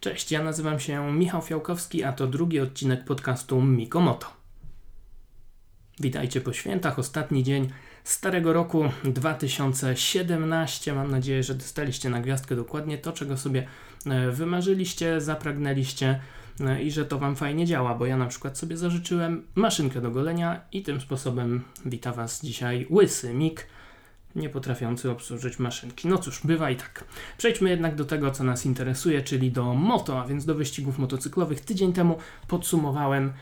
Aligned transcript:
Cześć, 0.00 0.32
ja 0.32 0.42
nazywam 0.42 0.80
się 0.80 1.12
Michał 1.12 1.42
Fiałkowski, 1.42 2.04
a 2.04 2.12
to 2.12 2.26
drugi 2.26 2.60
odcinek 2.60 3.04
podcastu 3.04 3.62
Mikomoto. 3.62 4.26
Witajcie 6.00 6.40
po 6.40 6.52
świętach, 6.52 6.98
ostatni 6.98 7.42
dzień 7.42 7.68
starego 8.04 8.52
roku 8.52 8.84
2017. 9.04 10.94
Mam 10.94 11.10
nadzieję, 11.10 11.42
że 11.42 11.54
dostaliście 11.54 12.10
na 12.10 12.20
gwiazdkę 12.20 12.56
dokładnie 12.56 12.98
to, 12.98 13.12
czego 13.12 13.36
sobie 13.36 13.66
e, 14.06 14.30
wymarzyliście, 14.30 15.20
zapragnęliście 15.20 16.20
e, 16.60 16.82
i 16.82 16.90
że 16.90 17.04
to 17.04 17.18
Wam 17.18 17.36
fajnie 17.36 17.66
działa, 17.66 17.94
bo 17.94 18.06
ja 18.06 18.16
na 18.16 18.26
przykład 18.26 18.58
sobie 18.58 18.76
zażyczyłem 18.76 19.46
maszynkę 19.54 20.00
do 20.00 20.10
golenia 20.10 20.60
i 20.72 20.82
tym 20.82 21.00
sposobem 21.00 21.62
wita 21.86 22.12
Was 22.12 22.42
dzisiaj 22.42 22.86
łysy 22.90 23.34
Mik 23.34 23.66
nie 24.38 24.48
potrafiący 24.48 25.10
obsłużyć 25.10 25.58
maszynki. 25.58 26.08
No 26.08 26.18
cóż, 26.18 26.40
bywa 26.44 26.70
i 26.70 26.76
tak. 26.76 27.04
Przejdźmy 27.38 27.70
jednak 27.70 27.94
do 27.94 28.04
tego, 28.04 28.30
co 28.30 28.44
nas 28.44 28.66
interesuje, 28.66 29.22
czyli 29.22 29.52
do 29.52 29.74
moto, 29.74 30.20
a 30.20 30.26
więc 30.26 30.44
do 30.44 30.54
wyścigów 30.54 30.98
motocyklowych. 30.98 31.60
Tydzień 31.60 31.92
temu 31.92 32.18
podsumowałem 32.48 33.32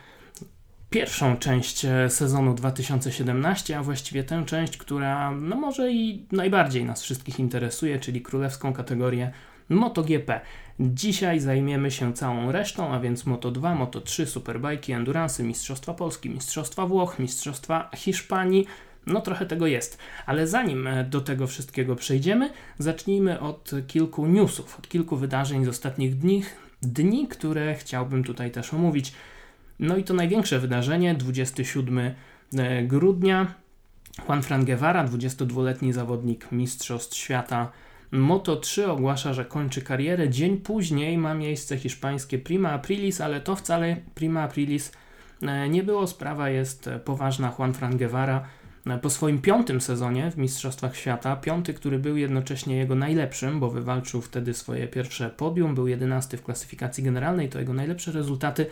pierwszą 0.91 1.37
część 1.37 1.85
e, 1.85 2.11
sezonu 2.11 2.55
2017, 2.55 3.79
a 3.79 3.83
właściwie 3.83 4.25
tę 4.25 4.45
część, 4.47 4.77
która 4.77 5.31
no 5.31 5.57
może 5.57 5.93
i 5.93 6.27
najbardziej 6.33 6.85
nas 6.85 7.03
wszystkich 7.03 7.41
interesuje, 7.41 7.99
czyli 7.99 8.23
królewską 8.23 8.73
kategorię 8.73 9.33
MotoGP. 9.69 10.41
Dzisiaj 10.81 11.41
zajmiemy 11.41 11.91
się 11.91 12.13
całą 12.13 12.53
resztą, 12.53 12.93
a 12.93 13.01
więc 13.01 13.25
Moto2, 13.25 13.87
Moto3, 13.87 14.27
Superbike, 14.27 14.95
Endurance, 14.95 15.43
Mistrzostwa 15.43 15.95
Polski, 15.95 16.31
Mistrzostwa 16.31 16.87
Włoch, 16.87 17.19
Mistrzostwa 17.19 17.91
Hiszpanii, 17.97 18.67
no 19.07 19.21
trochę 19.21 19.47
tego 19.47 19.67
jest, 19.67 19.99
ale 20.27 20.47
zanim 20.47 20.87
e, 20.87 21.05
do 21.05 21.21
tego 21.21 21.47
wszystkiego 21.47 21.97
przejdziemy, 21.97 22.51
zacznijmy 22.79 23.41
od 23.41 23.71
kilku 23.87 24.27
newsów, 24.27 24.79
od 24.79 24.89
kilku 24.89 25.17
wydarzeń 25.17 25.65
z 25.65 25.69
ostatnich 25.69 26.19
dni, 26.19 26.43
dni, 26.83 27.29
które 27.29 27.75
chciałbym 27.75 28.25
tutaj 28.25 28.51
też 28.51 28.75
omówić. 28.75 29.13
No 29.79 29.97
i 29.97 30.05
to 30.05 30.15
największe 30.15 30.59
wydarzenie, 30.59 31.15
27 31.15 31.99
e, 31.99 32.13
grudnia. 32.83 33.55
Juan 34.29 34.43
Fran 34.43 34.65
Guevara, 34.65 35.05
22-letni 35.05 35.93
zawodnik 35.93 36.53
Mistrzostw 36.53 37.17
Świata 37.17 37.73
Moto3 38.13 38.91
ogłasza, 38.91 39.35
że 39.35 39.45
kończy 39.45 39.83
karierę. 39.83 40.31
Dzień 40.31 40.57
później 40.57 41.19
ma 41.19 41.35
miejsce 41.35 41.77
hiszpańskie 41.77 42.39
Prima 42.39 42.71
Aprilis, 42.71 43.21
ale 43.21 43.41
to 43.41 43.57
wcale 43.57 43.97
Prima 44.15 44.43
Aprilis 44.43 44.93
e, 45.43 45.69
nie 45.69 45.83
było. 45.83 46.07
Sprawa 46.07 46.51
jest 46.51 46.91
poważna. 47.05 47.53
Juan 47.59 47.75
Fran 47.75 47.97
Guevara 47.97 48.45
po 49.03 49.11
swoim 49.11 49.41
piątym 49.41 49.81
sezonie 49.81 50.31
w 50.31 50.37
Mistrzostwach 50.37 50.97
Świata, 50.97 51.37
piąty, 51.37 51.75
który 51.75 51.99
był 51.99 52.17
jednocześnie 52.17 52.77
jego 52.77 52.95
najlepszym, 52.95 53.61
bo 53.61 53.71
wywalczył 53.71 54.21
wtedy 54.21 54.55
swoje 54.55 54.89
pierwsze 54.89 55.31
podium, 55.31 55.75
był 55.75 55.89
jedenasty 55.89 56.37
w 56.37 56.43
klasyfikacji 56.43 57.05
generalnej, 57.05 57.49
to 57.49 57.59
jego 57.59 57.73
najlepsze 57.73 58.13
rezultaty. 58.13 58.67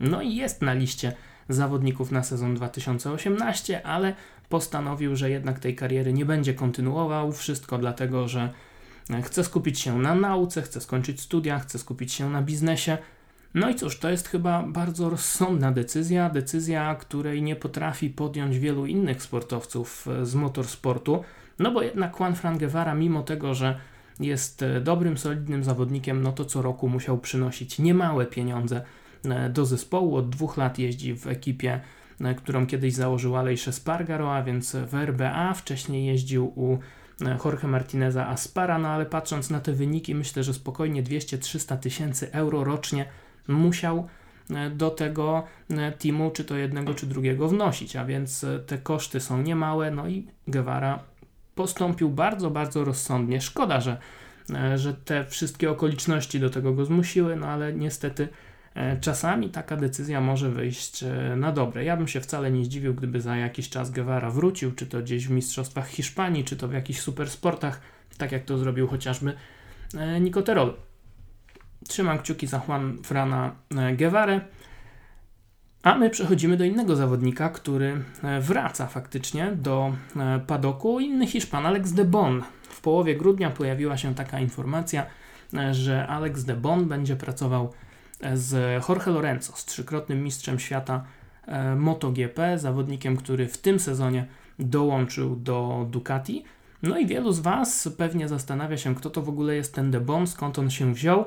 No 0.00 0.22
i 0.22 0.34
jest 0.34 0.62
na 0.62 0.74
liście 0.74 1.12
zawodników 1.48 2.12
na 2.12 2.22
sezon 2.22 2.54
2018, 2.54 3.86
ale 3.86 4.14
postanowił, 4.48 5.16
że 5.16 5.30
jednak 5.30 5.58
tej 5.58 5.76
kariery 5.76 6.12
nie 6.12 6.24
będzie 6.24 6.54
kontynuował. 6.54 7.32
Wszystko 7.32 7.78
dlatego, 7.78 8.28
że 8.28 8.52
chce 9.22 9.44
skupić 9.44 9.80
się 9.80 9.98
na 9.98 10.14
nauce, 10.14 10.62
chce 10.62 10.80
skończyć 10.80 11.20
studia, 11.20 11.58
chce 11.58 11.78
skupić 11.78 12.12
się 12.12 12.30
na 12.30 12.42
biznesie. 12.42 12.98
No 13.54 13.70
i 13.70 13.74
cóż, 13.74 13.98
to 13.98 14.10
jest 14.10 14.28
chyba 14.28 14.62
bardzo 14.62 15.10
rozsądna 15.10 15.72
decyzja, 15.72 16.30
decyzja, 16.30 16.94
której 16.94 17.42
nie 17.42 17.56
potrafi 17.56 18.10
podjąć 18.10 18.58
wielu 18.58 18.86
innych 18.86 19.22
sportowców 19.22 20.08
e, 20.08 20.26
z 20.26 20.34
motorsportu, 20.34 21.24
no 21.58 21.72
bo 21.72 21.82
jednak 21.82 22.20
Juan 22.20 22.34
Fran 22.34 22.58
Guevara, 22.58 22.94
mimo 22.94 23.22
tego, 23.22 23.54
że 23.54 23.78
jest 24.20 24.62
e, 24.62 24.80
dobrym, 24.80 25.18
solidnym 25.18 25.64
zawodnikiem, 25.64 26.22
no 26.22 26.32
to 26.32 26.44
co 26.44 26.62
roku 26.62 26.88
musiał 26.88 27.18
przynosić 27.18 27.78
niemałe 27.78 28.26
pieniądze 28.26 28.82
e, 29.24 29.50
do 29.50 29.66
zespołu. 29.66 30.16
Od 30.16 30.30
dwóch 30.30 30.56
lat 30.56 30.78
jeździ 30.78 31.14
w 31.14 31.26
ekipie, 31.26 31.80
którą 32.36 32.66
kiedyś 32.66 32.94
założył 32.94 33.36
Aleix 33.36 33.68
Espargaro, 33.68 34.36
a 34.36 34.42
więc 34.42 34.76
w 34.76 34.94
RBA. 34.94 35.54
Wcześniej 35.54 36.06
jeździł 36.06 36.52
u 36.56 36.78
Jorge 37.44 37.64
Martineza 37.64 38.28
Aspara, 38.28 38.78
no 38.78 38.88
ale 38.88 39.06
patrząc 39.06 39.50
na 39.50 39.60
te 39.60 39.72
wyniki, 39.72 40.14
myślę, 40.14 40.42
że 40.42 40.54
spokojnie 40.54 41.02
200-300 41.02 41.78
tysięcy 41.78 42.32
euro 42.32 42.64
rocznie 42.64 43.06
musiał 43.50 44.08
e, 44.50 44.70
do 44.70 44.90
tego 44.90 45.44
e, 45.70 45.92
teamu, 45.92 46.30
czy 46.30 46.44
to 46.44 46.56
jednego, 46.56 46.94
czy 46.94 47.06
drugiego 47.06 47.48
wnosić, 47.48 47.96
a 47.96 48.04
więc 48.04 48.44
e, 48.44 48.58
te 48.58 48.78
koszty 48.78 49.20
są 49.20 49.42
niemałe, 49.42 49.90
no 49.90 50.08
i 50.08 50.26
Guevara 50.48 51.04
postąpił 51.54 52.10
bardzo, 52.10 52.50
bardzo 52.50 52.84
rozsądnie. 52.84 53.40
Szkoda, 53.40 53.80
że, 53.80 53.98
że 54.76 54.94
te 54.94 55.24
wszystkie 55.24 55.70
okoliczności 55.70 56.40
do 56.40 56.50
tego 56.50 56.72
go 56.72 56.84
zmusiły, 56.84 57.36
no 57.36 57.46
ale 57.46 57.72
niestety 57.72 58.28
czasami 59.00 59.48
taka 59.48 59.76
decyzja 59.76 60.20
może 60.20 60.50
wyjść 60.50 61.04
na 61.36 61.52
dobre. 61.52 61.84
Ja 61.84 61.96
bym 61.96 62.08
się 62.08 62.20
wcale 62.20 62.50
nie 62.50 62.64
zdziwił, 62.64 62.94
gdyby 62.94 63.20
za 63.20 63.36
jakiś 63.36 63.68
czas 63.68 63.90
Guevara 63.90 64.30
wrócił, 64.30 64.72
czy 64.72 64.86
to 64.86 65.00
gdzieś 65.00 65.26
w 65.26 65.30
Mistrzostwach 65.30 65.88
Hiszpanii, 65.88 66.44
czy 66.44 66.56
to 66.56 66.68
w 66.68 66.72
jakichś 66.72 67.00
supersportach, 67.00 67.80
tak 68.18 68.32
jak 68.32 68.44
to 68.44 68.58
zrobił 68.58 68.88
chociażby 68.88 69.32
Nico 70.20 70.42
Terol. 70.42 70.74
Trzymam 71.90 72.18
kciuki 72.18 72.46
za 72.46 72.60
Juan 72.68 72.98
Frana 73.02 73.54
e, 73.76 73.96
Guevara. 73.96 74.40
A 75.82 75.94
my 75.94 76.10
przechodzimy 76.10 76.56
do 76.56 76.64
innego 76.64 76.96
zawodnika, 76.96 77.48
który 77.48 78.04
e, 78.22 78.40
wraca 78.40 78.86
faktycznie 78.86 79.52
do 79.52 79.92
e, 80.16 80.40
padoku. 80.46 81.00
Inny 81.00 81.26
Hiszpan, 81.26 81.66
Alex 81.66 81.92
de 81.92 82.04
Bon. 82.04 82.42
W 82.62 82.80
połowie 82.80 83.16
grudnia 83.16 83.50
pojawiła 83.50 83.96
się 83.96 84.14
taka 84.14 84.40
informacja, 84.40 85.06
że 85.72 86.06
Alex 86.06 86.44
de 86.44 86.56
Bon 86.56 86.88
będzie 86.88 87.16
pracował 87.16 87.72
z 88.34 88.82
Jorge 88.88 89.06
Lorenzo, 89.06 89.52
z 89.56 89.64
trzykrotnym 89.64 90.24
mistrzem 90.24 90.58
świata 90.58 91.04
MotoGP, 91.76 92.58
zawodnikiem, 92.58 93.16
który 93.16 93.48
w 93.48 93.58
tym 93.58 93.80
sezonie 93.80 94.26
dołączył 94.58 95.36
do 95.36 95.86
Ducati. 95.90 96.44
No 96.82 96.98
i 96.98 97.06
wielu 97.06 97.32
z 97.32 97.40
Was 97.40 97.88
pewnie 97.96 98.28
zastanawia 98.28 98.76
się, 98.76 98.94
kto 98.94 99.10
to 99.10 99.22
w 99.22 99.28
ogóle 99.28 99.54
jest 99.54 99.74
ten 99.74 99.90
de 99.90 100.00
Bon, 100.00 100.26
skąd 100.26 100.58
on 100.58 100.70
się 100.70 100.94
wziął. 100.94 101.24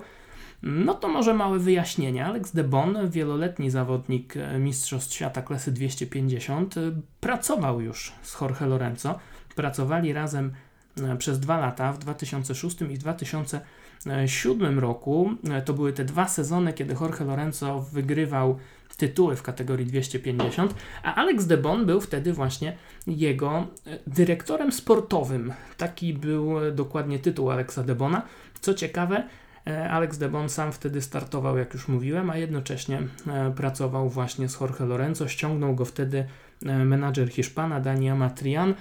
No 0.63 0.93
to 0.93 1.07
może 1.07 1.33
małe 1.33 1.59
wyjaśnienie. 1.59 2.25
Alex 2.25 2.51
de 2.51 2.63
Bon, 2.63 3.09
wieloletni 3.09 3.69
zawodnik 3.69 4.37
e, 4.37 4.59
Mistrzostw 4.59 5.13
Świata 5.13 5.41
klasy 5.41 5.71
250, 5.71 6.77
e, 6.77 6.81
pracował 7.19 7.81
już 7.81 8.13
z 8.21 8.41
Jorge 8.41 8.65
Lorenzo. 8.65 9.19
Pracowali 9.55 10.13
razem 10.13 10.53
e, 11.01 11.17
przez 11.17 11.39
dwa 11.39 11.57
lata, 11.57 11.93
w 11.93 11.99
2006 11.99 12.81
i 12.81 12.97
2007 12.97 14.79
roku. 14.79 15.29
To 15.65 15.73
były 15.73 15.93
te 15.93 16.05
dwa 16.05 16.27
sezony, 16.27 16.73
kiedy 16.73 16.95
Jorge 17.01 17.25
Lorenzo 17.25 17.81
wygrywał 17.81 18.57
tytuły 18.97 19.35
w 19.35 19.43
kategorii 19.43 19.85
250, 19.85 20.75
a 21.03 21.15
Alex 21.15 21.45
de 21.45 21.57
Bon 21.57 21.85
był 21.85 22.01
wtedy 22.01 22.33
właśnie 22.33 22.77
jego 23.07 23.67
dyrektorem 24.07 24.71
sportowym. 24.71 25.53
Taki 25.77 26.13
był 26.13 26.49
dokładnie 26.71 27.19
tytuł 27.19 27.51
Alexa 27.51 27.83
de 27.83 27.95
Bona. 27.95 28.21
Co 28.61 28.73
ciekawe, 28.73 29.23
Alex 29.65 30.17
Debon 30.17 30.49
sam 30.49 30.71
wtedy 30.71 31.01
startował, 31.01 31.57
jak 31.57 31.73
już 31.73 31.87
mówiłem, 31.87 32.29
a 32.29 32.37
jednocześnie 32.37 33.01
e, 33.27 33.51
pracował 33.51 34.09
właśnie 34.09 34.49
z 34.49 34.61
Jorge 34.61 34.85
Lorenzo. 34.85 35.27
Ściągnął 35.27 35.75
go 35.75 35.85
wtedy 35.85 36.25
e, 36.65 36.85
menadżer 36.85 37.29
Hiszpana, 37.29 37.79
Dani 37.79 38.09
Amatrian. 38.09 38.73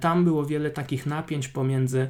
Tam 0.00 0.24
było 0.24 0.44
wiele 0.44 0.70
takich 0.70 1.06
napięć 1.06 1.48
pomiędzy 1.48 2.08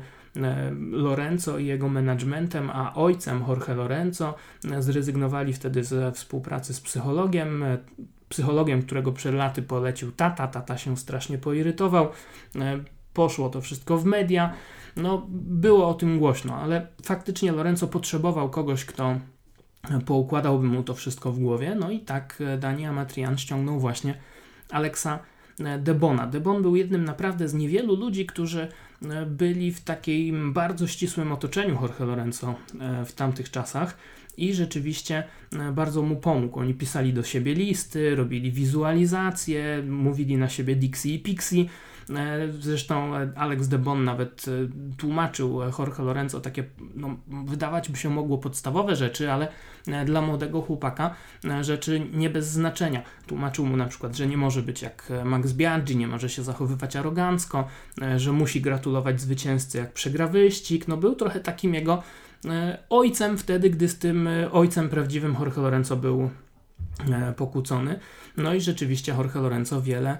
Lorenzo 0.91 1.59
i 1.59 1.67
jego 1.67 1.89
managementem, 1.89 2.71
a 2.71 2.95
ojcem 2.95 3.45
Jorge 3.49 3.75
Lorenzo 3.75 4.35
zrezygnowali 4.79 5.53
wtedy 5.53 5.85
ze 5.85 6.13
współpracy 6.13 6.75
z 6.75 6.81
psychologiem. 6.81 7.65
Psychologiem, 8.29 8.83
którego 8.83 9.13
przed 9.13 9.35
laty 9.35 9.63
polecił 9.63 10.13
tata, 10.13 10.49
tata 10.49 10.79
się 10.79 10.97
strasznie 10.97 11.39
poirytował. 11.39 12.09
Poszło 13.17 13.51
to 13.51 13.61
wszystko 13.61 13.99
w 13.99 14.05
media. 14.05 14.53
No, 14.97 15.27
było 15.31 15.89
o 15.89 15.95
tym 15.95 16.19
głośno, 16.19 16.57
ale 16.57 16.87
faktycznie 17.03 17.53
Lorenzo 17.53 17.87
potrzebował 17.87 18.51
kogoś, 18.51 18.85
kto 18.85 19.17
poukładałby 20.07 20.67
mu 20.67 20.83
to 20.83 20.95
wszystko 20.95 21.33
w 21.33 21.39
głowie. 21.39 21.77
No 21.81 21.91
i 21.91 22.01
tak 22.01 22.43
e, 22.47 22.59
Dani 22.59 22.87
Amatrian 22.87 23.39
ściągnął 23.39 23.81
właśnie 23.81 24.15
Alexa 24.71 25.19
e, 25.61 25.79
Debona. 25.79 26.27
Debon 26.27 26.63
był 26.63 26.77
jednym 26.77 27.05
naprawdę 27.05 27.49
z 27.49 27.55
niewielu 27.55 27.97
ludzi, 27.97 28.27
którzy 28.27 28.69
e, 29.03 29.27
byli 29.27 29.73
w 29.73 29.81
takim 29.81 30.53
bardzo 30.53 30.87
ścisłym 30.87 31.33
otoczeniu 31.33 31.79
Jorge 31.83 32.01
Lorenzo 32.01 32.55
w 33.07 33.13
tamtych 33.13 33.51
czasach 33.51 33.97
i 34.37 34.55
rzeczywiście 34.55 35.25
bardzo 35.73 36.03
mu 36.03 36.17
pomógł. 36.17 36.61
Oni 36.61 36.75
pisali 36.75 37.13
do 37.13 37.23
siebie 37.23 37.55
listy, 37.55 38.17
robili 38.17 38.53
wizualizacje, 38.53 39.83
mówili 39.89 40.37
na 40.37 40.49
siebie 40.49 40.77
Dixie 40.77 41.15
i 41.15 41.19
Pixie. 41.19 41.65
E, 42.11 42.53
zresztą 42.61 43.13
Alex 43.37 43.69
de 43.69 43.79
Bon 43.79 44.05
nawet 44.05 44.45
e, 44.49 44.51
tłumaczył 44.97 45.61
Jorge 45.79 45.99
Lorenzo 46.03 46.41
takie, 46.41 46.65
no, 46.95 47.17
wydawać 47.29 47.89
by 47.89 47.97
się 47.97 48.11
mogło 48.11 48.39
podstawowe 48.39 48.97
rzeczy, 48.97 49.33
ale 49.33 49.49
e, 49.87 50.05
dla 50.05 50.21
młodego 50.21 50.63
chłopaka 50.63 51.15
rzeczy 51.61 52.07
nie 52.13 52.31
bez 52.31 52.49
znaczenia. 52.49 53.03
Tłumaczył 53.27 53.67
mu 53.67 53.77
na 53.77 53.87
przykład, 53.87 54.17
że 54.17 54.27
nie 54.27 54.37
może 54.37 54.63
być 54.63 54.83
jak 54.83 55.13
Max 55.25 55.53
Biaggi, 55.53 55.97
nie 55.97 56.09
może 56.09 56.29
się 56.29 56.43
zachowywać 56.43 56.97
arogancko, 56.97 57.69
że 58.17 58.33
musi 58.33 58.61
gratulować 58.61 59.21
zwycięzcy 59.21 59.79
jak 59.79 59.93
przegra 59.93 60.27
wyścig. 60.27 60.89
No 60.89 60.97
był 60.97 61.15
trochę 61.15 61.41
takim 61.41 61.75
jego 61.75 62.03
ojcem 62.91 63.39
wtedy, 63.39 63.71
gdy 63.71 63.89
z 63.89 63.99
tym 63.99 64.29
ojcem 64.53 64.89
prawdziwym 64.89 65.37
Jorge 65.41 65.57
Lorenzo 65.57 65.97
był 65.97 66.31
pokłócony. 67.37 67.99
No 68.37 68.55
i 68.55 68.61
rzeczywiście 68.61 69.13
Jorge 69.13 69.35
Lorenzo 69.35 69.83
wiele 69.83 70.19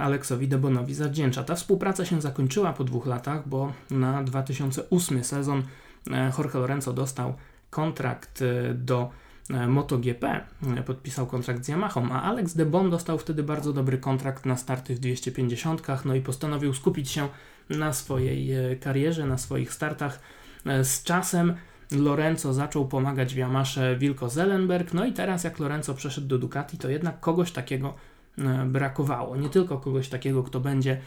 Aleksowi 0.00 0.48
Debonowi 0.48 0.94
zawdzięcza. 0.94 1.44
Ta 1.44 1.54
współpraca 1.54 2.04
się 2.04 2.20
zakończyła 2.20 2.72
po 2.72 2.84
dwóch 2.84 3.06
latach, 3.06 3.48
bo 3.48 3.72
na 3.90 4.22
2008 4.22 5.24
sezon 5.24 5.62
Jorge 6.38 6.58
Lorenzo 6.58 6.92
dostał 6.92 7.34
kontrakt 7.70 8.44
do 8.74 9.10
E, 9.50 9.68
MotoGP 9.68 10.24
e, 10.76 10.82
podpisał 10.82 11.26
kontrakt 11.26 11.64
z 11.64 11.68
Yamaha, 11.68 12.02
a 12.12 12.22
Alex 12.22 12.54
de 12.54 12.66
Bon 12.66 12.90
dostał 12.90 13.18
wtedy 13.18 13.42
bardzo 13.42 13.72
dobry 13.72 13.98
kontrakt 13.98 14.46
na 14.46 14.56
starty 14.56 14.94
w 14.94 14.98
250, 14.98 15.82
no 16.04 16.14
i 16.14 16.20
postanowił 16.20 16.74
skupić 16.74 17.10
się 17.10 17.28
na 17.70 17.92
swojej 17.92 18.52
e, 18.52 18.76
karierze, 18.76 19.26
na 19.26 19.38
swoich 19.38 19.72
startach. 19.72 20.20
Z 20.82 21.02
czasem 21.02 21.54
Lorenzo 21.90 22.52
zaczął 22.52 22.88
pomagać 22.88 23.34
w 23.34 23.36
Yamasze 23.36 23.96
Wilko 23.96 24.28
Zellenberg, 24.28 24.94
no 24.94 25.04
i 25.04 25.12
teraz 25.12 25.44
jak 25.44 25.58
Lorenzo 25.58 25.94
przeszedł 25.94 26.26
do 26.26 26.38
Ducati, 26.38 26.78
to 26.78 26.88
jednak 26.88 27.20
kogoś 27.20 27.52
takiego 27.52 27.94
brakowało. 28.66 29.36
Nie 29.36 29.48
tylko 29.48 29.78
kogoś 29.78 30.08
takiego, 30.08 30.42
kto 30.42 30.60
będzie 30.60 31.00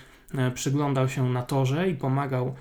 przyglądał 0.53 1.09
się 1.09 1.29
na 1.29 1.41
torze 1.41 1.89
i 1.89 1.95
pomagał 1.95 2.55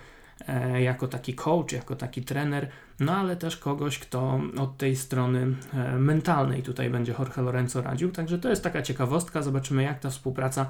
E, 0.48 0.82
jako 0.82 1.08
taki 1.08 1.34
coach, 1.34 1.72
jako 1.72 1.96
taki 1.96 2.22
trener, 2.22 2.68
no 3.00 3.16
ale 3.16 3.36
też 3.36 3.56
kogoś, 3.56 3.98
kto 3.98 4.40
od 4.58 4.76
tej 4.76 4.96
strony 4.96 5.46
e, 5.74 5.98
mentalnej 5.98 6.62
tutaj 6.62 6.90
będzie 6.90 7.14
Jorge 7.18 7.42
Lorenzo 7.42 7.82
radził. 7.82 8.12
Także 8.12 8.38
to 8.38 8.48
jest 8.48 8.62
taka 8.62 8.82
ciekawostka, 8.82 9.42
zobaczymy 9.42 9.82
jak 9.82 10.00
ta 10.00 10.10
współpraca 10.10 10.66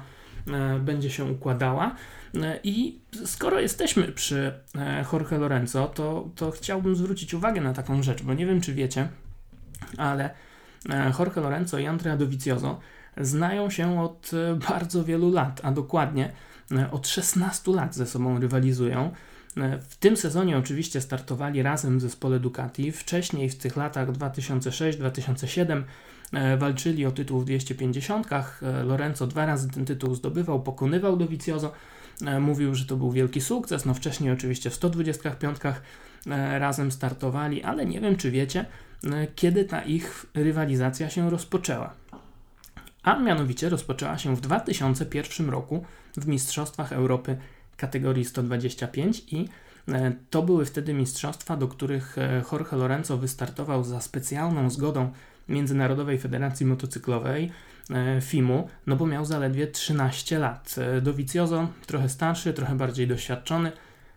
e, 0.47 0.79
będzie 0.79 1.09
się 1.09 1.25
układała. 1.25 1.95
I 2.63 2.99
skoro 3.25 3.59
jesteśmy 3.59 4.03
przy 4.03 4.53
Jorge 5.13 5.37
Lorenzo, 5.37 5.87
to, 5.87 6.29
to 6.35 6.51
chciałbym 6.51 6.95
zwrócić 6.95 7.33
uwagę 7.33 7.61
na 7.61 7.73
taką 7.73 8.03
rzecz, 8.03 8.23
bo 8.23 8.33
nie 8.33 8.45
wiem 8.45 8.61
czy 8.61 8.73
wiecie, 8.73 9.07
ale 9.97 10.29
Jorge 11.19 11.41
Lorenzo 11.41 11.79
i 11.79 11.85
Andrea 11.85 12.17
Dovizioso 12.17 12.79
znają 13.17 13.69
się 13.69 14.01
od 14.01 14.31
bardzo 14.69 15.03
wielu 15.03 15.31
lat, 15.31 15.61
a 15.63 15.71
dokładnie 15.71 16.31
od 16.91 17.07
16 17.07 17.71
lat 17.71 17.95
ze 17.95 18.05
sobą 18.05 18.39
rywalizują. 18.39 19.11
W 19.89 19.95
tym 19.95 20.17
sezonie 20.17 20.57
oczywiście 20.57 21.01
startowali 21.01 21.63
razem 21.63 21.99
w 21.99 22.01
zespole 22.01 22.39
Ducati. 22.39 22.91
Wcześniej 22.91 23.49
w 23.49 23.57
tych 23.57 23.75
latach 23.75 24.11
2006-2007 24.11 25.83
e, 26.33 26.57
walczyli 26.57 27.05
o 27.05 27.11
tytuł 27.11 27.39
w 27.39 27.45
250. 27.45 28.27
E, 28.33 28.83
Lorenzo 28.83 29.27
dwa 29.27 29.45
razy 29.45 29.69
ten 29.69 29.85
tytuł 29.85 30.15
zdobywał, 30.15 30.63
pokonywał 30.63 31.17
Dovizioso. 31.17 31.71
E, 32.25 32.39
mówił, 32.39 32.75
że 32.75 32.85
to 32.85 32.95
był 32.95 33.11
wielki 33.11 33.41
sukces. 33.41 33.85
No 33.85 33.93
wcześniej 33.93 34.31
oczywiście 34.31 34.69
w 34.69 34.75
125 34.75 35.57
razem 36.59 36.91
startowali, 36.91 37.63
ale 37.63 37.85
nie 37.85 38.01
wiem 38.01 38.15
czy 38.15 38.31
wiecie, 38.31 38.65
kiedy 39.35 39.65
ta 39.65 39.81
ich 39.81 40.25
rywalizacja 40.33 41.09
się 41.09 41.29
rozpoczęła. 41.29 41.93
A 43.05 43.19
mianowicie 43.19 43.69
rozpoczęła 43.69 44.17
się 44.17 44.35
w 44.35 44.41
2001 44.41 45.49
roku 45.49 45.85
w 46.17 46.27
Mistrzostwach 46.27 46.93
Europy 46.93 47.37
kategorii 47.77 48.25
125 48.25 49.23
i 49.33 49.49
e, 49.87 50.11
to 50.29 50.41
były 50.41 50.65
wtedy 50.65 50.93
mistrzostwa, 50.93 51.57
do 51.57 51.67
których 51.67 52.17
e, 52.17 52.43
Jorge 52.51 52.75
Lorenzo 52.75 53.17
wystartował 53.17 53.83
za 53.83 54.01
specjalną 54.01 54.69
zgodą 54.69 55.11
Międzynarodowej 55.49 56.19
Federacji 56.19 56.65
Motocyklowej 56.65 57.51
e, 57.89 58.21
FIMU, 58.21 58.69
no 58.87 58.95
bo 58.95 59.07
miał 59.07 59.25
zaledwie 59.25 59.67
13 59.67 60.39
lat. 60.39 60.75
Dovizioso, 61.01 61.67
trochę 61.85 62.09
starszy, 62.09 62.53
trochę 62.53 62.75
bardziej 62.75 63.07
doświadczony, 63.07 63.71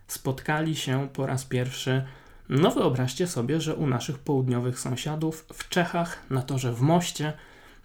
spotkali 0.06 0.76
się 0.76 1.08
po 1.12 1.26
raz 1.26 1.44
pierwszy. 1.44 2.02
No 2.48 2.70
wyobraźcie 2.70 3.26
sobie, 3.26 3.60
że 3.60 3.74
u 3.74 3.86
naszych 3.86 4.18
południowych 4.18 4.78
sąsiadów 4.78 5.46
w 5.52 5.68
Czechach, 5.68 6.22
na 6.30 6.42
torze 6.42 6.72
w 6.72 6.80
Moście, 6.80 7.32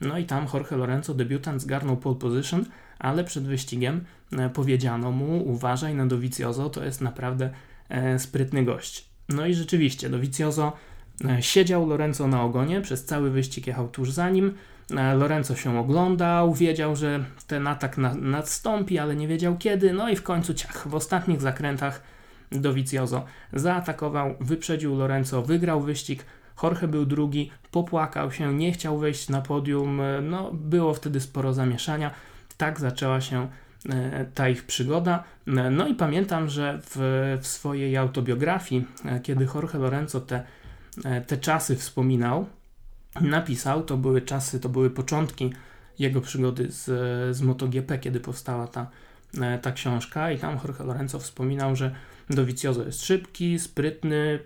no 0.03 0.17
i 0.17 0.25
tam 0.25 0.47
Jorge 0.53 0.77
Lorenzo, 0.77 1.13
debiutant, 1.13 1.61
zgarnął 1.61 1.97
pole 1.97 2.15
position, 2.15 2.65
ale 2.99 3.23
przed 3.23 3.43
wyścigiem 3.43 4.05
e, 4.31 4.49
powiedziano 4.49 5.11
mu: 5.11 5.49
uważaj 5.49 5.95
na 5.95 6.05
Dovizioso, 6.05 6.69
to 6.69 6.83
jest 6.83 7.01
naprawdę 7.01 7.49
e, 7.89 8.19
sprytny 8.19 8.63
gość. 8.63 9.09
No 9.29 9.45
i 9.45 9.53
rzeczywiście, 9.53 10.09
Dovizioso 10.09 10.73
e, 11.25 11.41
siedział 11.41 11.87
Lorenzo 11.87 12.27
na 12.27 12.43
ogonie, 12.43 12.81
przez 12.81 13.05
cały 13.05 13.29
wyścig 13.29 13.67
jechał 13.67 13.87
tuż 13.87 14.11
za 14.11 14.29
nim. 14.29 14.53
Lorenzo 14.89 15.55
się 15.55 15.79
oglądał, 15.79 16.53
wiedział, 16.53 16.95
że 16.95 17.23
ten 17.47 17.67
atak 17.67 17.97
na, 17.97 18.13
nadstąpi, 18.13 18.99
ale 18.99 19.15
nie 19.15 19.27
wiedział 19.27 19.57
kiedy. 19.57 19.93
No 19.93 20.09
i 20.09 20.15
w 20.15 20.23
końcu 20.23 20.53
ciach, 20.53 20.87
w 20.87 20.95
ostatnich 20.95 21.41
zakrętach 21.41 22.03
Dovizioso 22.51 23.25
zaatakował, 23.53 24.35
wyprzedził 24.39 24.95
Lorenzo, 24.95 25.41
wygrał 25.41 25.81
wyścig. 25.81 26.25
Jorge 26.63 26.87
był 26.87 27.05
drugi, 27.05 27.51
popłakał 27.71 28.31
się, 28.31 28.53
nie 28.53 28.71
chciał 28.71 28.97
wejść 28.97 29.29
na 29.29 29.41
podium. 29.41 30.01
No, 30.21 30.51
było 30.53 30.93
wtedy 30.93 31.19
sporo 31.19 31.53
zamieszania 31.53 32.11
tak 32.57 32.79
zaczęła 32.79 33.21
się 33.21 33.47
e, 33.89 34.25
ta 34.25 34.49
ich 34.49 34.65
przygoda. 34.65 35.23
E, 35.47 35.51
no 35.69 35.87
i 35.87 35.95
pamiętam, 35.95 36.49
że 36.49 36.79
w, 36.83 36.97
w 37.41 37.47
swojej 37.47 37.97
autobiografii, 37.97 38.85
e, 39.05 39.19
kiedy 39.19 39.47
Jorge 39.55 39.77
Lorenzo 39.77 40.21
te, 40.21 40.43
te 41.27 41.37
czasy 41.37 41.75
wspominał, 41.75 42.45
napisał, 43.21 43.83
to 43.83 43.97
były 43.97 44.21
czasy, 44.21 44.59
to 44.59 44.69
były 44.69 44.89
początki 44.89 45.53
jego 45.99 46.21
przygody 46.21 46.71
z, 46.71 46.85
z 47.37 47.41
MotoGP, 47.41 47.99
kiedy 47.99 48.19
powstała 48.19 48.67
ta, 48.67 48.87
ta 49.61 49.71
książka 49.71 50.31
i 50.31 50.39
tam 50.39 50.59
Jorge 50.63 50.83
Lorenzo 50.83 51.19
wspominał, 51.19 51.75
że 51.75 51.95
Dovizioso 52.29 52.83
jest 52.83 53.05
szybki, 53.05 53.59
sprytny, 53.59 54.39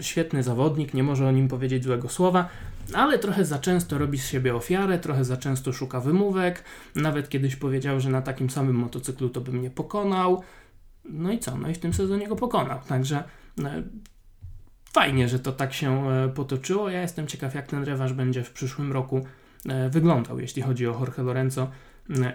świetny 0.00 0.42
zawodnik, 0.42 0.94
nie 0.94 1.02
może 1.02 1.28
o 1.28 1.32
nim 1.32 1.48
powiedzieć 1.48 1.84
złego 1.84 2.08
słowa, 2.08 2.48
ale 2.94 3.18
trochę 3.18 3.44
za 3.44 3.58
często 3.58 3.98
robi 3.98 4.18
z 4.18 4.28
siebie 4.28 4.54
ofiarę, 4.54 4.98
trochę 4.98 5.24
za 5.24 5.36
często 5.36 5.72
szuka 5.72 6.00
wymówek. 6.00 6.64
Nawet 6.94 7.28
kiedyś 7.28 7.56
powiedział, 7.56 8.00
że 8.00 8.10
na 8.10 8.22
takim 8.22 8.50
samym 8.50 8.76
motocyklu 8.76 9.28
to 9.28 9.40
by 9.40 9.52
mnie 9.52 9.70
pokonał. 9.70 10.42
No 11.04 11.32
i 11.32 11.38
co? 11.38 11.56
No 11.56 11.68
i 11.68 11.74
w 11.74 11.78
tym 11.78 11.92
sezonie 11.92 12.28
go 12.28 12.36
pokonał. 12.36 12.78
Także 12.88 13.24
e, 13.64 13.82
fajnie, 14.92 15.28
że 15.28 15.38
to 15.38 15.52
tak 15.52 15.72
się 15.72 16.10
e, 16.10 16.28
potoczyło. 16.28 16.90
Ja 16.90 17.02
jestem 17.02 17.26
ciekaw, 17.26 17.54
jak 17.54 17.66
ten 17.66 17.84
rewanż 17.84 18.12
będzie 18.12 18.44
w 18.44 18.50
przyszłym 18.50 18.92
roku 18.92 19.24
e, 19.68 19.88
wyglądał, 19.88 20.40
jeśli 20.40 20.62
chodzi 20.62 20.86
o 20.86 20.90
Jorge 20.90 21.22
Lorenzo 21.22 21.70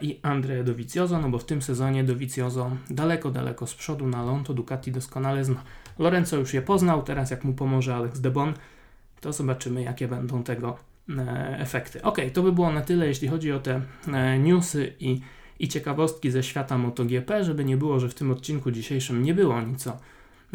i 0.01 0.19
Andrea 0.21 0.63
Dovizioso, 0.63 1.19
no 1.19 1.29
bo 1.29 1.37
w 1.37 1.45
tym 1.45 1.61
sezonie 1.61 2.03
Dovizioso 2.03 2.71
daleko, 2.89 3.31
daleko 3.31 3.67
z 3.67 3.75
przodu 3.75 4.07
na 4.07 4.23
Lonto 4.23 4.53
Ducati 4.53 4.91
doskonale 4.91 5.45
zna. 5.45 5.63
Lorenzo 5.99 6.37
już 6.37 6.53
je 6.53 6.61
poznał, 6.61 7.03
teraz 7.03 7.31
jak 7.31 7.43
mu 7.43 7.53
pomoże 7.53 7.95
Alex 7.95 8.19
Debon, 8.19 8.53
to 9.21 9.33
zobaczymy 9.33 9.83
jakie 9.83 10.07
będą 10.07 10.43
tego 10.43 10.77
e, 11.17 11.59
efekty. 11.59 12.01
Ok, 12.01 12.17
to 12.33 12.43
by 12.43 12.51
było 12.51 12.71
na 12.71 12.81
tyle, 12.81 13.07
jeśli 13.07 13.27
chodzi 13.27 13.51
o 13.51 13.59
te 13.59 13.81
e, 14.07 14.39
newsy 14.39 14.93
i, 14.99 15.21
i 15.59 15.67
ciekawostki 15.67 16.31
ze 16.31 16.43
świata 16.43 16.77
MotoGP, 16.77 17.43
żeby 17.43 17.65
nie 17.65 17.77
było, 17.77 17.99
że 17.99 18.09
w 18.09 18.15
tym 18.15 18.31
odcinku 18.31 18.71
dzisiejszym 18.71 19.23
nie 19.23 19.33
było 19.33 19.61
nic 19.61 19.87
o, 19.87 19.97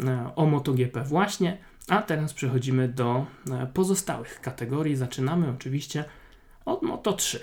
e, 0.03 0.35
o 0.35 0.45
MotoGP 0.45 1.03
właśnie, 1.03 1.57
a 1.87 2.01
teraz 2.01 2.33
przechodzimy 2.33 2.87
do 2.87 3.25
pozostałych 3.73 4.41
kategorii. 4.41 4.95
Zaczynamy 4.95 5.49
oczywiście 5.49 6.05
od 6.65 6.81
Moto3 6.81 7.39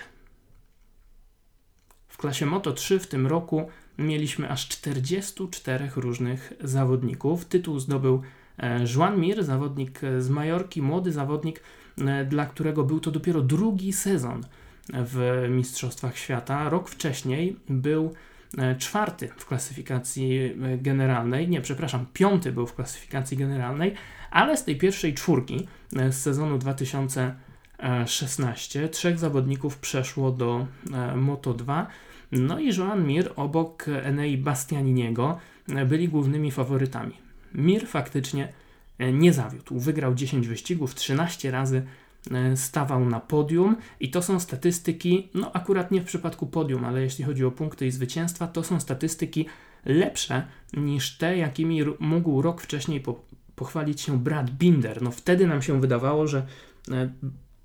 klasie 2.21 2.45
Moto 2.45 2.73
3 2.73 2.99
w 2.99 3.07
tym 3.07 3.27
roku 3.27 3.69
mieliśmy 3.97 4.49
aż 4.49 4.67
44 4.67 5.91
różnych 5.95 6.53
zawodników. 6.63 7.45
Tytuł 7.45 7.79
zdobył 7.79 8.21
e, 8.57 8.85
Juan 8.95 9.19
Mir, 9.19 9.43
zawodnik 9.43 9.99
z 10.19 10.29
Majorki, 10.29 10.81
młody 10.81 11.11
zawodnik, 11.11 11.63
e, 11.97 12.25
dla 12.25 12.45
którego 12.45 12.83
był 12.83 12.99
to 12.99 13.11
dopiero 13.11 13.41
drugi 13.41 13.93
sezon 13.93 14.41
w 14.89 15.45
Mistrzostwach 15.49 16.17
Świata. 16.17 16.69
Rok 16.69 16.89
wcześniej 16.89 17.55
był 17.69 18.13
e, 18.57 18.75
czwarty 18.75 19.29
w 19.37 19.45
klasyfikacji 19.45 20.55
generalnej, 20.77 21.49
nie, 21.49 21.61
przepraszam, 21.61 22.05
piąty 22.13 22.51
był 22.51 22.67
w 22.67 22.75
klasyfikacji 22.75 23.37
generalnej, 23.37 23.93
ale 24.31 24.57
z 24.57 24.63
tej 24.63 24.77
pierwszej 24.77 25.13
czwórki 25.13 25.67
z 26.09 26.15
sezonu 26.15 26.57
2016 26.57 28.89
trzech 28.89 29.19
zawodników 29.19 29.77
przeszło 29.77 30.31
do 30.31 30.67
Moto 31.15 31.53
2 31.53 31.87
no 32.31 32.59
i 32.59 32.77
Joan 32.77 33.07
Mir 33.07 33.31
obok 33.35 33.85
Enei 34.03 34.37
Bastianiniego 34.37 35.39
byli 35.85 36.09
głównymi 36.09 36.51
faworytami. 36.51 37.13
Mir 37.55 37.87
faktycznie 37.87 38.53
e, 38.97 39.13
nie 39.13 39.33
zawiódł. 39.33 39.79
Wygrał 39.79 40.15
10 40.15 40.47
wyścigów, 40.47 40.95
13 40.95 41.51
razy 41.51 41.85
e, 42.31 42.57
stawał 42.57 43.05
na 43.05 43.19
podium 43.19 43.75
i 43.99 44.11
to 44.11 44.21
są 44.21 44.39
statystyki, 44.39 45.29
no 45.33 45.51
akurat 45.53 45.91
nie 45.91 46.01
w 46.01 46.05
przypadku 46.05 46.47
podium, 46.47 46.85
ale 46.85 47.01
jeśli 47.01 47.25
chodzi 47.25 47.45
o 47.45 47.51
punkty 47.51 47.87
i 47.87 47.91
zwycięstwa, 47.91 48.47
to 48.47 48.63
są 48.63 48.79
statystyki 48.79 49.45
lepsze 49.85 50.47
niż 50.73 51.17
te, 51.17 51.37
jakimi 51.37 51.81
mógł 51.99 52.41
rok 52.41 52.61
wcześniej 52.61 53.01
po, 53.01 53.25
pochwalić 53.55 54.01
się 54.01 54.19
Brad 54.19 54.49
Binder. 54.49 55.01
No 55.01 55.11
wtedy 55.11 55.47
nam 55.47 55.61
się 55.61 55.81
wydawało, 55.81 56.27
że 56.27 56.45
e, 56.91 57.09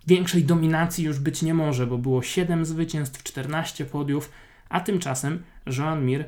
większej 0.06 0.44
dominacji 0.44 1.04
już 1.04 1.18
być 1.18 1.42
nie 1.42 1.54
może, 1.54 1.87
bo 1.87 1.99
było 1.99 2.23
7 2.23 2.64
zwycięstw, 2.64 3.23
14 3.23 3.85
podiów, 3.85 4.30
a 4.68 4.80
tymczasem 4.80 5.42
Joan 5.78 6.06
Mir 6.06 6.25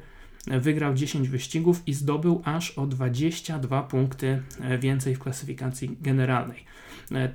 wygrał 0.47 0.95
10 0.95 1.28
wyścigów 1.28 1.83
i 1.87 1.95
zdobył 1.95 2.42
aż 2.45 2.71
o 2.71 2.87
22 2.87 3.83
punkty 3.83 4.42
więcej 4.78 5.14
w 5.14 5.18
klasyfikacji 5.18 5.97
generalnej. 6.00 6.64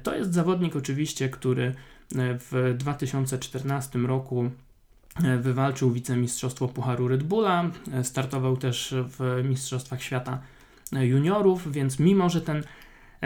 To 0.04 0.16
jest 0.16 0.34
zawodnik 0.34 0.76
oczywiście, 0.76 1.30
który 1.30 1.76
w 2.16 2.76
2014 2.78 4.00
roku 4.00 4.52
wywalczył 5.40 5.92
wicemistrzostwo 5.92 6.68
Pucharu 6.68 7.08
Red 7.08 7.24
Bulla, 7.24 7.70
startował 8.04 8.58
też 8.58 8.96
w 8.98 9.44
Mistrzostwach 9.50 10.04
Świata 10.04 10.40
Juniorów, 10.92 11.72
więc 11.72 12.00
mimo, 12.00 12.30
że 12.30 12.42
ten 12.42 12.64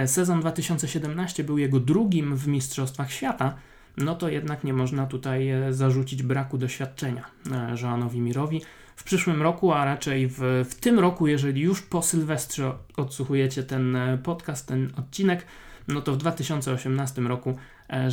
sezon 0.06 0.42
2017 0.42 1.44
był 1.44 1.58
jego 1.58 1.80
drugim 1.80 2.36
w 2.36 2.48
Mistrzostwach 2.48 3.12
Świata, 3.12 3.56
no 3.98 4.16
to 4.16 4.30
jednak 4.30 4.64
nie 4.64 4.74
można 4.74 5.06
tutaj 5.06 5.50
e, 5.50 5.74
zarzucić 5.74 6.24
braku 6.24 6.58
doświadczenia 6.58 7.24
e, 7.52 7.76
Joanowi 7.82 8.22
Mirowi. 8.22 8.62
W 8.96 9.04
przyszłym 9.04 9.42
roku, 9.42 9.72
a 9.72 9.86
raczej 9.86 10.28
w, 10.28 10.66
w 10.70 10.76
tym 10.76 11.00
roku, 11.00 11.28
jeżeli 11.28 11.62
już 11.62 11.82
po 11.82 12.02
Sylwestrze 12.02 12.74
odsłuchujecie 12.98 13.64
ten 13.64 13.96
e, 13.96 14.18
podcast, 14.18 14.68
ten 14.68 14.92
odcinek, 14.98 15.46
no 15.88 16.02
to 16.02 16.14
w 16.14 16.18
2018 16.18 17.22
roku 17.22 17.58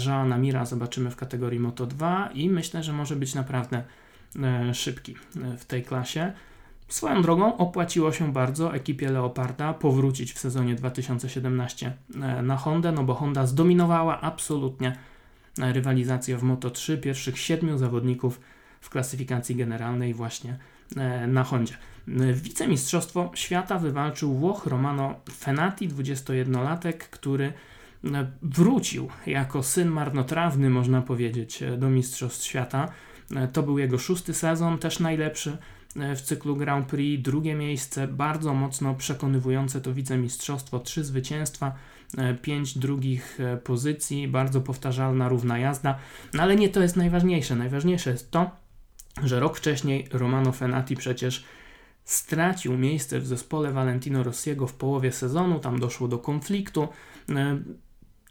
Joana 0.07 0.39
Mira 0.39 0.65
zobaczymy 0.65 1.11
w 1.11 1.17
kategorii 1.17 1.61
Moto 1.61 1.87
2 1.87 2.31
i 2.35 2.51
myślę, 2.51 2.83
że 2.83 2.93
może 2.93 3.17
być 3.17 3.35
naprawdę 3.35 3.83
szybki 4.73 5.17
w 5.59 5.65
tej 5.65 5.83
klasie. 5.83 6.33
Swoją 6.89 7.23
drogą 7.23 7.57
opłaciło 7.57 8.13
się 8.13 8.33
bardzo 8.33 8.75
ekipie 8.75 9.11
Leoparda 9.11 9.75
powrócić 9.75 10.33
w 10.33 10.39
sezonie 10.39 10.75
2017 10.75 11.93
na 12.43 12.57
Hondę, 12.57 12.93
no 12.93 13.05
bo 13.05 13.15
Honda 13.15 13.47
zdominowała 13.47 14.21
absolutnie 14.21 14.97
rywalizację 15.59 16.37
w 16.37 16.43
Moto3 16.43 17.01
pierwszych 17.01 17.39
siedmiu 17.39 17.79
zawodników 17.79 18.41
w 18.81 18.91
klasyfikacji 18.91 19.57
generalnej 19.57 20.15
właśnie 20.15 20.59
e, 20.97 21.27
na 21.27 21.45
Hondzie. 21.45 21.75
Wicemistrzostwo 22.35 23.31
świata 23.35 23.79
wywalczył 23.79 24.35
Włoch 24.35 24.67
Romano 24.67 25.21
Fenati, 25.31 25.89
21-latek, 25.89 26.97
który 26.97 27.53
e, 28.05 28.27
wrócił 28.43 29.09
jako 29.27 29.63
syn 29.63 29.89
marnotrawny, 29.89 30.71
można 30.71 31.03
powiedzieć, 31.03 31.63
e, 31.63 31.77
do 31.77 31.91
Mistrzostw 31.91 32.45
Świata. 32.45 32.89
To 33.53 33.63
był 33.63 33.79
jego 33.79 33.99
szósty 33.99 34.35
sezon, 34.35 34.79
też 34.79 35.01
najlepszy 35.01 35.57
w 36.17 36.21
cyklu 36.21 36.57
Grand 36.57 36.87
Prix. 36.87 37.23
Drugie 37.23 37.55
miejsce, 37.55 38.09
bardzo 38.09 38.55
mocno 38.55 38.95
przekonywujące 38.95 39.81
to 39.81 39.95
wicemistrzostwo, 39.95 40.79
trzy 40.79 41.05
zwycięstwa, 41.05 41.67
E, 41.69 41.75
pięć 42.43 42.79
drugich 42.79 43.41
e, 43.41 43.57
pozycji, 43.57 44.29
bardzo 44.29 44.61
powtarzalna, 44.61 45.29
równa 45.29 45.59
jazda. 45.59 45.99
No 46.35 46.43
ale 46.43 46.57
nie 46.57 46.69
to 46.69 46.83
jest 46.83 46.97
najważniejsze. 46.97 47.57
Najważniejsze 47.57 48.11
jest 48.11 48.31
to, 48.31 48.51
że 49.25 49.41
rok 49.41 49.57
wcześniej 49.59 50.09
Romano 50.13 50.53
Fenati 50.53 50.97
przecież 50.97 51.45
stracił 52.05 52.79
miejsce 52.79 53.21
w 53.21 53.27
zespole 53.27 53.73
Valentino 53.73 54.23
Rossiego 54.23 54.67
w 54.67 54.75
połowie 54.75 55.13
sezonu, 55.13 55.59
tam 55.59 55.81
doszło 55.81 56.09
do 56.09 56.19
konfliktu. 56.19 56.89
E, 57.29 57.59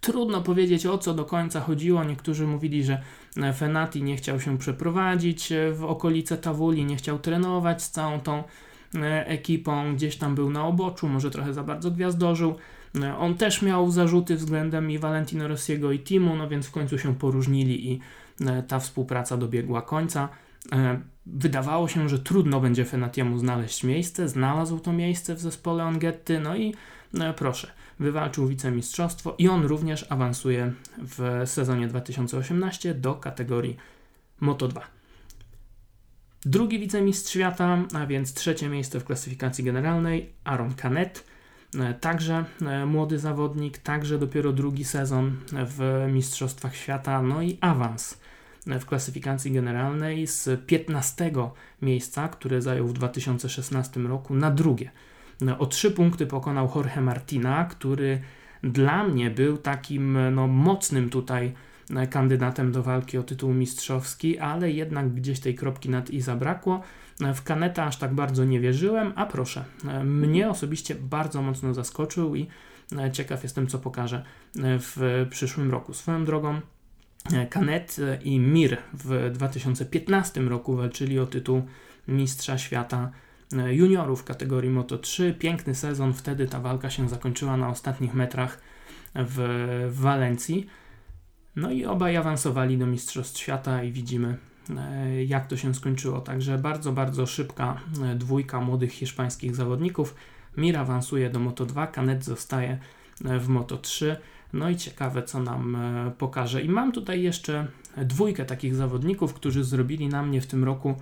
trudno 0.02 0.42
powiedzieć 0.42 0.86
o 0.86 0.98
co 0.98 1.13
do 1.13 1.25
końca 1.25 1.60
chodziło. 1.60 2.04
Niektórzy 2.04 2.48
mówili, 2.48 2.84
że 2.84 3.02
Fenati 3.56 4.04
nie 4.04 4.18
chciał 4.18 4.40
się 4.40 4.58
przeprowadzić 4.58 5.54
w 5.74 5.84
okolice 5.84 6.38
Tawuli, 6.38 6.86
nie 6.86 6.96
chciał 6.96 7.20
trenować 7.20 7.84
z 7.84 7.92
całą 7.92 8.20
tą 8.20 8.44
ekipą, 9.25 9.96
gdzieś 9.96 10.16
tam 10.16 10.36
był 10.36 10.50
na 10.50 10.68
oboczu, 10.68 11.10
może 11.10 11.32
trochę 11.32 11.54
za 11.54 11.63
bardzo 11.63 11.92
gwiazdorzył. 11.92 12.56
E, 13.02 13.18
on 13.18 13.36
też 13.36 13.62
miał 13.62 13.92
zarzuty 13.92 14.36
względem 14.36 14.92
i 14.92 15.00
Valentino 15.00 15.48
Rossiego 15.48 15.92
i 15.92 16.00
Timu, 16.00 16.36
no 16.36 16.50
więc 16.50 16.68
w 16.68 16.72
końcu 16.72 16.98
się 16.98 17.16
poróżnili 17.16 17.92
i 17.92 18.00
e, 18.42 18.64
ta 18.64 18.80
współpraca 18.80 19.38
dobiegła 19.38 19.82
końca. 19.82 20.30
E, 20.72 21.00
wydawało 21.26 21.88
się, 21.88 22.10
że 22.10 22.20
trudno 22.20 22.60
będzie 22.60 22.86
Fenatiemu 22.86 23.38
znaleźć 23.38 23.84
miejsce, 23.84 24.30
znalazł 24.30 24.80
to 24.80 24.94
miejsce 24.94 25.36
w 25.36 25.40
zespole 25.40 25.84
Ongetty, 25.84 26.40
no 26.40 26.56
i 26.56 26.74
no 27.14 27.34
proszę, 27.34 27.68
wywalczył 28.00 28.48
wicemistrzostwo 28.48 29.36
i 29.38 29.48
on 29.48 29.66
również 29.66 30.06
awansuje 30.12 30.74
w 30.98 31.42
sezonie 31.46 31.88
2018 31.88 32.94
do 32.94 33.16
kategorii 33.16 33.78
Moto2. 34.42 34.82
Drugi 36.46 36.80
wicemistrz 36.80 37.32
świata, 37.32 37.78
a 37.94 38.06
więc 38.06 38.34
trzecie 38.34 38.70
miejsce 38.70 39.00
w 39.00 39.06
klasyfikacji 39.06 39.64
generalnej, 39.64 40.34
Aaron 40.44 40.74
Canet. 40.74 41.33
E, 41.80 41.94
także 41.94 42.46
e, 42.62 42.86
młody 42.86 43.20
zawodnik, 43.20 43.77
także 43.77 44.20
dopiero 44.20 44.53
drugi 44.53 44.84
sezon 44.84 45.36
w 45.51 46.08
Mistrzostwach 46.12 46.75
Świata, 46.75 47.22
no 47.22 47.42
i 47.42 47.58
awans 47.62 48.20
w 48.68 48.86
klasyfikacji 48.86 49.51
generalnej 49.51 50.27
z 50.27 50.65
15 50.65 51.32
miejsca, 51.82 52.27
które 52.27 52.62
zajął 52.62 52.88
w 52.88 52.94
2016 52.94 54.00
roku, 54.00 54.36
na 54.36 54.51
drugie. 54.51 54.92
E, 55.48 55.58
o 55.58 55.65
trzy 55.65 55.92
punkty 55.92 56.27
pokonał 56.27 56.72
Jorge 56.75 57.01
Martina, 57.01 57.65
który 57.65 58.22
dla 58.63 59.03
mnie 59.03 59.30
był 59.30 59.58
takim 59.58 60.18
no, 60.36 60.48
mocnym 60.48 61.10
tutaj 61.10 61.53
kandydatem 62.10 62.72
do 62.72 62.84
walki 62.84 63.18
o 63.18 63.24
tytuł 63.24 63.53
mistrzowski, 63.53 64.39
ale 64.39 64.72
jednak 64.72 65.13
gdzieś 65.13 65.39
tej 65.39 65.56
kropki 65.56 65.89
nad 65.89 66.10
i 66.10 66.22
zabrakło. 66.22 66.82
W 67.20 67.43
Kaneta 67.43 67.86
aż 67.86 67.98
tak 67.98 68.13
bardzo 68.13 68.46
nie 68.46 68.60
wierzyłem, 68.60 69.13
a 69.15 69.25
proszę, 69.25 69.65
mnie 70.03 70.50
osobiście 70.50 70.96
bardzo 70.96 71.41
mocno 71.41 71.74
zaskoczył 71.74 72.36
i 72.36 72.48
e, 72.98 73.12
ciekaw 73.12 73.43
jestem, 73.43 73.67
co 73.67 73.79
pokaże 73.79 74.17
e, 74.17 74.24
w 74.79 75.25
przyszłym 75.29 75.72
roku. 75.72 75.93
Swoją 75.93 76.25
drogą, 76.25 76.62
Kanet 77.50 77.96
e, 78.00 78.24
i 78.24 78.39
Mir 78.39 78.77
w 78.93 79.32
2015 79.34 80.41
roku 80.41 80.75
walczyli 80.75 81.20
o 81.20 81.25
tytuł 81.25 81.62
Mistrza 82.08 82.58
Świata 82.58 83.12
juniorów 83.72 84.22
w 84.22 84.24
kategorii 84.24 84.70
Moto 84.70 84.98
3. 84.98 85.36
Piękny 85.39 85.75
sezon, 85.75 86.13
wtedy 86.13 86.48
ta 86.48 86.60
walka 86.60 86.89
się 86.89 87.10
zakończyła 87.10 87.58
na 87.58 87.70
ostatnich 87.70 88.13
metrach 88.13 88.62
w 89.15 89.88
Walencji. 89.91 90.67
No 91.55 91.72
i 91.72 91.86
obaj 91.86 92.17
awansowali 92.17 92.77
do 92.77 92.88
Mistrzostw 92.88 93.39
Świata 93.39 93.84
i 93.84 93.91
widzimy 93.91 94.38
jak 95.25 95.48
to 95.48 95.58
się 95.58 95.74
skończyło. 95.74 96.22
Także 96.22 96.58
bardzo, 96.58 96.91
bardzo 96.91 97.25
szybka 97.25 97.79
e, 98.03 98.15
dwójka 98.15 98.62
młodych 98.62 98.91
hiszpańskich 98.91 99.55
zawodników. 99.55 100.15
Mir 100.58 100.77
awansuje 100.77 101.29
do 101.29 101.39
Moto2, 101.39 101.91
Canet 101.91 102.24
zostaje 102.24 102.77
e, 103.25 103.39
w 103.39 103.50
Moto3. 103.50 104.15
No 104.53 104.70
i 104.70 104.75
ciekawe, 104.75 105.24
co 105.24 105.39
nam 105.39 105.77
pokaże. 106.17 106.62
I 106.62 106.70
mam 106.70 106.91
tutaj 106.91 107.22
jeszcze 107.22 107.67
dwójkę 107.98 108.46
takich 108.46 108.75
zawodników, 108.75 109.34
którzy 109.34 109.63
zrobili 109.63 110.08
na 110.08 110.24
mnie 110.24 110.41
w 110.41 110.48
tym 110.48 110.63
roku 110.63 110.96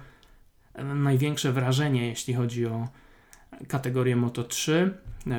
największe 0.95 1.51
wrażenie, 1.51 2.07
jeśli 2.07 2.33
chodzi 2.33 2.65
o 2.65 2.87
kategorię 3.67 4.15
Moto3. 4.15 4.89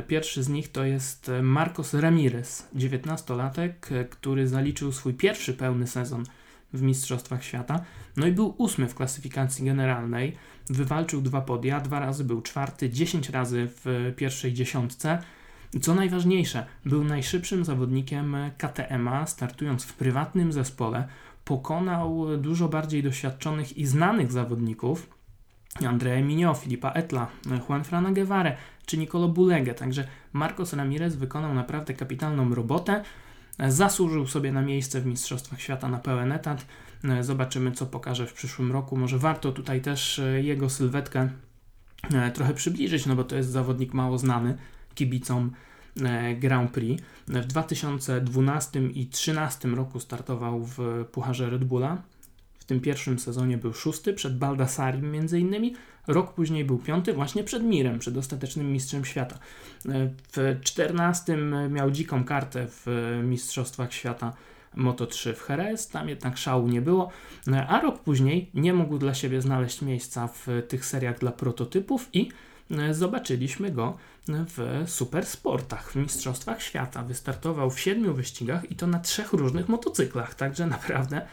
Pierwszy 0.08 0.42
z 0.42 0.48
nich 0.48 0.72
to 0.72 0.84
jest 0.84 1.30
Marcos 1.42 1.94
Ramirez, 1.94 2.68
19-latek, 2.76 3.72
który 4.10 4.48
zaliczył 4.48 4.92
swój 4.92 5.14
pierwszy 5.14 5.54
pełny 5.54 5.86
sezon 5.86 6.24
w 6.72 6.82
Mistrzostwach 6.82 7.44
Świata. 7.44 7.84
No 8.16 8.26
i 8.26 8.32
był 8.32 8.54
ósmy 8.58 8.88
w 8.88 8.94
klasyfikacji 8.94 9.64
generalnej. 9.64 10.36
Wywalczył 10.70 11.22
dwa 11.22 11.40
podia, 11.40 11.80
dwa 11.80 12.00
razy 12.00 12.24
był 12.24 12.42
czwarty, 12.42 12.90
dziesięć 12.90 13.28
razy 13.28 13.68
w 13.84 14.12
pierwszej 14.16 14.52
dziesiątce. 14.52 15.18
Co 15.82 15.94
najważniejsze, 15.94 16.66
był 16.84 17.04
najszybszym 17.04 17.64
zawodnikiem 17.64 18.36
KTM-a, 18.58 19.26
startując 19.26 19.84
w 19.84 19.92
prywatnym 19.92 20.52
zespole. 20.52 21.08
Pokonał 21.44 22.38
dużo 22.38 22.68
bardziej 22.68 23.02
doświadczonych 23.02 23.78
i 23.78 23.86
znanych 23.86 24.32
zawodników, 24.32 25.08
Andrea 25.86 26.22
Minio, 26.22 26.54
Filipa 26.54 26.90
Etla, 26.90 27.26
Juan 27.68 27.84
Frana 27.84 28.12
Guevara 28.12 28.52
czy 28.86 28.98
Nicolo 28.98 29.28
Bulegę. 29.28 29.74
Także 29.74 30.08
Marcos 30.32 30.72
Ramirez 30.72 31.16
wykonał 31.16 31.54
naprawdę 31.54 31.94
kapitalną 31.94 32.54
robotę. 32.54 33.04
Zasłużył 33.68 34.26
sobie 34.26 34.52
na 34.52 34.62
miejsce 34.62 35.00
w 35.00 35.06
Mistrzostwach 35.06 35.60
Świata 35.60 35.88
na 35.88 35.98
pełen 35.98 36.32
etat. 36.32 36.66
E, 37.04 37.24
zobaczymy, 37.24 37.72
co 37.72 37.86
pokaże 37.86 38.26
w 38.26 38.32
przyszłym 38.32 38.72
roku. 38.72 38.96
Może 38.96 39.18
warto 39.18 39.52
tutaj 39.52 39.80
też 39.80 40.18
e, 40.18 40.42
jego 40.42 40.70
sylwetkę 40.70 41.28
e, 42.14 42.30
trochę 42.30 42.54
przybliżyć, 42.54 43.06
no 43.06 43.16
bo 43.16 43.24
to 43.24 43.36
jest 43.36 43.50
zawodnik 43.50 43.94
mało 43.94 44.18
znany 44.18 44.56
kibicom 44.94 45.50
Grand 46.40 46.70
Prix. 46.70 47.02
W 47.28 47.46
2012 47.46 48.80
i 48.80 48.82
2013 48.82 49.68
roku 49.68 50.00
startował 50.00 50.64
w 50.64 51.04
Pucharze 51.12 51.50
Red 51.50 51.64
Bulla. 51.64 52.02
Tym 52.72 52.80
pierwszym 52.80 53.18
sezonie 53.18 53.58
był 53.58 53.72
szósty 53.72 54.12
przed 54.12 54.38
Baldassarim 54.38 55.10
między 55.10 55.40
innymi. 55.40 55.74
Rok 56.06 56.34
później 56.34 56.64
był 56.64 56.78
piąty 56.78 57.12
właśnie 57.12 57.44
przed 57.44 57.62
Mirem, 57.62 57.98
przed 57.98 58.16
ostatecznym 58.16 58.72
mistrzem 58.72 59.04
świata. 59.04 59.38
W 60.32 60.60
14 60.62 61.36
miał 61.70 61.90
dziką 61.90 62.24
kartę 62.24 62.66
w 62.68 62.86
Mistrzostwach 63.24 63.92
Świata 63.92 64.32
Moto3 64.76 65.34
w 65.34 65.48
Jerez, 65.48 65.88
tam 65.88 66.08
jednak 66.08 66.36
szału 66.36 66.68
nie 66.68 66.82
było, 66.82 67.10
a 67.68 67.80
rok 67.80 67.98
później 67.98 68.50
nie 68.54 68.74
mógł 68.74 68.98
dla 68.98 69.14
siebie 69.14 69.42
znaleźć 69.42 69.82
miejsca 69.82 70.28
w 70.28 70.46
tych 70.68 70.86
seriach 70.86 71.18
dla 71.18 71.32
prototypów 71.32 72.08
i 72.12 72.28
zobaczyliśmy 72.90 73.70
go 73.70 73.96
w 74.28 74.84
supersportach, 74.86 75.92
w 75.92 75.96
Mistrzostwach 75.96 76.62
Świata. 76.62 77.02
Wystartował 77.02 77.70
w 77.70 77.80
siedmiu 77.80 78.14
wyścigach 78.14 78.70
i 78.70 78.76
to 78.76 78.86
na 78.86 78.98
trzech 78.98 79.32
różnych 79.32 79.68
motocyklach, 79.68 80.34
także 80.34 80.66
naprawdę 80.66 81.26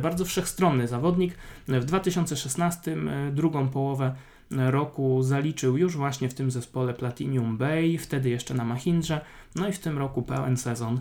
bardzo 0.00 0.24
wszechstronny 0.24 0.88
zawodnik. 0.88 1.34
W 1.68 1.84
2016 1.84 2.96
drugą 3.32 3.68
połowę 3.68 4.14
roku 4.50 5.22
zaliczył 5.22 5.76
już 5.76 5.96
właśnie 5.96 6.28
w 6.28 6.34
tym 6.34 6.50
zespole 6.50 6.94
Platinum 6.94 7.56
Bay, 7.56 7.98
wtedy 7.98 8.28
jeszcze 8.28 8.54
na 8.54 8.64
Mahindrze, 8.64 9.20
no 9.54 9.68
i 9.68 9.72
w 9.72 9.78
tym 9.78 9.98
roku 9.98 10.22
pełen 10.22 10.56
sezon 10.56 11.00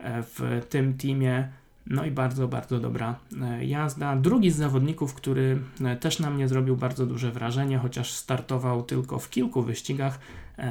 w 0.00 0.66
tym 0.70 0.94
teamie. 0.94 1.48
No 1.86 2.04
i 2.04 2.10
bardzo, 2.10 2.48
bardzo 2.48 2.80
dobra 2.80 3.14
jazda. 3.60 4.16
Drugi 4.16 4.50
z 4.50 4.56
zawodników, 4.56 5.14
który 5.14 5.58
też 6.00 6.18
na 6.18 6.30
mnie 6.30 6.48
zrobił 6.48 6.76
bardzo 6.76 7.06
duże 7.06 7.32
wrażenie, 7.32 7.78
chociaż 7.78 8.12
startował 8.12 8.82
tylko 8.82 9.18
w 9.18 9.30
kilku 9.30 9.62
wyścigach, 9.62 10.18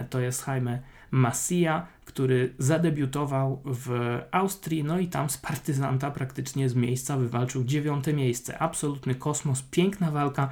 to 0.10 0.20
jest 0.20 0.48
Jaime 0.48 0.80
Massia, 1.12 1.86
który 2.16 2.54
zadebiutował 2.60 3.62
w 3.66 4.20
Austrii, 4.32 4.84
no 4.84 5.00
i 5.00 5.08
tam 5.08 5.30
z 5.30 5.38
partyzanta 5.38 6.12
praktycznie 6.12 6.70
z 6.70 6.76
miejsca 6.76 7.18
wywalczył 7.18 7.64
dziewiąte 7.64 8.14
miejsce. 8.14 8.58
Absolutny 8.60 9.16
kosmos, 9.16 9.62
piękna 9.62 10.12
walka. 10.12 10.50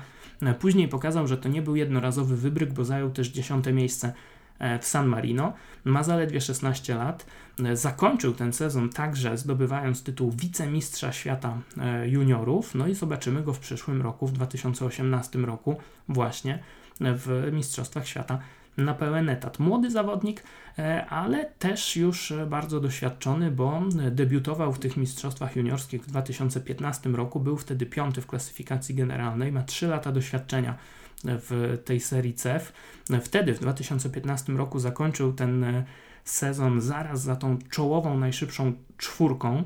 Później 0.60 0.88
pokazał, 0.88 1.28
że 1.28 1.38
to 1.38 1.50
nie 1.50 1.62
był 1.62 1.76
jednorazowy 1.76 2.38
wybryk, 2.38 2.74
bo 2.74 2.86
zajął 2.86 3.12
też 3.12 3.28
dziesiąte 3.28 3.74
miejsce 3.74 4.14
e, 4.60 4.80
w 4.80 4.86
San 4.86 5.08
Marino. 5.08 5.54
Ma 5.86 6.04
zaledwie 6.04 6.42
16 6.42 6.96
lat. 6.96 7.26
E, 7.66 7.76
zakończył 7.76 8.34
ten 8.34 8.54
sezon 8.54 8.90
także 8.90 9.38
zdobywając 9.38 10.04
tytuł 10.04 10.32
wicemistrza 10.32 11.12
świata 11.12 11.58
e, 11.78 12.10
juniorów. 12.10 12.76
No 12.76 12.88
i 12.88 12.96
zobaczymy 12.96 13.44
go 13.44 13.54
w 13.54 13.60
przyszłym 13.60 14.02
roku, 14.02 14.28
w 14.28 14.32
2018 14.32 15.40
roku, 15.40 15.76
właśnie 16.10 16.60
w 17.00 17.50
Mistrzostwach 17.54 18.08
Świata 18.08 18.40
na 18.78 18.94
pełen 18.94 19.30
etat. 19.30 19.60
Młody 19.60 19.92
zawodnik, 19.92 20.44
e, 20.80 21.06
ale 21.06 21.46
też 21.46 21.96
już 21.96 22.34
bardzo 22.50 22.80
doświadczony, 22.80 23.52
bo 23.52 23.82
debiutował 24.12 24.74
w 24.74 24.80
tych 24.80 24.98
mistrzostwach 24.98 25.56
juniorskich 25.56 26.04
w 26.04 26.08
2015 26.08 27.10
roku, 27.10 27.40
był 27.40 27.58
wtedy 27.58 27.86
piąty 27.86 28.22
w 28.22 28.28
klasyfikacji 28.28 28.96
generalnej, 28.96 29.52
ma 29.52 29.64
3 29.64 29.88
lata 29.88 30.12
doświadczenia 30.12 30.78
w 31.24 31.82
tej 31.86 32.00
serii 32.00 32.34
CEF. 32.34 32.74
Wtedy 33.22 33.54
w 33.54 33.60
2015 33.60 34.54
roku 34.54 34.80
zakończył 34.80 35.34
ten 35.34 35.84
sezon 36.24 36.82
zaraz 36.82 37.22
za 37.22 37.36
tą 37.36 37.58
czołową, 37.70 38.18
najszybszą 38.18 38.74
czwórką. 38.98 39.64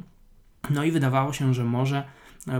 No 0.70 0.84
i 0.84 0.92
wydawało 0.92 1.34
się, 1.34 1.54
że 1.54 1.64
może 1.64 2.04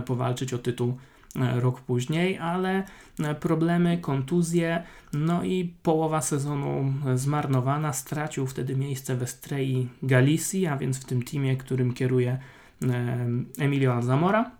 powalczyć 0.06 0.54
o 0.54 0.58
tytuł 0.58 0.98
E, 0.98 1.17
rok 1.54 1.80
później, 1.80 2.38
ale 2.38 2.84
e, 3.20 3.34
problemy, 3.34 3.98
kontuzje, 3.98 4.82
no 5.12 5.44
i 5.44 5.74
połowa 5.82 6.20
sezonu 6.20 6.92
zmarnowana. 7.14 7.92
Stracił 7.92 8.46
wtedy 8.46 8.76
miejsce 8.76 9.16
w 9.16 9.22
Estrei 9.22 9.88
Galicji, 10.02 10.66
a 10.66 10.76
więc 10.76 11.00
w 11.00 11.04
tym 11.04 11.22
teamie, 11.22 11.56
którym 11.56 11.94
kieruje 11.94 12.38
e, 12.82 13.26
Emilio 13.58 13.94
Alzamora. 13.94 14.50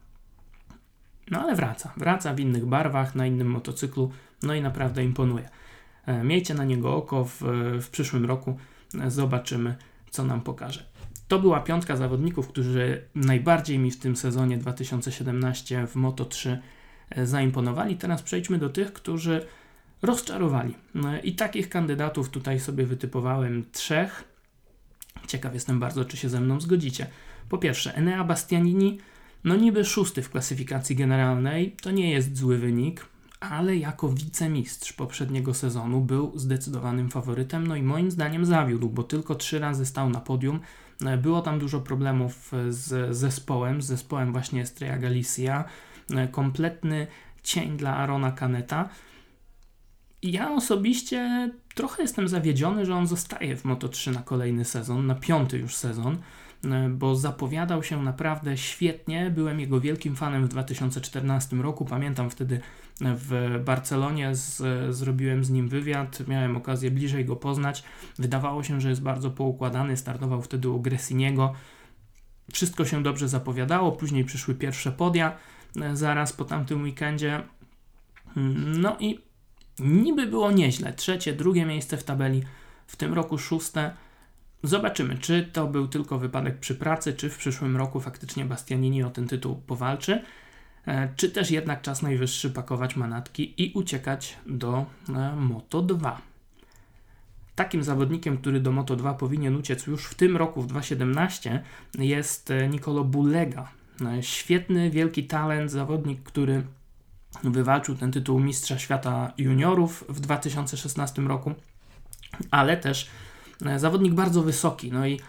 No 1.30 1.40
ale 1.40 1.54
wraca, 1.54 1.92
wraca 1.96 2.34
w 2.34 2.40
innych 2.40 2.66
barwach, 2.66 3.14
na 3.14 3.26
innym 3.26 3.50
motocyklu, 3.50 4.10
no 4.42 4.54
i 4.54 4.62
naprawdę 4.62 5.04
imponuje. 5.04 5.48
Miejcie 6.24 6.54
na 6.54 6.64
niego 6.64 6.96
oko 6.96 7.24
w, 7.24 7.42
w 7.82 7.88
przyszłym 7.90 8.24
roku, 8.24 8.58
zobaczymy, 9.08 9.76
co 10.10 10.24
nam 10.24 10.40
pokaże. 10.40 10.87
To 11.28 11.38
była 11.38 11.60
piątka 11.60 11.96
zawodników, 11.96 12.48
którzy 12.48 13.02
najbardziej 13.14 13.78
mi 13.78 13.90
w 13.90 13.98
tym 13.98 14.16
sezonie 14.16 14.58
2017 14.58 15.86
w 15.86 15.96
Moto3 15.96 16.56
e, 17.10 17.26
zaimponowali. 17.26 17.96
Teraz 17.96 18.22
przejdźmy 18.22 18.58
do 18.58 18.68
tych, 18.68 18.92
którzy 18.92 19.46
rozczarowali. 20.02 20.74
E, 21.04 21.20
I 21.20 21.34
takich 21.34 21.68
kandydatów 21.68 22.28
tutaj 22.28 22.60
sobie 22.60 22.86
wytypowałem 22.86 23.64
trzech. 23.72 24.24
Ciekaw 25.26 25.54
jestem 25.54 25.80
bardzo, 25.80 26.04
czy 26.04 26.16
się 26.16 26.28
ze 26.28 26.40
mną 26.40 26.60
zgodzicie. 26.60 27.06
Po 27.48 27.58
pierwsze, 27.58 27.94
Enea 27.94 28.24
Bastianini, 28.24 28.98
no 29.44 29.56
niby 29.56 29.84
szósty 29.84 30.22
w 30.22 30.30
klasyfikacji 30.30 30.96
generalnej, 30.96 31.76
to 31.82 31.90
nie 31.90 32.10
jest 32.10 32.36
zły 32.36 32.58
wynik, 32.58 33.06
ale 33.40 33.76
jako 33.76 34.08
wicemistrz 34.08 34.92
poprzedniego 34.92 35.54
sezonu 35.54 36.00
był 36.00 36.38
zdecydowanym 36.38 37.10
faworytem, 37.10 37.66
no 37.66 37.76
i 37.76 37.82
moim 37.82 38.10
zdaniem 38.10 38.44
zawiódł, 38.44 38.88
bo 38.88 39.02
tylko 39.02 39.34
trzy 39.34 39.58
razy 39.58 39.86
stał 39.86 40.10
na 40.10 40.20
podium, 40.20 40.60
było 41.18 41.40
tam 41.40 41.58
dużo 41.58 41.80
problemów 41.80 42.54
e, 42.54 42.72
z 42.72 43.16
zespołem, 43.16 43.82
z 43.82 43.86
zespołem 43.86 44.32
właśnie 44.32 44.62
Estrella 44.62 44.98
Galicia. 44.98 45.64
E, 46.14 46.28
kompletny 46.28 47.06
cień 47.42 47.76
dla 47.76 47.96
Arona 47.96 48.32
Caneta. 48.32 48.88
Ja 50.22 50.52
osobiście 50.52 51.50
trochę 51.74 52.02
jestem 52.02 52.28
zawiedziony, 52.28 52.86
że 52.86 52.94
on 52.94 53.06
zostaje 53.06 53.56
w 53.56 53.64
Moto3 53.64 54.14
na 54.14 54.22
kolejny 54.22 54.64
sezon, 54.64 55.06
na 55.06 55.14
piąty 55.14 55.58
już 55.58 55.76
sezon, 55.76 56.18
bo 56.90 57.16
zapowiadał 57.16 57.82
się 57.82 58.02
naprawdę 58.02 58.56
świetnie. 58.56 59.30
Byłem 59.30 59.60
jego 59.60 59.80
wielkim 59.80 60.16
fanem 60.16 60.44
w 60.44 60.48
2014 60.48 61.56
roku. 61.56 61.84
Pamiętam 61.84 62.30
wtedy 62.30 62.60
w 63.00 63.60
Barcelonie 63.64 64.34
z, 64.34 64.62
zrobiłem 64.94 65.44
z 65.44 65.50
nim 65.50 65.68
wywiad, 65.68 66.28
miałem 66.28 66.56
okazję 66.56 66.90
bliżej 66.90 67.24
go 67.24 67.36
poznać. 67.36 67.84
Wydawało 68.18 68.62
się, 68.62 68.80
że 68.80 68.88
jest 68.88 69.02
bardzo 69.02 69.30
poukładany, 69.30 69.96
startował 69.96 70.42
wtedy 70.42 70.68
u 70.68 70.80
Gressiniego. 70.80 71.52
Wszystko 72.52 72.84
się 72.84 73.02
dobrze 73.02 73.28
zapowiadało, 73.28 73.92
później 73.92 74.24
przyszły 74.24 74.54
pierwsze 74.54 74.92
podia 74.92 75.36
e, 75.82 75.96
zaraz 75.96 76.32
po 76.32 76.44
tamtym 76.44 76.82
weekendzie. 76.82 77.42
Mm, 78.36 78.80
no 78.80 78.96
i 79.00 79.18
niby 79.78 80.26
było 80.26 80.52
nieźle. 80.52 80.92
Trzecie, 80.92 81.32
drugie 81.32 81.66
miejsce 81.66 81.96
w 81.96 82.04
tabeli, 82.04 82.42
w 82.86 82.96
tym 82.96 83.14
roku 83.14 83.38
szóste. 83.38 83.90
Zobaczymy, 84.62 85.18
czy 85.18 85.48
to 85.52 85.66
był 85.66 85.88
tylko 85.88 86.18
wypadek 86.18 86.58
przy 86.58 86.74
pracy, 86.74 87.12
czy 87.12 87.30
w 87.30 87.38
przyszłym 87.38 87.76
roku 87.76 88.00
faktycznie 88.00 88.44
Bastianini 88.44 89.02
o 89.02 89.10
ten 89.10 89.28
tytuł 89.28 89.56
powalczy. 89.56 90.22
E, 90.86 91.08
czy 91.16 91.30
też 91.30 91.50
jednak 91.50 91.82
czas 91.82 92.02
najwyższy 92.02 92.50
pakować 92.50 92.96
manatki 92.96 93.62
i 93.62 93.72
uciekać 93.72 94.36
do 94.46 94.86
e, 95.08 95.36
Moto 95.36 95.82
2. 95.82 96.22
Takim 97.54 97.82
zawodnikiem, 97.82 98.38
który 98.38 98.60
do 98.60 98.72
Moto 98.72 98.96
2 98.96 99.14
powinien 99.14 99.56
uciec 99.56 99.86
już 99.86 100.04
w 100.04 100.14
tym 100.14 100.36
roku, 100.36 100.62
w 100.62 100.66
2017, 100.66 101.62
jest 101.98 102.50
e, 102.50 102.68
Nicolo 102.68 103.04
Bulega. 103.04 103.72
Świetny, 104.20 104.90
wielki 104.90 105.26
talent, 105.26 105.70
zawodnik, 105.70 106.22
który 106.22 106.62
wywalczył 107.44 107.94
ten 107.94 108.12
tytuł 108.12 108.40
Mistrza 108.40 108.78
Świata 108.78 109.32
Juniorów 109.38 110.04
w 110.08 110.20
2016 110.20 111.22
roku, 111.22 111.54
ale 112.50 112.76
też 112.76 113.10
zawodnik 113.76 114.14
bardzo 114.14 114.42
wysoki. 114.42 114.92
No 114.92 115.06
i 115.06 115.20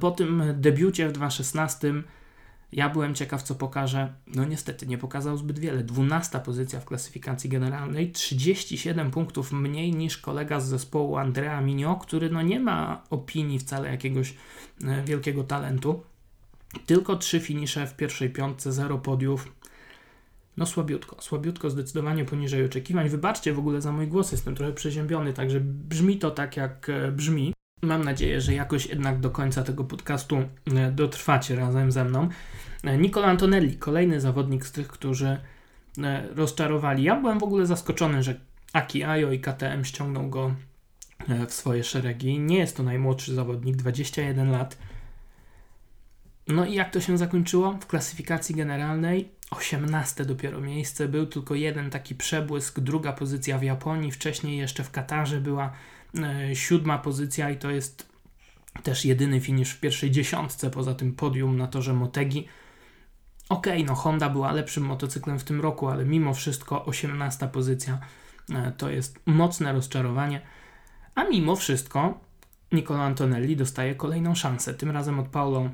po 0.00 0.10
tym 0.10 0.42
debiucie 0.54 1.08
w 1.08 1.12
2016 1.12 1.94
ja 2.72 2.88
byłem 2.88 3.14
ciekaw, 3.14 3.42
co 3.42 3.54
pokaże. 3.54 4.12
No 4.26 4.44
niestety, 4.44 4.86
nie 4.86 4.98
pokazał 4.98 5.36
zbyt 5.36 5.58
wiele. 5.58 5.84
12 5.84 6.40
pozycja 6.40 6.80
w 6.80 6.84
klasyfikacji 6.84 7.50
generalnej, 7.50 8.12
37 8.12 9.10
punktów 9.10 9.52
mniej 9.52 9.92
niż 9.94 10.18
kolega 10.18 10.60
z 10.60 10.68
zespołu 10.68 11.16
Andrea 11.16 11.60
Minio, 11.60 11.96
który 11.96 12.30
no 12.30 12.42
nie 12.42 12.60
ma 12.60 13.02
opinii 13.10 13.58
wcale 13.58 13.90
jakiegoś 13.90 14.34
e, 14.84 15.04
wielkiego 15.04 15.44
talentu. 15.44 16.02
Tylko 16.86 17.16
3 17.16 17.40
finisze 17.40 17.86
w 17.86 17.96
pierwszej 17.96 18.30
piątce, 18.30 18.72
0 18.72 18.98
podiów. 18.98 19.52
No 20.56 20.66
słabiutko, 20.66 21.22
słabiutko, 21.22 21.70
zdecydowanie 21.70 22.24
poniżej 22.24 22.64
oczekiwań. 22.64 23.08
Wybaczcie 23.08 23.52
w 23.52 23.58
ogóle 23.58 23.80
za 23.80 23.92
mój 23.92 24.06
głos, 24.06 24.32
jestem 24.32 24.54
trochę 24.54 24.72
przeziębiony, 24.72 25.32
także 25.32 25.60
brzmi 25.60 26.18
to 26.18 26.30
tak 26.30 26.56
jak 26.56 26.88
e, 26.88 27.12
brzmi. 27.12 27.52
Mam 27.82 28.04
nadzieję, 28.04 28.40
że 28.40 28.54
jakoś 28.54 28.86
jednak 28.86 29.20
do 29.20 29.30
końca 29.30 29.62
tego 29.62 29.84
podcastu 29.84 30.36
e, 30.36 30.92
dotrwacie 30.92 31.56
razem 31.56 31.92
ze 31.92 32.04
mną. 32.04 32.28
E, 32.84 32.98
Nicola 32.98 33.26
Antonelli, 33.26 33.76
kolejny 33.76 34.20
zawodnik 34.20 34.66
z 34.66 34.72
tych, 34.72 34.88
którzy 34.88 35.40
e, 35.98 36.28
rozczarowali. 36.34 37.02
Ja 37.02 37.20
byłem 37.20 37.38
w 37.38 37.42
ogóle 37.42 37.66
zaskoczony, 37.66 38.22
że 38.22 38.40
Aki 38.72 39.04
Ajo 39.04 39.32
i 39.32 39.40
KTM 39.40 39.84
ściągną 39.84 40.30
go 40.30 40.54
w 41.48 41.52
swoje 41.52 41.84
szeregi. 41.84 42.38
Nie 42.38 42.58
jest 42.58 42.76
to 42.76 42.82
najmłodszy 42.82 43.34
zawodnik, 43.34 43.76
21 43.76 44.50
lat. 44.50 44.78
No 46.48 46.66
i 46.66 46.74
jak 46.74 46.90
to 46.90 47.00
się 47.00 47.18
zakończyło? 47.18 47.72
W 47.72 47.86
klasyfikacji 47.86 48.54
generalnej 48.54 49.28
18 49.50 50.24
dopiero 50.24 50.60
miejsce. 50.60 51.08
Był 51.08 51.26
tylko 51.26 51.54
jeden 51.54 51.90
taki 51.90 52.14
przebłysk, 52.14 52.80
druga 52.80 53.12
pozycja 53.12 53.58
w 53.58 53.62
Japonii. 53.62 54.12
Wcześniej 54.12 54.58
jeszcze 54.58 54.84
w 54.84 54.90
Katarze 54.90 55.40
była 55.40 55.72
siódma 56.54 56.98
pozycja 56.98 57.50
i 57.50 57.56
to 57.56 57.70
jest 57.70 58.16
też 58.82 59.04
jedyny 59.04 59.40
finisz 59.40 59.70
w 59.70 59.80
pierwszej 59.80 60.10
dziesiątce 60.10 60.70
poza 60.70 60.94
tym 60.94 61.12
podium 61.12 61.56
na 61.56 61.66
torze 61.66 61.94
Motegi. 61.94 62.48
Okej, 63.48 63.72
okay, 63.72 63.84
no 63.84 63.94
Honda 63.94 64.30
była 64.30 64.52
lepszym 64.52 64.84
motocyklem 64.84 65.38
w 65.38 65.44
tym 65.44 65.60
roku, 65.60 65.88
ale 65.88 66.04
mimo 66.04 66.34
wszystko 66.34 66.84
18 66.84 67.48
pozycja 67.48 67.98
e, 68.54 68.72
to 68.72 68.90
jest 68.90 69.20
mocne 69.26 69.72
rozczarowanie. 69.72 70.40
A 71.14 71.24
mimo 71.24 71.56
wszystko 71.56 72.20
Nicola 72.72 73.02
Antonelli 73.02 73.56
dostaje 73.56 73.94
kolejną 73.94 74.34
szansę, 74.34 74.74
tym 74.74 74.90
razem 74.90 75.20
od 75.20 75.28
Paulo 75.28 75.70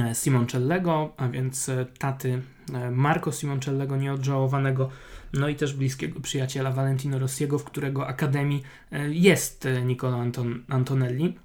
e, 0.00 0.14
Simoncellego, 0.14 1.12
a 1.16 1.28
więc 1.28 1.70
taty 1.98 2.42
Marco 2.90 3.32
Simoncellego 3.32 3.96
nieodżałowanego 3.96 4.90
no 5.32 5.48
i 5.48 5.56
też 5.56 5.74
bliskiego 5.74 6.20
przyjaciela 6.20 6.72
Valentino 6.72 7.18
Rossiego, 7.18 7.58
w 7.58 7.64
którego 7.64 8.06
akademii 8.06 8.62
e, 8.92 9.10
jest 9.10 9.66
e, 9.66 9.82
Nicola 9.82 10.16
Anton 10.16 10.64
Antonelli. 10.68 11.38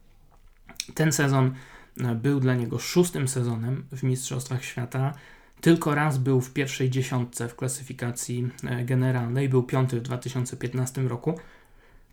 Ten 0.93 1.11
sezon 1.11 1.53
e, 2.01 2.15
był 2.15 2.39
dla 2.39 2.55
niego 2.55 2.79
szóstym 2.79 3.27
sezonem 3.27 3.85
w 3.91 4.03
Mistrzostwach 4.03 4.63
Świata. 4.63 5.13
Tylko 5.61 5.95
raz 5.95 6.17
był 6.17 6.41
w 6.41 6.53
pierwszej 6.53 6.89
dziesiątce 6.89 7.47
w 7.47 7.55
klasyfikacji 7.55 8.49
generalnej, 8.85 9.49
był 9.49 9.63
piąty 9.63 9.99
w 9.99 10.01
2015 10.01 11.01
roku. 11.01 11.39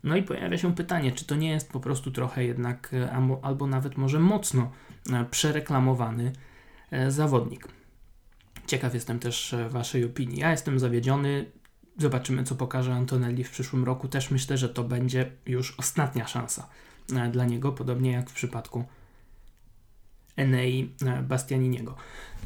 No 0.03 0.15
i 0.15 0.23
pojawia 0.23 0.57
się 0.57 0.75
pytanie, 0.75 1.11
czy 1.11 1.25
to 1.25 1.35
nie 1.35 1.49
jest 1.49 1.71
po 1.71 1.79
prostu 1.79 2.11
trochę 2.11 2.43
jednak, 2.43 2.91
albo 3.41 3.67
nawet 3.67 3.97
może 3.97 4.19
mocno 4.19 4.71
przereklamowany 5.31 6.33
zawodnik. 7.07 7.67
Ciekaw 8.67 8.93
jestem 8.93 9.19
też 9.19 9.55
Waszej 9.69 10.05
opinii. 10.05 10.39
Ja 10.39 10.51
jestem 10.51 10.79
zawiedziony. 10.79 11.45
Zobaczymy, 11.97 12.43
co 12.43 12.55
pokaże 12.55 12.93
Antonelli 12.93 13.43
w 13.43 13.51
przyszłym 13.51 13.83
roku. 13.83 14.07
Też 14.07 14.31
myślę, 14.31 14.57
że 14.57 14.69
to 14.69 14.83
będzie 14.83 15.31
już 15.45 15.79
ostatnia 15.79 16.27
szansa 16.27 16.67
e, 17.15 17.29
dla 17.29 17.45
niego, 17.45 17.71
podobnie 17.71 18.11
jak 18.11 18.29
w 18.29 18.33
przypadku 18.33 18.83
Enei 20.35 20.91
e, 21.05 21.23
Bastianiniego. 21.23 21.95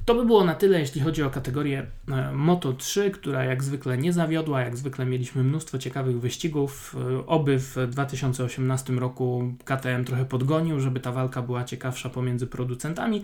To 0.05 0.15
by 0.15 0.25
było 0.25 0.43
na 0.43 0.55
tyle, 0.55 0.79
jeśli 0.79 1.01
chodzi 1.01 1.23
o 1.23 1.29
kategorię 1.29 1.85
e, 2.07 2.31
Moto 2.31 2.73
3, 2.73 3.11
która 3.11 3.43
jak 3.43 3.63
zwykle 3.63 3.97
nie 3.97 4.13
zawiodła. 4.13 4.61
Jak 4.61 4.77
zwykle 4.77 5.05
mieliśmy 5.05 5.43
mnóstwo 5.43 5.77
ciekawych 5.77 6.19
wyścigów. 6.19 6.95
Oby 7.27 7.59
w 7.59 7.75
2018 7.89 8.93
roku 8.93 9.53
KTM 9.65 10.05
trochę 10.05 10.25
podgonił, 10.25 10.79
żeby 10.79 10.99
ta 10.99 11.11
walka 11.11 11.41
była 11.41 11.63
ciekawsza 11.63 12.09
pomiędzy 12.09 12.47
producentami, 12.47 13.23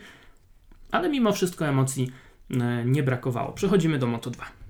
ale 0.91 1.09
mimo 1.09 1.31
wszystko 1.31 1.67
emocji 1.67 2.11
nie 2.85 3.03
brakowało. 3.03 3.51
Przechodzimy 3.51 3.99
do 3.99 4.07
Moto 4.07 4.29
2. 4.29 4.62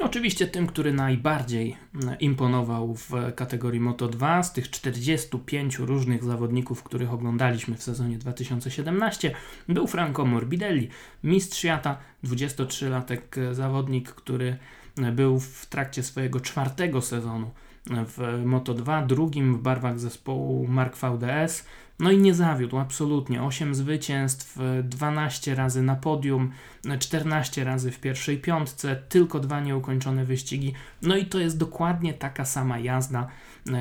Oczywiście 0.00 0.46
tym, 0.46 0.66
który 0.66 0.92
najbardziej 0.92 1.76
e, 2.08 2.16
imponował 2.20 2.94
w 2.94 3.10
kategorii 3.34 3.80
Moto 3.80 4.08
2 4.08 4.42
z 4.42 4.52
tych 4.52 4.70
45 4.70 5.78
różnych 5.78 6.24
zawodników, 6.24 6.82
których 6.82 7.12
oglądaliśmy 7.12 7.76
w 7.76 7.82
sezonie 7.82 8.18
2017, 8.18 9.34
był 9.68 9.86
Franco 9.86 10.24
Morbidelli, 10.24 10.88
mistrz 11.24 11.58
świata, 11.58 11.98
23-latek 12.24 13.54
zawodnik, 13.54 14.08
który 14.08 14.56
e, 14.98 15.12
był 15.12 15.40
w 15.40 15.66
trakcie 15.66 16.02
swojego 16.02 16.40
czwartego 16.40 17.02
sezonu 17.02 17.50
e, 17.90 18.04
w 18.04 18.42
Moto 18.44 18.74
2, 18.74 19.02
drugim 19.06 19.54
w 19.54 19.62
barwach 19.62 19.98
zespołu 19.98 20.66
Mark 20.68 20.96
VDS. 20.96 21.66
No 22.00 22.10
i 22.10 22.18
nie 22.18 22.34
zawiódł, 22.34 22.78
absolutnie. 22.78 23.42
8 23.42 23.74
zwycięstw, 23.74 24.58
12 24.84 25.54
razy 25.54 25.82
na 25.82 25.96
podium, 25.96 26.52
14 26.98 27.64
razy 27.64 27.90
w 27.90 28.00
pierwszej 28.00 28.38
piątce, 28.38 28.96
tylko 29.08 29.40
dwa 29.40 29.60
nieukończone 29.60 30.24
wyścigi. 30.24 30.74
No 31.02 31.16
i 31.16 31.26
to 31.26 31.38
jest 31.38 31.58
dokładnie 31.58 32.14
taka 32.14 32.44
sama 32.44 32.78
jazda, 32.78 33.28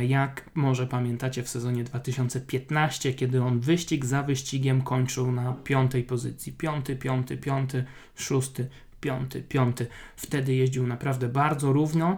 jak 0.02 0.50
może 0.56 0.88
pamiętacie 0.88 1.44
w 1.44 1.50
sezonie 1.50 1.84
2015, 1.84 3.14
kiedy 3.14 3.44
on 3.44 3.60
wyścig 3.60 4.06
za 4.06 4.24
wyścigiem 4.24 4.82
kończył 4.82 5.32
na 5.32 5.54
piątej 5.54 6.04
pozycji. 6.04 6.54
Piąty, 6.54 6.96
piąty, 6.96 7.38
piąty, 7.38 7.86
szósty, 8.16 8.70
piąty, 9.02 9.44
piąty. 9.44 9.88
Wtedy 10.16 10.56
jeździł 10.56 10.88
naprawdę 10.88 11.30
bardzo 11.30 11.74
równo. 11.74 12.18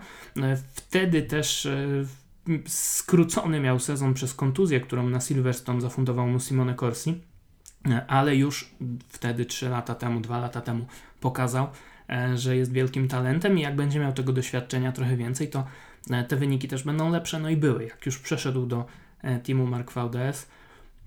Wtedy 0.74 1.22
też 1.22 1.66
e, 1.66 2.06
skrócony 2.68 3.60
miał 3.60 3.80
sezon 3.80 4.14
przez 4.14 4.34
kontuzję, 4.34 4.80
którą 4.80 5.10
na 5.10 5.20
Silverstone 5.20 5.82
zafundował 5.82 6.28
mu 6.28 6.40
Simone 6.40 6.76
Corsi, 6.76 7.22
ale 8.08 8.36
już 8.36 8.72
wtedy 9.10 9.46
3 9.46 9.70
lata 9.70 9.96
temu, 9.96 10.20
2 10.20 10.40
lata 10.40 10.62
temu 10.62 10.86
pokazał, 11.20 11.68
e, 12.10 12.38
że 12.38 12.58
jest 12.58 12.72
wielkim 12.72 13.08
talentem 13.08 13.58
i 13.58 13.62
jak 13.62 13.76
będzie 13.76 14.00
miał 14.00 14.14
tego 14.14 14.34
doświadczenia 14.34 14.92
trochę 14.92 15.18
więcej, 15.18 15.50
to 15.50 15.66
e, 16.10 16.24
te 16.24 16.36
wyniki 16.36 16.68
też 16.68 16.84
będą 16.84 17.12
lepsze, 17.12 17.40
no 17.40 17.50
i 17.50 17.58
były. 17.58 17.84
Jak 17.84 18.06
już 18.06 18.20
przeszedł 18.20 18.66
do 18.66 18.86
e, 19.22 19.40
teamu 19.40 19.68
Mark 19.68 19.92
VDS, 19.92 20.48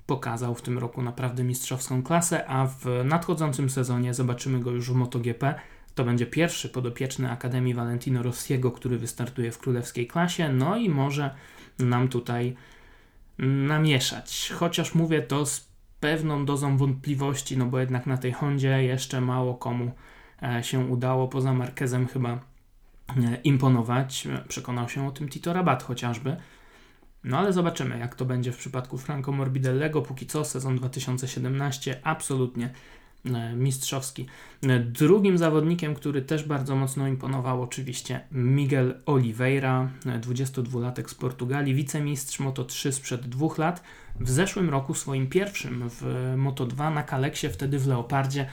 pokazał 0.07 0.55
w 0.55 0.63
tym 0.63 0.79
roku 0.79 1.03
naprawdę 1.03 1.45
mistrzowską 1.45 2.03
klasę, 2.03 2.47
a 2.47 2.67
w 2.67 2.85
nadchodzącym 3.05 3.71
sezonie 3.71 4.15
zobaczymy 4.15 4.61
go 4.61 4.71
już 4.71 4.91
w 4.91 4.95
MotoGP. 4.95 5.55
To 5.95 6.05
będzie 6.05 6.27
pierwszy 6.27 6.69
podopieczny 6.69 7.31
Akademii 7.31 7.75
Valentino 7.75 8.23
Rossiego, 8.23 8.73
który 8.73 8.99
wystartuje 8.99 9.53
w 9.53 9.59
królewskiej 9.59 10.07
klasie, 10.07 10.49
no 10.49 10.77
i 10.77 10.89
może 10.89 11.35
nam 11.79 12.09
tutaj 12.09 12.57
namieszać. 13.39 14.53
Chociaż 14.55 14.95
mówię 14.95 15.23
to 15.23 15.47
z 15.47 15.69
pewną 16.01 16.45
dozą 16.45 16.77
wątpliwości, 16.77 17.59
no 17.59 17.67
bo 17.67 17.79
jednak 17.79 18.07
na 18.07 18.17
tej 18.17 18.33
Hondzie 18.33 18.83
jeszcze 18.83 19.21
mało 19.21 19.55
komu 19.55 19.93
e, 20.43 20.65
się 20.65 20.79
udało, 20.79 21.29
poza 21.29 21.55
Marquezem 21.55 22.07
chyba 22.07 22.31
e, 22.31 22.41
imponować. 23.45 24.29
Przekonał 24.49 24.89
się 24.89 25.07
o 25.07 25.11
tym 25.11 25.29
Tito 25.29 25.53
Rabat 25.53 25.83
chociażby. 25.83 26.37
No 27.25 27.39
ale 27.39 27.53
zobaczymy, 27.53 27.99
jak 27.99 28.15
to 28.15 28.25
będzie 28.25 28.53
w 28.53 28.57
przypadku 28.57 28.99
Franco 28.99 29.33
Morbidellego. 29.33 30.03
Póki 30.03 30.27
co 30.27 30.45
sezon 30.45 30.77
2017 30.77 32.01
absolutnie 32.03 32.71
mistrzowski. 33.57 34.27
E, 34.63 34.81
drugim 34.81 35.39
zawodnikiem, 35.39 35.95
który 35.95 36.23
też 36.23 36.45
bardzo 36.45 36.77
mocno 36.77 37.09
imponował, 37.09 37.63
oczywiście 37.63 38.21
Miguel 38.33 39.01
Oliveira, 39.07 39.91
22-latek 40.05 41.05
e, 41.05 41.09
z 41.09 41.15
Portugalii, 41.15 41.75
wicemistrz 41.75 42.41
Moto3 42.41 42.93
sprzed 42.93 43.27
dwóch 43.29 43.59
lat. 43.59 43.83
W 44.21 44.31
zeszłym 44.31 44.71
roku 44.71 44.95
swoim 44.95 45.27
pierwszym 45.27 45.91
w 45.91 46.35
Moto2 46.37 46.95
na 46.95 47.03
Kaleksie, 47.03 47.49
wtedy 47.49 47.79
w 47.79 47.87
Leopardzie, 47.87 48.47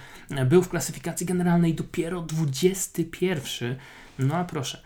był 0.45 0.63
w 0.63 0.69
klasyfikacji 0.69 1.25
generalnej 1.25 1.73
dopiero 1.73 2.21
21. 2.21 3.75
No 4.19 4.35
a 4.35 4.43
proszę, 4.43 4.81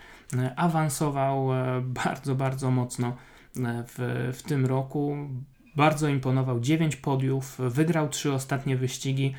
awansował 0.56 1.48
bardzo, 1.82 2.34
bardzo 2.34 2.70
mocno 2.70 3.16
w, 3.56 4.32
w 4.36 4.42
tym 4.42 4.66
roku. 4.66 5.16
Bardzo 5.76 6.08
imponował 6.08 6.60
9 6.60 6.96
podiów, 6.96 7.58
wygrał 7.58 8.08
trzy 8.08 8.32
ostatnie 8.32 8.76
wyścigi. 8.76 9.34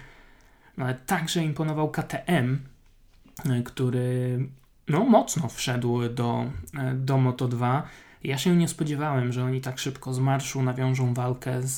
Ale 0.78 0.96
także 0.96 1.44
imponował 1.44 1.92
KTM, 1.92 2.58
e, 3.50 3.64
który 3.64 4.40
no, 4.88 5.04
mocno 5.04 5.48
wszedł 5.50 6.10
do, 6.10 6.46
e, 6.78 6.94
do 6.94 7.16
Moto2. 7.16 7.82
Ja 8.24 8.38
się 8.38 8.56
nie 8.56 8.68
spodziewałem, 8.68 9.34
że 9.34 9.44
oni 9.44 9.62
tak 9.62 9.80
szybko 9.80 10.14
z 10.14 10.20
marszu 10.20 10.64
nawiążą 10.64 11.14
walkę 11.14 11.62
z, 11.62 11.76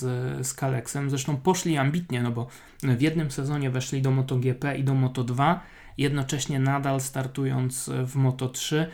z 0.47 0.53
Kaleksem. 0.53 1.09
Zresztą 1.09 1.37
poszli 1.37 1.77
ambitnie, 1.77 2.23
no 2.23 2.31
bo 2.31 2.47
w 2.83 3.01
jednym 3.01 3.31
sezonie 3.31 3.69
weszli 3.69 4.01
do 4.01 4.11
MotoGP 4.11 4.77
i 4.77 4.83
do 4.83 4.93
Moto2, 4.93 5.59
jednocześnie 5.97 6.59
nadal 6.59 7.01
startując 7.01 7.89
w 8.05 8.15
Moto3. 8.15 8.85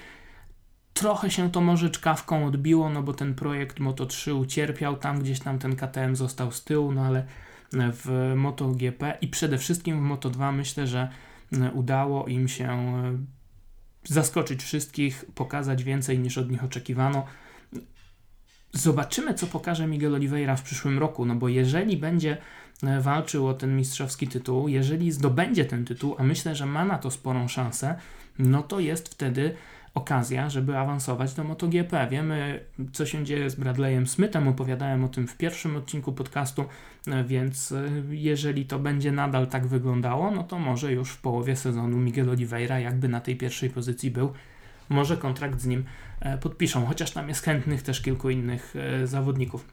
Trochę 0.94 1.32
się 1.32 1.52
to 1.52 1.62
może 1.62 1.89
czkawką 1.89 2.46
odbiło, 2.46 2.89
no 2.89 3.04
bo 3.04 3.13
ten 3.13 3.36
projekt 3.36 3.80
Moto3 3.80 4.39
ucierpiał, 4.39 4.98
tam 4.98 5.20
gdzieś 5.20 5.39
tam 5.39 5.60
ten 5.60 5.76
KTM 5.76 6.15
został 6.15 6.52
z 6.52 6.63
tyłu, 6.63 6.91
no 6.91 7.02
ale 7.02 7.26
w 7.73 8.34
MotoGP 8.36 9.17
i 9.21 9.28
przede 9.28 9.58
wszystkim 9.58 9.99
w 9.99 10.12
Moto2 10.12 10.54
myślę, 10.54 10.88
że 10.88 11.10
e, 11.54 11.71
udało 11.71 12.28
im 12.28 12.47
się 12.47 12.69
e, 12.69 13.17
zaskoczyć 14.04 14.63
wszystkich, 14.63 15.25
pokazać 15.36 15.84
więcej 15.84 16.19
niż 16.19 16.38
od 16.38 16.51
nich 16.51 16.63
oczekiwano. 16.63 17.25
Zobaczymy, 18.73 19.34
co 19.34 19.47
pokaże 19.47 19.88
Miguel 19.88 20.15
Oliveira 20.15 20.56
w 20.56 20.63
przyszłym 20.63 20.99
roku, 20.99 21.25
no 21.25 21.36
bo 21.36 21.49
jeżeli 21.49 21.97
będzie 21.97 22.38
e, 22.84 23.01
walczył 23.01 23.47
o 23.47 23.54
ten 23.54 23.78
mistrzowski 23.78 24.28
tytuł, 24.28 24.67
jeżeli 24.67 25.12
zdobędzie 25.12 25.65
ten 25.65 25.86
tytuł, 25.86 26.15
a 26.17 26.23
myślę, 26.23 26.56
że 26.56 26.65
ma 26.65 26.86
na 26.86 26.97
to 26.97 27.12
sporą 27.12 27.47
szansę, 27.47 27.95
no 28.39 28.63
to 28.63 28.80
jest 28.80 29.10
wtedy 29.10 29.56
okazja, 29.95 30.49
żeby 30.49 30.78
awansować 30.78 31.34
do 31.34 31.43
MotoGP. 31.43 32.08
Wiemy, 32.12 32.65
co 32.93 33.06
się 33.06 33.25
dzieje 33.25 33.49
z 33.49 33.56
Bradleyem 33.56 34.08
Smithem, 34.08 34.47
opowiadałem 34.47 35.04
o 35.04 35.08
tym 35.08 35.28
w 35.28 35.38
pierwszym 35.38 35.75
odcinku 35.75 36.13
podcastu, 36.13 36.65
więc 37.28 37.72
e, 37.72 37.89
jeżeli 38.10 38.65
to 38.65 38.80
będzie 38.80 39.12
nadal 39.12 39.48
tak 39.48 39.68
wyglądało, 39.68 40.32
no 40.32 40.44
to 40.44 40.60
może 40.60 40.94
już 40.94 41.10
w 41.12 41.22
połowie 41.22 41.56
sezonu 41.56 41.98
Miguel 41.98 42.30
Oliveira 42.30 42.80
jakby 42.80 43.08
na 43.10 43.22
tej 43.22 43.36
pierwszej 43.36 43.70
pozycji 43.70 44.12
był, 44.12 44.34
może 44.89 45.18
kontrakt 45.18 45.62
z 45.62 45.65
nim 45.65 45.84
e, 46.20 46.38
podpiszą, 46.38 46.86
chociaż 46.86 47.12
tam 47.12 47.30
jest 47.30 47.44
chętnych 47.44 47.82
też 47.82 48.02
kilku 48.02 48.30
innych 48.30 48.74
e, 48.76 49.08
zawodników. 49.08 49.65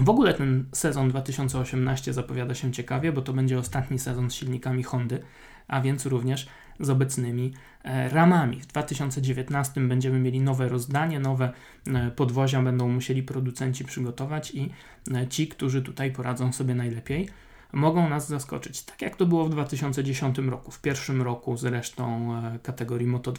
W 0.00 0.08
ogóle 0.08 0.34
ten 0.34 0.64
sezon 0.72 1.08
2018 1.08 2.12
zapowiada 2.12 2.54
się 2.54 2.72
ciekawie, 2.72 3.12
bo 3.12 3.22
to 3.22 3.32
będzie 3.32 3.58
ostatni 3.58 3.98
sezon 3.98 4.30
z 4.30 4.34
silnikami 4.34 4.82
Hondy, 4.82 5.22
a 5.68 5.80
więc 5.80 6.06
również 6.06 6.48
z 6.80 6.90
obecnymi 6.90 7.52
e, 7.84 8.08
ramami. 8.08 8.60
W 8.60 8.66
2019 8.66 9.80
będziemy 9.80 10.18
mieli 10.18 10.40
nowe 10.40 10.68
rozdanie, 10.68 11.20
nowe 11.20 11.52
e, 11.86 12.10
podwozia 12.10 12.62
będą 12.62 12.88
musieli 12.88 13.22
producenci 13.22 13.84
przygotować 13.84 14.54
i 14.54 14.70
e, 15.14 15.26
ci, 15.28 15.48
którzy 15.48 15.82
tutaj 15.82 16.12
poradzą 16.12 16.52
sobie 16.52 16.74
najlepiej, 16.74 17.28
mogą 17.72 18.08
nas 18.08 18.28
zaskoczyć. 18.28 18.82
Tak 18.82 19.02
jak 19.02 19.16
to 19.16 19.26
było 19.26 19.44
w 19.44 19.50
2010 19.50 20.38
roku, 20.38 20.70
w 20.70 20.80
pierwszym 20.80 21.22
roku 21.22 21.56
zresztą 21.56 22.32
kategorii 22.62 23.08
Moto2. 23.08 23.38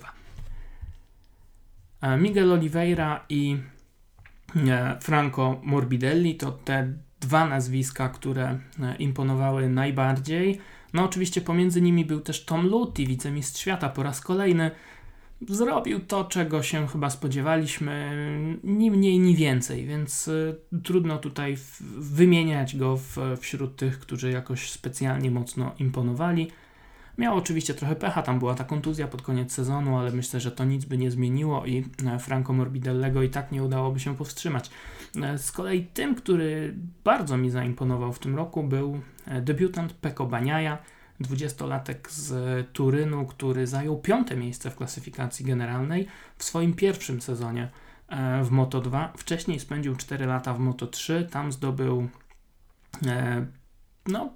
Miguel 2.18 2.52
Oliveira 2.52 3.26
i 3.30 3.58
Franco 5.02 5.60
Morbidelli 5.64 6.36
to 6.36 6.52
te 6.52 6.94
dwa 7.20 7.48
nazwiska, 7.48 8.10
które 8.10 8.60
imponowały 9.00 9.70
najbardziej. 9.70 10.62
No 10.94 11.04
oczywiście 11.04 11.42
pomiędzy 11.42 11.82
nimi 11.82 12.06
był 12.06 12.22
też 12.22 12.46
Tom 12.46 12.68
Lutti, 12.68 13.08
wicemistrz 13.08 13.62
świata 13.62 13.90
po 13.90 14.04
raz 14.04 14.22
kolejny. 14.22 14.72
Zrobił 15.50 16.00
to, 16.00 16.24
czego 16.24 16.64
się 16.64 16.88
chyba 16.88 17.10
spodziewaliśmy, 17.10 18.12
ni 18.64 18.92
mniej, 18.92 19.20
ni 19.20 19.36
więcej, 19.36 19.86
więc 19.86 20.28
y, 20.28 20.56
trudno 20.84 21.18
tutaj 21.18 21.58
wymieniać 21.98 22.78
go 22.78 22.98
w, 22.98 23.18
wśród 23.40 23.76
tych, 23.76 24.00
którzy 24.00 24.32
jakoś 24.32 24.72
specjalnie 24.72 25.32
mocno 25.32 25.72
imponowali. 25.80 26.52
Miał 27.18 27.38
oczywiście 27.38 27.74
trochę 27.74 27.96
pecha, 27.96 28.22
tam 28.22 28.40
była 28.40 28.56
ta 28.56 28.64
kontuzja 28.64 29.08
pod 29.08 29.22
koniec 29.22 29.54
sezonu, 29.54 29.98
ale 29.98 30.12
myślę, 30.12 30.40
że 30.40 30.52
to 30.52 30.66
nic 30.66 30.86
by 30.86 30.98
nie 30.98 31.12
zmieniło 31.12 31.66
i 31.66 31.86
e, 32.06 32.20
Franco 32.20 32.54
Morbidellego 32.54 33.24
i 33.24 33.30
tak 33.30 33.52
nie 33.52 33.64
udałoby 33.64 34.00
się 34.00 34.16
powstrzymać. 34.16 34.70
E, 35.16 35.38
z 35.38 35.52
kolei 35.52 35.86
tym, 35.86 36.16
który 36.16 36.76
bardzo 37.04 37.38
mi 37.38 37.50
zaimponował 37.50 38.14
w 38.14 38.20
tym 38.20 38.36
roku 38.36 38.64
był 38.64 39.02
e, 39.26 39.42
debiutant 39.42 39.94
Peko 39.94 40.26
Baniaja, 40.26 40.78
20-latek 41.22 42.10
z 42.10 42.68
Turynu, 42.74 43.26
który 43.26 43.68
zajął 43.68 43.98
piąte 43.98 44.38
miejsce 44.38 44.72
w 44.72 44.76
klasyfikacji 44.76 45.46
generalnej 45.46 46.08
w 46.38 46.44
swoim 46.44 46.74
pierwszym 46.74 47.22
sezonie 47.22 47.70
w 48.44 48.52
Moto 48.52 48.82
2. 48.82 49.14
Wcześniej 49.18 49.60
spędził 49.60 49.96
4 49.96 50.26
lata 50.26 50.54
w 50.54 50.60
Moto 50.60 50.88
3, 50.88 51.28
tam 51.32 51.52
zdobył 51.52 52.10
no, 54.08 54.34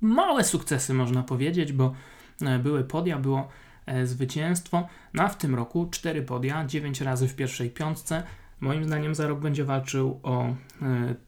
małe 0.00 0.44
sukcesy, 0.44 0.94
można 0.94 1.22
powiedzieć, 1.22 1.72
bo 1.72 1.94
e, 2.42 2.58
były 2.58 2.84
podia, 2.84 3.18
było 3.18 3.48
e, 3.86 4.06
zwycięstwo. 4.06 4.88
No 5.14 5.22
a 5.22 5.28
w 5.28 5.38
tym 5.38 5.54
roku 5.54 5.88
cztery 5.90 6.22
podia, 6.22 6.66
dziewięć 6.66 7.00
razy 7.00 7.28
w 7.28 7.36
pierwszej 7.36 7.70
piątce. 7.70 8.22
Moim 8.62 8.84
zdaniem 8.84 9.14
za 9.14 9.26
rok 9.26 9.40
będzie 9.40 9.64
walczył 9.64 10.20
o 10.22 10.44
e, 10.46 10.54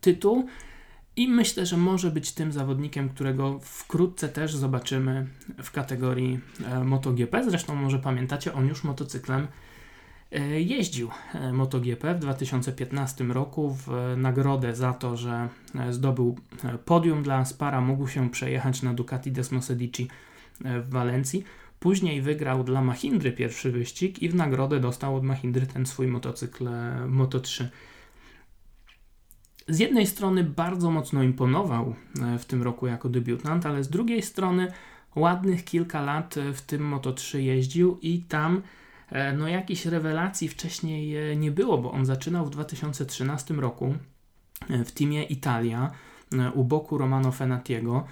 tytuł 0.01 0.47
i 1.17 1.29
myślę, 1.29 1.67
że 1.67 1.77
może 1.77 2.11
być 2.11 2.33
tym 2.33 2.53
zawodnikiem, 2.53 3.09
którego 3.09 3.59
wkrótce 3.63 4.29
też 4.29 4.57
zobaczymy 4.57 5.27
w 5.63 5.71
kategorii 5.71 6.41
MotoGP. 6.85 7.45
Zresztą 7.45 7.75
może 7.75 7.99
pamiętacie, 7.99 8.55
on 8.55 8.69
już 8.69 8.85
motocyklem 8.85 9.47
E, 10.35 10.61
jeździł 10.61 11.11
e, 11.35 11.53
MotoGP 11.53 12.15
w 12.15 12.19
2015 12.19 13.25
roku 13.25 13.71
w 13.71 14.15
nagrodę 14.17 14.75
za 14.75 14.93
to, 14.93 15.17
że 15.17 15.49
e, 15.75 15.93
zdobył 15.93 16.39
podium 16.85 17.23
dla 17.23 17.45
Spara, 17.45 17.81
mógł 17.81 18.09
się 18.09 18.31
przejechać 18.31 18.83
na 18.83 18.95
Ducati 18.95 19.33
Desmosedici 19.33 20.09
w 20.61 20.91
Walencji. 20.91 21.45
Później 21.85 22.23
wygrał 22.23 22.65
dla 22.65 22.83
Mahindry 22.83 23.33
pierwszy 23.33 23.73
wyścig 23.73 24.23
i 24.23 24.29
w 24.29 24.35
nagrodę 24.35 24.81
dostał 24.81 25.17
od 25.17 25.25
Mahindry 25.25 25.67
ten 25.67 25.87
swój 25.87 26.07
motocykl 26.07 26.69
Moto3. 27.09 27.65
Z 29.69 29.79
jednej 29.79 30.07
strony 30.07 30.45
bardzo 30.45 30.91
mocno 30.91 31.23
imponował 31.23 31.95
w 32.39 32.45
tym 32.45 32.63
roku 32.63 32.87
jako 32.87 33.09
debiutant, 33.09 33.67
ale 33.67 33.85
z 33.85 33.89
drugiej 33.89 34.23
strony 34.23 34.73
ładnych 35.17 35.65
kilka 35.65 36.03
lat 36.03 36.35
w 36.55 36.61
tym 36.61 36.91
Moto3 36.91 37.39
jeździł 37.39 37.99
i 38.03 38.23
tam 38.23 38.63
E, 39.15 39.33
no 39.33 39.49
jakichś 39.49 39.87
rewelacji 39.87 40.49
wcześniej 40.49 41.17
e, 41.17 41.37
nie 41.37 41.51
było, 41.51 41.79
bo 41.79 41.93
on 41.93 42.07
zaczynał 42.07 42.47
w 42.47 42.51
2013 42.51 43.55
roku 43.55 43.95
e, 44.71 44.85
w 44.85 44.93
teamie 44.93 45.23
Italia 45.23 45.91
u 46.55 46.65
boku 46.65 46.99
Romano 46.99 47.33
Fenatiego. 47.33 48.07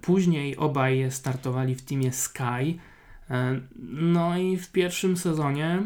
Później 0.00 0.56
obaj 0.56 1.06
startowali 1.10 1.74
w 1.74 1.82
teamie 1.82 2.12
Sky. 2.12 2.78
No 3.92 4.38
i 4.38 4.56
w 4.56 4.72
pierwszym 4.72 5.16
sezonie 5.16 5.82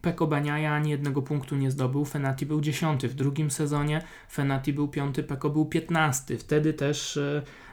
Peko 0.00 0.26
Baniaja 0.26 0.72
ani 0.72 0.90
jednego 0.90 1.22
punktu 1.22 1.56
nie 1.56 1.70
zdobył, 1.70 2.04
Fenati 2.04 2.46
był 2.46 2.60
dziesiąty. 2.60 3.08
W 3.08 3.14
drugim 3.14 3.50
sezonie 3.50 4.02
Fenati 4.30 4.72
był 4.72 4.88
piąty, 4.88 5.22
Peko 5.22 5.50
był 5.50 5.66
piętnasty. 5.66 6.38
Wtedy 6.38 6.72
też 6.72 7.18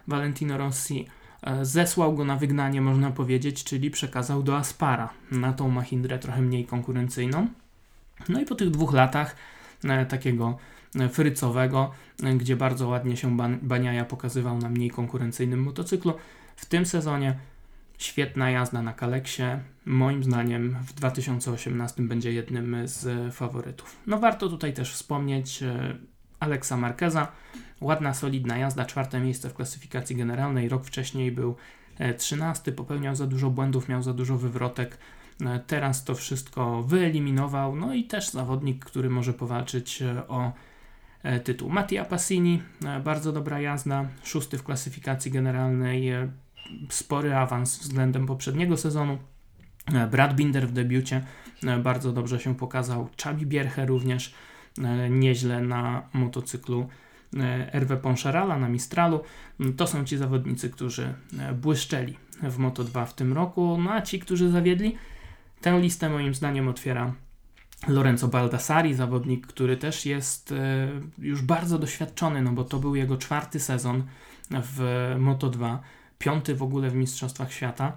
Valentino 0.07 0.57
Rossi 0.57 1.07
E, 1.41 1.65
zesłał 1.65 2.15
go 2.15 2.25
na 2.25 2.36
wygnanie, 2.36 2.81
można 2.81 3.12
powiedzieć, 3.12 3.63
czyli 3.63 3.91
przekazał 3.91 4.43
do 4.43 4.57
Aspara, 4.57 5.10
na 5.31 5.53
tą 5.53 5.69
Mahindrę 5.69 6.19
trochę 6.19 6.41
mniej 6.41 6.65
konkurencyjną. 6.65 7.47
No 8.29 8.41
i 8.41 8.45
po 8.45 8.55
tych 8.55 8.69
dwóch 8.69 8.93
latach 8.93 9.36
e, 9.84 10.05
takiego 10.05 10.57
e, 10.99 11.10
frycowego, 11.10 11.91
gdzie 12.38 12.55
bardzo 12.55 12.88
ładnie 12.88 13.17
się 13.17 13.38
Baniaja 13.62 14.05
pokazywał 14.05 14.57
na 14.57 14.69
mniej 14.69 14.89
konkurencyjnym 14.89 15.63
motocyklu, 15.63 16.13
w 16.55 16.65
tym 16.65 16.86
sezonie 16.86 17.39
świetna 18.03 18.51
jazda 18.51 18.81
na 18.81 18.93
Kaleksie. 18.93 19.43
Moim 19.85 20.23
zdaniem 20.23 20.77
w 20.83 20.93
2018 20.93 22.03
będzie 22.03 22.33
jednym 22.33 22.75
z 22.87 23.33
faworytów. 23.35 23.97
No 24.07 24.19
warto 24.19 24.49
tutaj 24.49 24.73
też 24.73 24.93
wspomnieć 24.93 25.63
Alexa 26.39 26.77
Marqueza, 26.77 27.27
Ładna, 27.81 28.13
solidna 28.13 28.57
jazda, 28.57 28.85
czwarte 28.85 29.19
miejsce 29.19 29.49
w 29.49 29.53
klasyfikacji 29.53 30.15
generalnej. 30.15 30.69
Rok 30.69 30.85
wcześniej 30.85 31.31
był 31.31 31.55
e, 31.99 32.13
trzynasty, 32.13 32.71
popełniał 32.71 33.15
za 33.15 33.27
dużo 33.27 33.49
błędów, 33.49 33.89
miał 33.89 34.03
za 34.03 34.13
dużo 34.13 34.37
wywrotek. 34.37 34.97
E, 35.45 35.59
teraz 35.59 36.03
to 36.03 36.15
wszystko 36.15 36.83
wyeliminował. 36.83 37.75
No 37.75 37.93
i 37.93 38.03
też 38.03 38.29
zawodnik, 38.29 38.85
który 38.85 39.09
może 39.09 39.33
powalczyć 39.33 40.01
e, 40.01 40.27
o 40.27 40.51
tytuł. 41.43 41.69
Mattia 41.69 42.05
Passini, 42.05 42.61
bardzo 43.03 43.31
dobra 43.31 43.59
jazda, 43.59 44.05
szósty 44.23 44.57
w 44.57 44.63
klasyfikacji 44.63 45.31
generalnej, 45.31 46.11
spory 46.89 47.36
awans 47.36 47.79
względem 47.79 48.25
poprzedniego 48.25 48.77
sezonu. 48.77 49.17
Brad 50.12 50.36
Binder 50.36 50.67
w 50.67 50.71
debiucie 50.71 51.23
bardzo 51.84 52.12
dobrze 52.13 52.39
się 52.39 52.55
pokazał. 52.55 53.10
Chabi 53.23 53.45
Bierche 53.45 53.86
również 53.86 54.34
nieźle 55.10 55.62
na 55.62 56.10
motocyklu 56.13 56.88
E, 57.39 57.71
Hervé 57.71 57.97
Poncharala 57.97 58.57
na 58.57 58.69
Mistralu. 58.69 59.21
Mm, 59.60 59.73
to 59.73 59.88
są 59.88 60.05
ci 60.05 60.17
zawodnicy, 60.17 60.69
którzy 60.69 61.13
e, 61.39 61.53
błyszczeli 61.53 62.17
w 62.43 62.60
Moto2 62.60 63.05
w 63.05 63.13
tym 63.13 63.34
roku, 63.34 63.77
no 63.84 63.91
a 63.91 64.01
ci, 64.01 64.19
którzy 64.19 64.49
zawiedli, 64.49 64.95
tę 65.62 65.79
listę 65.79 66.10
moim 66.10 66.34
zdaniem 66.34 66.67
otwiera 66.67 67.13
Lorenzo 67.88 68.27
Baldassari, 68.27 68.93
zawodnik, 68.93 69.47
który 69.47 69.77
też 69.77 70.05
jest 70.05 70.51
e, 70.51 70.88
już 71.17 71.41
bardzo 71.41 71.79
doświadczony, 71.79 72.41
no 72.41 72.51
bo 72.51 72.63
to 72.63 72.79
był 72.79 72.95
jego 72.95 73.17
czwarty 73.17 73.60
sezon 73.60 74.03
w 74.49 75.13
Moto2, 75.19 75.77
piąty 76.21 76.55
w 76.55 76.63
ogóle 76.63 76.89
w 76.89 76.95
Mistrzostwach 76.95 77.53
Świata. 77.53 77.93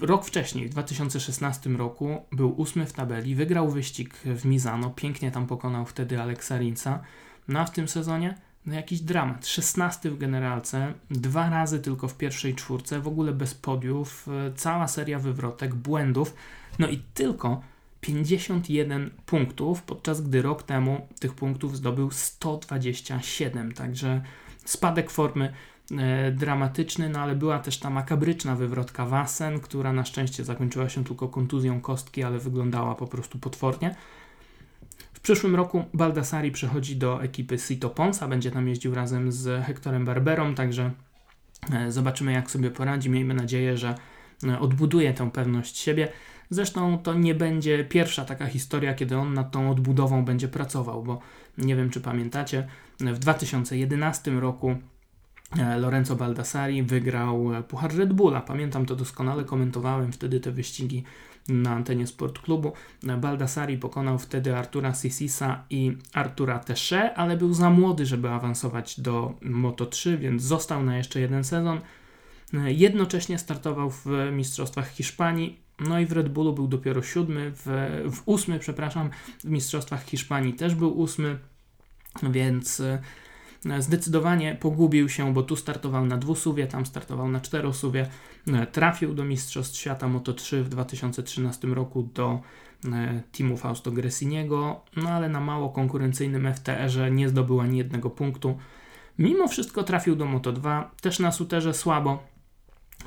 Rok 0.00 0.24
wcześniej, 0.24 0.66
w 0.68 0.70
2016 0.70 1.70
roku, 1.70 2.22
był 2.32 2.60
ósmy 2.60 2.86
w 2.86 2.92
tabeli, 2.92 3.34
wygrał 3.34 3.70
wyścig 3.70 4.14
w 4.14 4.44
Mizano, 4.44 4.90
pięknie 4.90 5.30
tam 5.30 5.46
pokonał 5.46 5.86
wtedy 5.86 6.20
Aleksa 6.20 6.58
Rinca. 6.58 7.00
No 7.48 7.60
a 7.60 7.64
w 7.64 7.70
tym 7.70 7.88
sezonie 7.88 8.34
no 8.66 8.74
jakiś 8.74 9.00
dramat. 9.00 9.46
16 9.46 10.10
w 10.10 10.18
generalce, 10.18 10.94
dwa 11.10 11.50
razy 11.50 11.80
tylko 11.80 12.08
w 12.08 12.16
pierwszej 12.16 12.54
czwórce, 12.54 13.00
w 13.00 13.08
ogóle 13.08 13.32
bez 13.32 13.54
podiów, 13.54 14.28
e, 14.28 14.52
cała 14.56 14.88
seria 14.88 15.18
wywrotek, 15.18 15.74
błędów. 15.74 16.34
No 16.78 16.88
i 16.88 17.02
tylko 17.14 17.62
51 18.00 19.10
punktów, 19.26 19.82
podczas 19.82 20.20
gdy 20.20 20.42
rok 20.42 20.62
temu 20.62 21.06
tych 21.20 21.34
punktów 21.34 21.76
zdobył 21.76 22.10
127. 22.10 23.72
Także 23.72 24.22
spadek 24.64 25.10
formy 25.10 25.52
dramatyczny, 26.32 27.08
no 27.08 27.20
ale 27.20 27.36
była 27.36 27.58
też 27.58 27.78
ta 27.78 27.90
makabryczna 27.90 28.56
wywrotka 28.56 29.06
Wasen, 29.06 29.60
która 29.60 29.92
na 29.92 30.04
szczęście 30.04 30.44
zakończyła 30.44 30.88
się 30.88 31.04
tylko 31.04 31.28
kontuzją 31.28 31.80
kostki, 31.80 32.22
ale 32.22 32.38
wyglądała 32.38 32.94
po 32.94 33.06
prostu 33.06 33.38
potwornie. 33.38 33.94
W 35.12 35.20
przyszłym 35.20 35.56
roku 35.56 35.84
Baldassari 35.94 36.50
przechodzi 36.50 36.96
do 36.96 37.22
ekipy 37.22 37.58
Sito 37.58 37.90
Ponsa, 37.90 38.28
będzie 38.28 38.50
tam 38.50 38.68
jeździł 38.68 38.94
razem 38.94 39.32
z 39.32 39.64
Hectorem 39.64 40.04
Barberą, 40.04 40.54
także 40.54 40.90
e, 41.72 41.92
zobaczymy 41.92 42.32
jak 42.32 42.50
sobie 42.50 42.70
poradzi. 42.70 43.10
Miejmy 43.10 43.34
nadzieję, 43.34 43.76
że 43.76 43.94
e, 44.44 44.58
odbuduje 44.58 45.14
tę 45.14 45.30
pewność 45.30 45.76
siebie. 45.76 46.08
Zresztą 46.50 46.98
to 46.98 47.14
nie 47.14 47.34
będzie 47.34 47.84
pierwsza 47.84 48.24
taka 48.24 48.46
historia, 48.46 48.94
kiedy 48.94 49.16
on 49.16 49.34
nad 49.34 49.50
tą 49.50 49.70
odbudową 49.70 50.24
będzie 50.24 50.48
pracował, 50.48 51.02
bo 51.02 51.20
nie 51.58 51.76
wiem 51.76 51.90
czy 51.90 52.00
pamiętacie, 52.00 52.68
w 53.00 53.18
2011 53.18 54.30
roku 54.30 54.70
e, 54.70 54.76
Lorenzo 55.78 56.16
Baldassari 56.16 56.82
wygrał 56.82 57.50
Puchar 57.68 57.96
Red 57.96 58.12
Bulla. 58.12 58.40
Pamiętam 58.40 58.86
to 58.86 58.96
doskonale, 58.96 59.44
komentowałem 59.44 60.12
wtedy 60.12 60.40
te 60.40 60.50
wyścigi 60.50 61.04
na 61.48 61.70
antenie 61.70 62.06
Sport 62.06 62.38
Klubu. 62.38 62.72
Baldassari 63.18 63.78
pokonał 63.78 64.18
wtedy 64.18 64.56
Artura 64.56 64.94
Sisisa 64.94 65.64
i 65.70 65.96
Artura 66.12 66.58
Tesze, 66.58 67.14
ale 67.14 67.36
był 67.36 67.54
za 67.54 67.70
młody, 67.70 68.06
żeby 68.06 68.30
awansować 68.30 69.00
do 69.00 69.34
Moto3, 69.42 70.18
więc 70.18 70.42
został 70.42 70.84
na 70.84 70.96
jeszcze 70.96 71.20
jeden 71.20 71.44
sezon. 71.44 71.80
Jednocześnie 72.66 73.38
startował 73.38 73.90
w 73.90 74.06
Mistrzostwach 74.32 74.88
Hiszpanii, 74.88 75.60
no 75.80 76.00
i 76.00 76.06
w 76.06 76.12
Red 76.12 76.28
Bullu 76.28 76.52
był 76.52 76.68
dopiero 76.68 77.02
siódmy, 77.02 77.52
w, 77.54 77.66
w 78.12 78.22
ósmy, 78.26 78.58
przepraszam, 78.58 79.10
w 79.40 79.50
Mistrzostwach 79.50 80.04
Hiszpanii 80.04 80.54
też 80.54 80.74
był 80.74 81.00
ósmy, 81.00 81.38
więc 82.22 82.82
Zdecydowanie 83.78 84.54
pogubił 84.60 85.08
się, 85.08 85.34
bo 85.34 85.42
tu 85.42 85.56
startował 85.56 86.06
na 86.06 86.16
dwusuwie, 86.16 86.66
tam 86.66 86.86
startował 86.86 87.28
na 87.28 87.40
czterosuwie. 87.40 88.06
Trafił 88.72 89.14
do 89.14 89.24
Mistrzostw 89.24 89.78
Świata 89.78 90.06
Moto3 90.06 90.62
w 90.62 90.68
2013 90.68 91.68
roku 91.68 92.02
do 92.02 92.40
e, 92.92 93.22
teamu 93.32 93.56
Fausto 93.56 93.92
Gressiniego, 93.92 94.80
no 94.96 95.10
ale 95.10 95.28
na 95.28 95.40
mało 95.40 95.70
konkurencyjnym 95.70 96.54
FTR-ze 96.54 97.10
nie 97.10 97.28
zdobył 97.28 97.60
ani 97.60 97.78
jednego 97.78 98.10
punktu. 98.10 98.58
Mimo 99.18 99.48
wszystko 99.48 99.82
trafił 99.82 100.16
do 100.16 100.24
Moto2, 100.24 100.84
też 101.00 101.18
na 101.18 101.32
Suterze 101.32 101.74
słabo, 101.74 102.22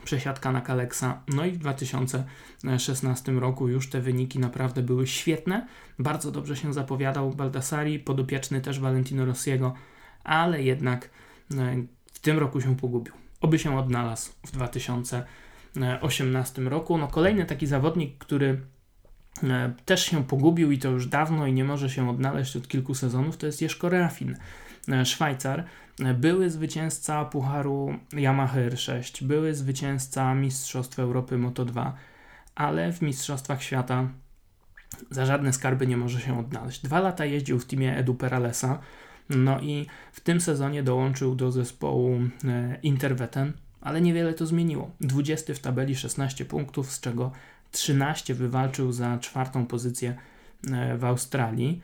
przesiadka 0.03 0.51
na 0.51 0.61
Kaleksa. 0.61 1.21
No 1.27 1.45
i 1.45 1.51
w 1.51 1.57
2016 1.57 3.31
roku 3.31 3.67
już 3.67 3.89
te 3.89 4.01
wyniki 4.01 4.39
naprawdę 4.39 4.81
były 4.81 5.07
świetne. 5.07 5.67
Bardzo 5.99 6.31
dobrze 6.31 6.55
się 6.55 6.73
zapowiadał 6.73 7.31
Baldassari, 7.31 7.99
podopieczny 7.99 8.61
też 8.61 8.79
Valentino 8.79 9.25
Rossiego 9.25 9.73
ale 10.25 10.63
jednak 10.63 11.09
e, 11.51 11.75
w 12.13 12.19
tym 12.19 12.39
roku 12.39 12.61
się 12.61 12.75
pogubił. 12.75 13.13
oby 13.41 13.59
się 13.59 13.77
odnalazł 13.77 14.31
w 14.45 14.51
2018 14.51 16.61
roku. 16.61 16.97
No 16.97 17.07
kolejny 17.07 17.45
taki 17.45 17.67
zawodnik, 17.67 18.17
który 18.17 18.61
e, 19.43 19.73
też 19.85 20.05
się 20.05 20.23
pogubił 20.23 20.71
i 20.71 20.79
to 20.79 20.89
już 20.89 21.07
dawno 21.07 21.47
i 21.47 21.53
nie 21.53 21.63
może 21.63 21.89
się 21.89 22.09
odnaleźć 22.09 22.55
od 22.55 22.67
kilku 22.67 22.95
sezonów, 22.95 23.37
to 23.37 23.45
jest 23.45 23.61
Jeszko 23.61 23.89
Rafin, 23.89 24.37
e, 24.89 25.05
Szwajcar, 25.05 25.63
były 26.15 26.49
zwycięzca 26.49 27.25
Pucharu 27.25 27.99
Yamaha 28.13 28.59
R6, 28.59 29.23
były 29.23 29.55
zwycięzca 29.55 30.35
Mistrzostw 30.35 30.99
Europy 30.99 31.37
Moto2, 31.37 31.91
ale 32.55 32.93
w 32.93 33.01
Mistrzostwach 33.01 33.63
Świata 33.63 34.07
za 35.09 35.25
żadne 35.25 35.53
skarby 35.53 35.87
nie 35.87 35.97
może 35.97 36.21
się 36.21 36.39
odnaleźć. 36.39 36.81
Dwa 36.81 36.99
lata 36.99 37.25
jeździł 37.25 37.59
w 37.59 37.65
teamie 37.65 37.97
Edu 37.97 38.15
Peralesa, 38.15 38.79
no 39.29 39.61
i 39.61 39.85
w 40.11 40.19
tym 40.19 40.41
sezonie 40.41 40.83
dołączył 40.83 41.35
do 41.35 41.51
zespołu 41.51 42.19
e, 42.45 42.77
Interweten, 42.83 43.53
ale 43.81 44.01
niewiele 44.01 44.33
to 44.33 44.45
zmieniło. 44.45 44.91
20 45.01 45.53
w 45.53 45.59
tabeli, 45.59 45.95
16 45.95 46.45
punktów, 46.45 46.91
z 46.91 46.99
czego 46.99 47.31
13 47.71 48.33
wywalczył 48.33 48.91
za 48.91 49.17
czwartą 49.17 49.65
pozycję 49.65 50.15
e, 50.71 50.97
w 50.97 51.05
Australii. 51.05 51.81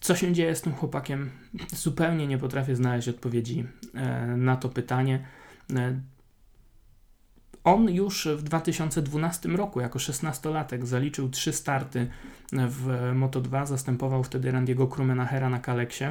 Co 0.00 0.14
się 0.14 0.32
dzieje 0.32 0.56
z 0.56 0.62
tym 0.62 0.72
chłopakiem? 0.72 1.30
Zupełnie 1.72 2.26
nie 2.26 2.38
potrafię 2.38 2.76
znaleźć 2.76 3.08
odpowiedzi 3.08 3.64
e, 3.94 4.26
na 4.36 4.56
to 4.56 4.68
pytanie. 4.68 5.26
On 7.66 7.90
już 7.90 8.28
w 8.36 8.42
2012 8.42 9.48
roku, 9.48 9.80
jako 9.80 9.98
16-latek, 9.98 10.84
zaliczył 10.84 11.28
trzy 11.28 11.52
starty 11.52 12.08
w 12.52 13.12
Moto2, 13.14 13.66
zastępował 13.66 14.24
wtedy 14.24 14.50
Randiego 14.50 14.86
Krumenachera 14.86 15.50
na 15.50 15.58
Kaleksie. 15.58 16.04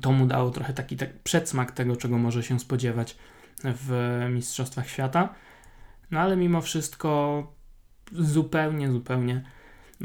To 0.00 0.12
mu 0.12 0.26
dało 0.26 0.50
trochę 0.50 0.72
taki 0.72 0.96
tak 0.96 1.18
przedsmak 1.22 1.72
tego, 1.72 1.96
czego 1.96 2.18
może 2.18 2.42
się 2.42 2.60
spodziewać 2.60 3.16
w 3.64 4.20
Mistrzostwach 4.30 4.88
Świata. 4.88 5.34
No 6.10 6.20
ale 6.20 6.36
mimo 6.36 6.60
wszystko 6.60 7.42
zupełnie, 8.12 8.92
zupełnie 8.92 9.42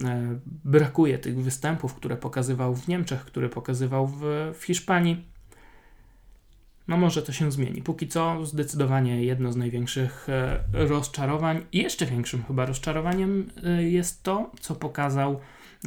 e, 0.04 0.40
brakuje 0.46 1.20
tych 1.20 1.42
występów, 1.42 1.94
które 1.94 2.18
pokazywał 2.18 2.76
w 2.76 2.88
Niemczech, 2.88 3.26
które 3.26 3.50
pokazywał 3.50 4.08
w, 4.08 4.22
w 4.60 4.64
Hiszpanii. 4.64 5.33
No 6.88 6.98
może 6.98 7.22
to 7.22 7.32
się 7.32 7.52
zmieni. 7.52 7.82
Póki 7.82 8.08
co 8.08 8.46
zdecydowanie 8.46 9.24
jedno 9.24 9.52
z 9.52 9.56
największych 9.56 10.30
e, 10.30 10.64
rozczarowań 10.72 11.66
i 11.72 11.78
jeszcze 11.78 12.06
większym 12.06 12.44
chyba 12.44 12.66
rozczarowaniem 12.66 13.50
e, 13.64 13.84
jest 13.84 14.24
to, 14.24 14.52
co 14.60 14.76
pokazał 14.76 15.40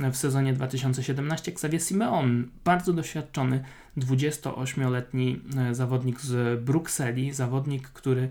e, 0.02 0.10
w 0.10 0.16
sezonie 0.16 0.52
2017 0.52 1.52
Xavier 1.52 1.82
Simeon, 1.82 2.48
bardzo 2.64 2.92
doświadczony 2.92 3.64
28-letni 3.98 5.40
zawodnik 5.72 6.20
z 6.20 6.60
Brukseli, 6.64 7.32
zawodnik, 7.32 7.88
który 7.88 8.28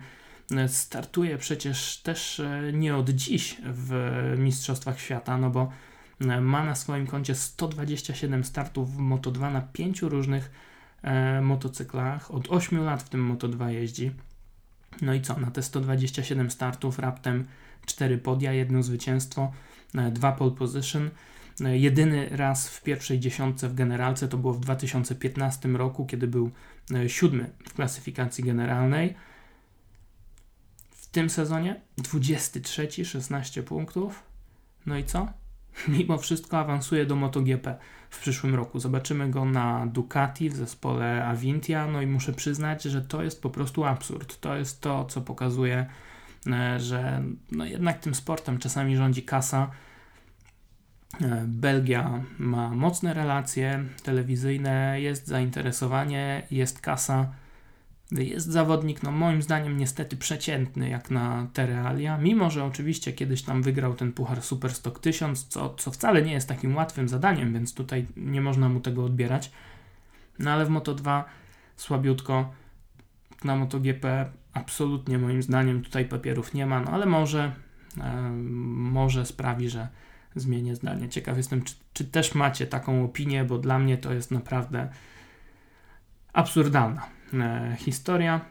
startuje 0.67 1.37
przecież 1.37 1.97
też 1.97 2.41
nie 2.73 2.95
od 2.95 3.09
dziś 3.09 3.57
w 3.63 3.93
Mistrzostwach 4.37 4.99
Świata, 4.99 5.37
no 5.37 5.49
bo 5.49 5.71
ma 6.41 6.63
na 6.63 6.75
swoim 6.75 7.07
koncie 7.07 7.35
127 7.35 8.43
startów 8.43 8.95
w 8.95 8.99
Moto2 8.99 9.53
na 9.53 9.61
pięciu 9.61 10.09
różnych 10.09 10.51
e, 11.05 11.41
motocyklach. 11.41 12.31
Od 12.31 12.47
8 12.49 12.83
lat 12.83 13.03
w 13.03 13.09
tym 13.09 13.35
Moto2 13.35 13.67
jeździ. 13.67 14.11
No 15.01 15.13
i 15.13 15.21
co? 15.21 15.39
Na 15.39 15.51
te 15.51 15.63
127 15.63 16.51
startów 16.51 16.99
raptem 16.99 17.45
4 17.85 18.17
podia, 18.17 18.53
jedno 18.53 18.83
zwycięstwo, 18.83 19.51
e, 19.95 20.11
dwa 20.11 20.31
pole 20.31 20.51
position. 20.51 21.09
E, 21.61 21.77
jedyny 21.77 22.29
raz 22.31 22.69
w 22.69 22.83
pierwszej 22.83 23.19
dziesiątce 23.19 23.69
w 23.69 23.75
generalce 23.75 24.27
to 24.27 24.37
było 24.37 24.53
w 24.53 24.59
2015 24.59 25.69
roku, 25.69 26.05
kiedy 26.05 26.27
był 26.27 26.51
e, 26.93 27.09
siódmy 27.09 27.49
w 27.69 27.73
klasyfikacji 27.73 28.43
generalnej. 28.43 29.15
W 30.91 31.07
tym 31.07 31.29
sezonie 31.29 31.81
23, 31.97 33.05
16 33.05 33.63
punktów. 33.63 34.23
No 34.85 34.97
i 34.97 35.03
co? 35.03 35.27
Mimo 35.87 36.17
wszystko 36.17 36.59
awansuje 36.59 37.05
do 37.05 37.15
MotoGP 37.15 37.77
w 38.15 38.19
przyszłym 38.19 38.55
roku. 38.55 38.79
Zobaczymy 38.79 39.29
go 39.29 39.45
na 39.45 39.85
Ducati 39.85 40.49
w 40.49 40.55
zespole 40.55 41.25
Avintia, 41.25 41.87
no 41.87 42.01
i 42.01 42.07
muszę 42.07 42.33
przyznać, 42.33 42.83
że 42.83 43.01
to 43.01 43.23
jest 43.23 43.41
po 43.41 43.49
prostu 43.49 43.85
absurd. 43.85 44.39
To 44.39 44.55
jest 44.55 44.81
to, 44.81 45.05
co 45.05 45.21
pokazuje, 45.21 45.85
e, 46.47 46.79
że 46.79 47.23
no 47.51 47.65
jednak 47.65 47.99
tym 47.99 48.15
sportem 48.15 48.57
czasami 48.57 48.97
rządzi 48.97 49.23
kasa. 49.23 49.71
E, 51.21 51.43
Belgia 51.47 52.23
ma 52.39 52.69
mocne 52.69 53.13
relacje 53.13 53.83
telewizyjne, 54.03 55.01
jest 55.01 55.27
zainteresowanie, 55.27 56.47
jest 56.51 56.81
kasa 56.81 57.31
jest 58.11 58.47
zawodnik, 58.47 59.03
no 59.03 59.11
moim 59.11 59.41
zdaniem 59.41 59.77
niestety 59.77 60.17
przeciętny 60.17 60.89
jak 60.89 61.11
na 61.11 61.47
te 61.53 61.65
realia, 61.65 62.17
mimo 62.17 62.49
że 62.49 62.65
oczywiście 62.65 63.13
kiedyś 63.13 63.41
tam 63.41 63.63
wygrał 63.63 63.93
ten 63.93 64.13
Puchar 64.13 64.41
Superstock 64.41 64.99
1000, 64.99 65.47
co, 65.47 65.73
co 65.73 65.91
wcale 65.91 66.21
nie 66.21 66.33
jest 66.33 66.47
takim 66.47 66.75
łatwym 66.75 67.09
zadaniem, 67.09 67.53
więc 67.53 67.73
tutaj 67.73 68.05
nie 68.17 68.41
można 68.41 68.69
mu 68.69 68.79
tego 68.79 69.05
odbierać. 69.05 69.51
No 70.39 70.51
ale 70.51 70.65
w 70.65 70.69
Moto2 70.69 71.23
słabiutko, 71.75 72.53
na 73.43 73.55
MotoGP 73.55 74.31
absolutnie 74.53 75.17
moim 75.17 75.43
zdaniem 75.43 75.81
tutaj 75.81 76.05
papierów 76.05 76.53
nie 76.53 76.65
ma, 76.65 76.81
no 76.81 76.91
ale 76.91 77.05
może, 77.05 77.51
e, 78.01 78.21
może 78.65 79.25
sprawi, 79.25 79.69
że 79.69 79.87
zmienię 80.35 80.75
zdanie. 80.75 81.09
Ciekaw 81.09 81.37
jestem, 81.37 81.61
czy, 81.61 81.75
czy 81.93 82.05
też 82.05 82.35
macie 82.35 82.67
taką 82.67 83.03
opinię, 83.05 83.43
bo 83.43 83.57
dla 83.57 83.79
mnie 83.79 83.97
to 83.97 84.13
jest 84.13 84.31
naprawdę 84.31 84.89
absurdalna 86.33 87.14
historia. 87.77 88.41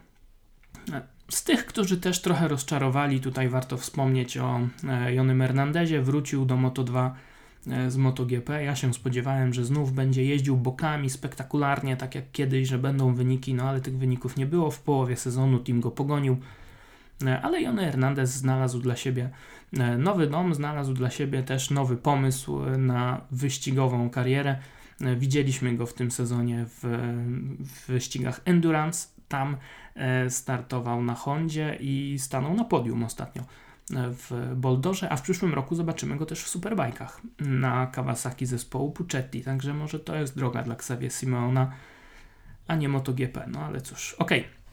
E, 0.93 1.03
z 1.29 1.45
tych, 1.45 1.67
którzy 1.67 1.97
też 2.01 2.23
trochę 2.23 2.49
rozczarowali, 2.49 3.21
tutaj 3.21 3.49
warto 3.49 3.77
wspomnieć 3.77 4.39
o 4.39 4.61
e, 4.89 5.15
Jonym 5.15 5.41
Hernandezie. 5.41 6.03
Wrócił 6.03 6.47
do 6.47 6.55
Moto2 6.55 7.11
z 7.89 7.97
MotoGP. 7.97 8.65
Ja 8.65 8.77
się 8.77 8.95
spodziewałem, 8.95 9.55
że 9.55 9.65
znów 9.65 9.93
będzie 9.93 10.25
jeździł 10.25 10.57
bokami 10.57 11.11
spektakularnie, 11.11 11.97
tak 11.97 12.15
jak 12.15 12.25
kiedyś, 12.33 12.69
że 12.69 12.79
będą 12.79 13.15
wyniki, 13.15 13.55
no 13.55 13.69
ale 13.69 13.81
tych 13.81 13.99
wyników 13.99 14.37
nie 14.37 14.47
było. 14.47 14.71
W 14.71 14.81
połowie 14.81 15.17
sezonu 15.17 15.59
team 15.59 15.81
go 15.81 15.91
pogonił. 15.91 16.37
Ale 17.43 17.63
Jony 17.63 17.85
Hernandez 17.85 18.31
znalazł 18.31 18.81
dla 18.81 18.97
siebie 18.97 19.31
nowy 19.99 20.27
dom, 20.27 20.55
znalazł 20.55 20.95
dla 20.95 21.11
siebie 21.11 21.43
też 21.43 21.71
nowy 21.71 21.97
pomysł 21.97 22.61
na 22.79 23.21
wyścigową 23.31 24.11
karierę. 24.11 24.57
Widzieliśmy 25.17 25.77
go 25.77 25.87
w 25.87 25.95
tym 25.95 26.11
sezonie 26.11 26.67
w, 26.69 26.83
wyścigach 27.89 28.41
Endurance. 28.45 29.09
Tam 29.29 29.57
e, 29.95 30.31
startował 30.31 31.03
na 31.03 31.15
Hondzie 31.15 31.77
i 31.81 32.19
stanął 32.19 32.55
na 32.55 32.65
podium 32.65 33.05
ostatnio 33.05 33.43
e, 33.43 33.47
w 33.91 34.53
Boldorze, 34.57 35.13
a 35.13 35.17
w 35.17 35.23
przyszłym 35.23 35.55
roku 35.55 35.75
zobaczymy 35.75 36.17
go 36.17 36.27
też 36.27 36.43
w 36.43 36.49
Superbajkach 36.49 37.21
na 37.41 37.87
Kawasaki 37.87 38.47
zespołu 38.47 38.93
Puccetti, 38.93 39.43
także 39.43 39.75
może 39.75 40.01
to 40.01 40.17
jest 40.17 40.37
droga 40.37 40.63
dla 40.63 40.75
Xavier 40.75 41.13
Simeona, 41.13 41.73
a 42.67 42.77
nie 42.77 42.89
MotoGP, 42.89 43.47
no 43.47 43.61
ale 43.61 43.81
cóż, 43.81 44.15
okej. 44.15 44.41
Okay. 44.41 44.65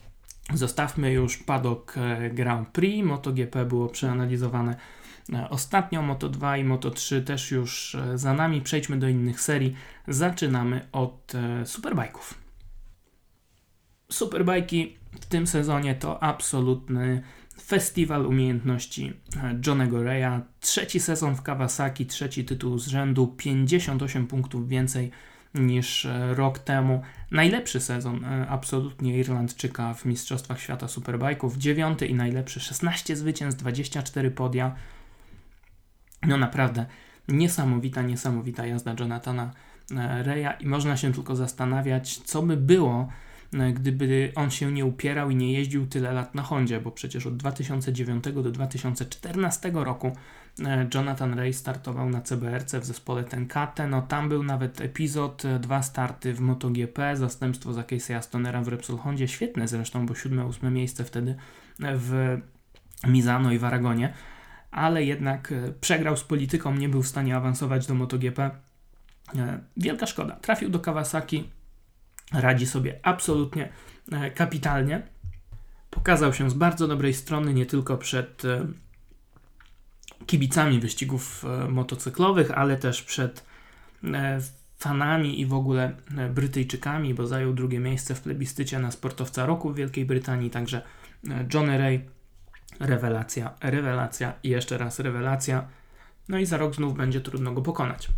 Zostawmy 0.54 1.12
już 1.12 1.36
padok 1.36 1.94
e, 1.96 2.30
Grand 2.30 2.68
Prix. 2.68 3.06
MotoGP 3.06 3.64
było 3.64 3.88
przeanalizowane 3.88 4.76
E, 5.32 5.50
ostatnio 5.50 6.02
Moto2 6.02 6.58
i 6.58 6.64
Moto3 6.64 7.24
też 7.24 7.50
już 7.50 7.94
e, 7.94 8.18
za 8.18 8.34
nami. 8.34 8.60
Przejdźmy 8.60 8.96
do 8.96 9.08
innych 9.08 9.40
serii. 9.40 9.76
Zaczynamy 10.08 10.86
od 10.92 11.32
e, 11.34 11.66
superbajków. 11.66 12.34
Superbajki 14.10 14.96
w 15.20 15.26
tym 15.26 15.46
sezonie 15.46 15.94
to 15.94 16.22
absolutny 16.22 17.22
festiwal 17.62 18.26
umiejętności 18.26 19.12
Johnego 19.66 20.02
Reya. 20.02 20.40
Trzeci 20.60 21.00
sezon 21.00 21.34
w 21.34 21.42
Kawasaki, 21.42 22.06
trzeci 22.06 22.44
tytuł 22.44 22.78
z 22.78 22.86
rzędu, 22.86 23.26
58 23.26 24.26
punktów 24.26 24.68
więcej 24.68 25.10
niż 25.54 26.06
rok 26.30 26.58
temu. 26.58 27.02
Najlepszy 27.30 27.80
sezon 27.80 28.24
absolutnie 28.48 29.18
Irlandczyka 29.18 29.94
w 29.94 30.04
Mistrzostwach 30.04 30.60
Świata 30.60 30.88
Superbajków. 30.88 31.56
Dziewiąty 31.56 32.06
i 32.06 32.14
najlepszy, 32.14 32.60
16 32.60 33.16
zwycięstw, 33.16 33.60
24 33.60 34.30
podia. 34.30 34.74
No 36.26 36.36
naprawdę 36.36 36.86
niesamowita, 37.28 38.02
niesamowita 38.02 38.66
jazda 38.66 38.94
Jonathana 39.00 39.50
e, 39.96 40.22
Reya 40.22 40.48
i 40.60 40.66
można 40.66 40.96
się 40.96 41.12
tylko 41.12 41.36
zastanawiać, 41.36 42.18
co 42.18 42.42
by 42.42 42.56
było, 42.56 43.08
e, 43.52 43.72
gdyby 43.72 44.32
on 44.34 44.50
się 44.50 44.72
nie 44.72 44.84
upierał 44.84 45.30
i 45.30 45.36
nie 45.36 45.52
jeździł 45.52 45.86
tyle 45.86 46.12
lat 46.12 46.34
na 46.34 46.42
Hondzie, 46.42 46.80
bo 46.80 46.90
przecież 46.90 47.26
od 47.26 47.36
2009 47.36 48.24
do 48.24 48.50
2014 48.50 49.70
roku 49.74 50.12
e, 50.64 50.88
Jonathan 50.94 51.34
Ray 51.34 51.52
startował 51.52 52.10
na 52.10 52.20
CBRC 52.20 52.80
w 52.80 52.84
zespole 52.84 53.24
Tenkate, 53.24 53.88
no 53.88 54.02
tam 54.02 54.28
był 54.28 54.42
nawet 54.42 54.80
epizod, 54.80 55.42
dwa 55.60 55.82
starty 55.82 56.34
w 56.34 56.40
MotoGP, 56.40 57.16
zastępstwo 57.16 57.72
za 57.72 57.82
Casey 57.82 58.14
Astonera 58.14 58.62
w 58.62 58.68
Repsol 58.68 58.98
Hondzie, 58.98 59.28
świetne 59.28 59.68
zresztą, 59.68 60.06
bo 60.06 60.14
siódme, 60.14 60.46
ósme 60.46 60.70
miejsce 60.70 61.04
wtedy 61.04 61.36
w 61.78 62.38
Mizano 63.06 63.52
i 63.52 63.58
w 63.58 63.64
Aragonie 63.64 64.12
ale 64.72 65.04
jednak 65.04 65.52
e, 65.52 65.72
przegrał 65.80 66.16
z 66.16 66.24
polityką, 66.24 66.74
nie 66.74 66.88
był 66.88 67.02
w 67.02 67.08
stanie 67.08 67.36
awansować 67.36 67.86
do 67.86 67.94
MotoGP. 67.94 68.50
E, 69.36 69.58
wielka 69.76 70.06
szkoda. 70.06 70.36
Trafił 70.36 70.70
do 70.70 70.80
Kawasaki, 70.80 71.50
radzi 72.32 72.66
sobie 72.66 72.98
absolutnie 73.02 73.68
e, 74.12 74.30
kapitalnie. 74.30 75.02
pokazał 75.90 76.32
się 76.32 76.50
z 76.50 76.54
bardzo 76.54 76.88
dobrej 76.88 77.14
strony, 77.14 77.54
nie 77.54 77.66
tylko 77.66 77.96
przed 77.98 78.42
kibicami 80.26 80.80
wyścigów 80.80 81.44
motocyklowych, 81.68 82.50
ale 82.50 82.76
też 82.76 83.02
przed 83.02 83.44
fanami 84.78 85.40
i 85.40 85.46
w 85.46 85.54
ogóle 85.54 85.96
Brytyjczykami, 86.34 87.14
bo 87.14 87.26
zajął 87.26 87.52
drugie 87.52 87.78
miejsce 87.78 88.14
w 88.14 88.20
plebiscycie 88.20 88.78
na 88.78 88.90
sportowca 88.90 89.46
roku 89.46 89.70
w 89.70 89.76
Wielkiej 89.76 90.04
Brytanii, 90.04 90.50
także 90.50 90.82
Johnny 91.54 91.78
Ray, 91.78 92.00
rewelacja, 92.82 93.54
rewelacja 93.60 94.32
i 94.42 94.48
jeszcze 94.48 94.78
raz 94.78 94.98
rewelacja. 94.98 95.66
No 96.28 96.38
i 96.38 96.46
za 96.46 96.56
rok 96.56 96.74
znów 96.74 96.96
będzie 96.96 97.20
trudno 97.20 97.52
go 97.52 97.62
pokonać. 97.62 98.08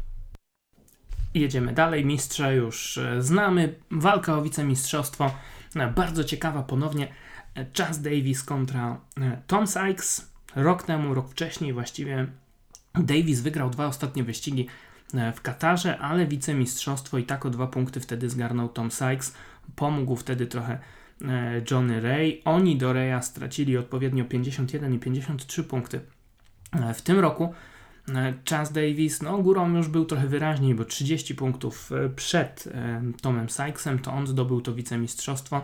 Jedziemy 1.34 1.72
dalej, 1.72 2.04
mistrza 2.04 2.52
już 2.52 2.98
znamy, 3.18 3.74
walka 3.90 4.38
o 4.38 4.42
wicemistrzostwo, 4.42 5.30
bardzo 5.94 6.24
ciekawa 6.24 6.62
ponownie, 6.62 7.08
Chas 7.78 8.00
Davis 8.02 8.42
kontra 8.42 9.00
e, 9.20 9.42
Tom 9.46 9.66
Sykes. 9.66 10.30
Rok 10.56 10.82
temu, 10.82 11.14
rok 11.14 11.30
wcześniej 11.30 11.72
właściwie 11.72 12.26
Davis 12.94 13.40
wygrał 13.40 13.70
dwa 13.70 13.86
ostatnie 13.86 14.24
wyścigi 14.24 14.66
e, 15.14 15.32
w 15.32 15.40
Katarze, 15.40 15.98
ale 15.98 16.26
wicemistrzostwo 16.26 17.18
i 17.18 17.24
tak 17.24 17.46
o 17.46 17.50
dwa 17.50 17.66
punkty 17.66 18.00
wtedy 18.00 18.30
zgarnął 18.30 18.68
Tom 18.68 18.90
Sykes. 18.90 19.34
Pomógł 19.76 20.16
wtedy 20.16 20.46
trochę 20.46 20.72
e, 20.72 20.78
Johnny 21.70 22.00
Ray. 22.00 22.42
Oni 22.44 22.76
do 22.76 22.92
Raya 22.92 23.22
stracili 23.22 23.76
odpowiednio 23.76 24.24
51 24.24 24.94
i 24.94 24.98
53 24.98 25.64
punkty. 25.64 26.00
W 26.94 27.02
tym 27.02 27.18
roku 27.18 27.54
Chas 28.50 28.72
Davis, 28.72 29.22
no 29.22 29.38
górą 29.38 29.76
już 29.76 29.88
był 29.88 30.04
trochę 30.04 30.26
wyraźniej, 30.26 30.74
bo 30.74 30.84
30 30.84 31.34
punktów 31.34 31.90
przed 32.16 32.68
Tomem 33.22 33.50
Sykesem, 33.50 33.98
to 33.98 34.12
on 34.12 34.26
zdobył 34.26 34.60
to 34.60 34.74
wicemistrzostwo 34.74 35.62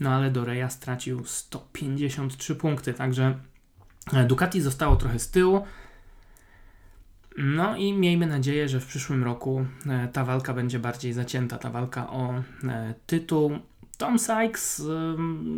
no 0.00 0.10
ale 0.10 0.30
do 0.30 0.44
Reja 0.44 0.70
stracił 0.70 1.24
153 1.24 2.54
punkty, 2.54 2.94
także 2.94 3.38
e, 4.12 4.24
Ducati 4.24 4.60
zostało 4.60 4.96
trochę 4.96 5.18
z 5.18 5.30
tyłu. 5.30 5.64
No 7.38 7.76
i 7.76 7.92
miejmy 7.92 8.26
nadzieję, 8.26 8.68
że 8.68 8.80
w 8.80 8.86
przyszłym 8.86 9.24
roku 9.24 9.66
e, 9.86 10.08
ta 10.08 10.24
walka 10.24 10.54
będzie 10.54 10.78
bardziej 10.78 11.12
zacięta, 11.12 11.58
ta 11.58 11.70
walka 11.70 12.10
o 12.10 12.34
e, 12.64 12.94
tytuł. 13.06 13.58
Tom 13.98 14.18
Sykes, 14.18 14.82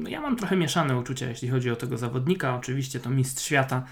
ja 0.08 0.20
mam 0.20 0.36
trochę 0.36 0.56
mieszane 0.56 0.98
uczucia, 0.98 1.28
jeśli 1.28 1.48
chodzi 1.48 1.70
o 1.70 1.76
tego 1.76 1.98
zawodnika. 1.98 2.56
Oczywiście 2.56 3.00
to 3.00 3.10
mistrz 3.10 3.44
świata 3.44 3.84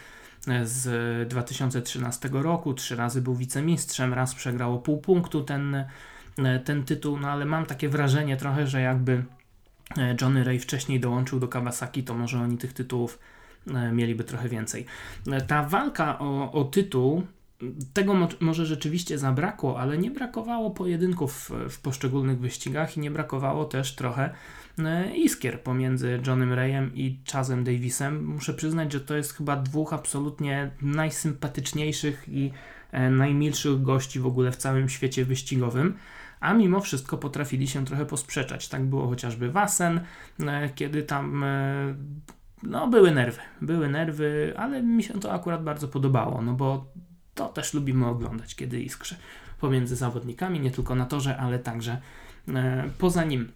z 0.63 1.29
2013 1.29 2.29
roku, 2.33 2.75
trzy 2.75 2.97
razy 2.97 3.23
był 3.23 3.35
wicemistrzem, 3.35 4.15
raz 4.15 4.35
przegrał 4.35 4.75
o 4.75 4.79
pół 4.79 4.99
punktu 4.99 5.45
ten, 5.45 5.85
ten 6.65 6.85
tytuł, 6.85 7.19
no 7.21 7.31
ale 7.31 7.45
mam 7.45 7.67
takie 7.67 7.89
wrażenie 7.89 8.37
trochę, 8.37 8.67
że 8.67 8.81
jakby 8.81 9.25
E, 9.97 10.17
Johnny 10.21 10.45
Ray 10.45 10.59
wcześniej 10.59 11.01
dołączył 11.01 11.41
do 11.41 11.49
Kawasaki, 11.49 12.03
to 12.03 12.15
może 12.15 12.41
oni 12.41 12.59
tych 12.59 12.73
tytułów 12.73 13.19
e, 13.67 13.93
mieliby 13.93 14.25
trochę 14.25 14.49
więcej. 14.49 14.87
E, 15.27 15.41
ta 15.41 15.63
walka 15.63 16.19
o, 16.19 16.53
o 16.53 16.65
tytuł, 16.65 17.27
tego 17.93 18.15
mo 18.15 18.29
może 18.41 18.67
rzeczywiście 18.67 19.19
zabrakło, 19.19 19.81
ale 19.81 19.99
nie 19.99 20.11
brakowało 20.11 20.71
pojedynków 20.71 21.51
w, 21.69 21.81
poszczególnych 21.81 22.39
wyścigach 22.39 22.97
i 22.97 23.01
nie 23.01 23.11
brakowało 23.11 23.65
też 23.65 23.95
trochę 23.95 24.31
iskier 25.15 25.63
pomiędzy 25.63 26.21
Johnem 26.27 26.53
Rayem 26.53 26.91
i 26.95 27.21
Chazem 27.33 27.65
Davisem. 27.65 28.27
Muszę 28.27 28.55
przyznać, 28.55 28.93
że 28.93 29.01
to 29.01 29.17
jest 29.17 29.33
chyba 29.33 29.57
dwóch 29.57 29.93
absolutnie 29.93 30.71
najsympatyczniejszych 30.83 32.29
i 32.29 32.53
najmilszych 33.11 33.83
gości 33.83 34.21
w 34.21 34.27
ogóle 34.27 34.53
w 34.53 34.57
całym 34.57 34.89
świecie 34.89 35.25
wyścigowym 35.25 35.95
a 36.41 36.55
mimo 36.55 36.81
wszystko 36.81 37.19
potrafili 37.19 37.69
się 37.69 37.85
trochę 37.85 38.07
posprzeczać. 38.07 38.69
Tak 38.69 38.85
było 38.85 39.09
chociażby 39.09 39.51
Wasen, 39.51 40.01
e, 40.41 40.69
kiedy 40.75 41.03
tam 41.03 41.45
e, 41.45 41.95
no, 42.63 42.89
były 42.89 43.11
nerwy, 43.11 43.41
były 43.61 43.89
nerwy, 43.89 44.55
ale 44.57 44.83
mi 44.83 45.03
się 45.03 45.21
to 45.21 45.33
akurat 45.33 45.65
bardzo 45.65 45.89
podobało, 45.89 46.43
no 46.43 46.53
bo 46.53 46.93
to 47.39 47.49
też 47.49 47.75
lubimy 47.75 48.07
oglądać, 48.07 48.55
kiedy 48.55 48.81
iskrze 48.81 49.17
pomiędzy 49.61 49.97
zawodnikami, 49.97 50.61
nie 50.61 50.71
tylko 50.71 50.95
na 50.95 51.07
torze, 51.07 51.37
ale 51.37 51.59
także 51.59 52.01
e, 52.49 52.91
poza 52.99 53.25
nim. 53.25 53.53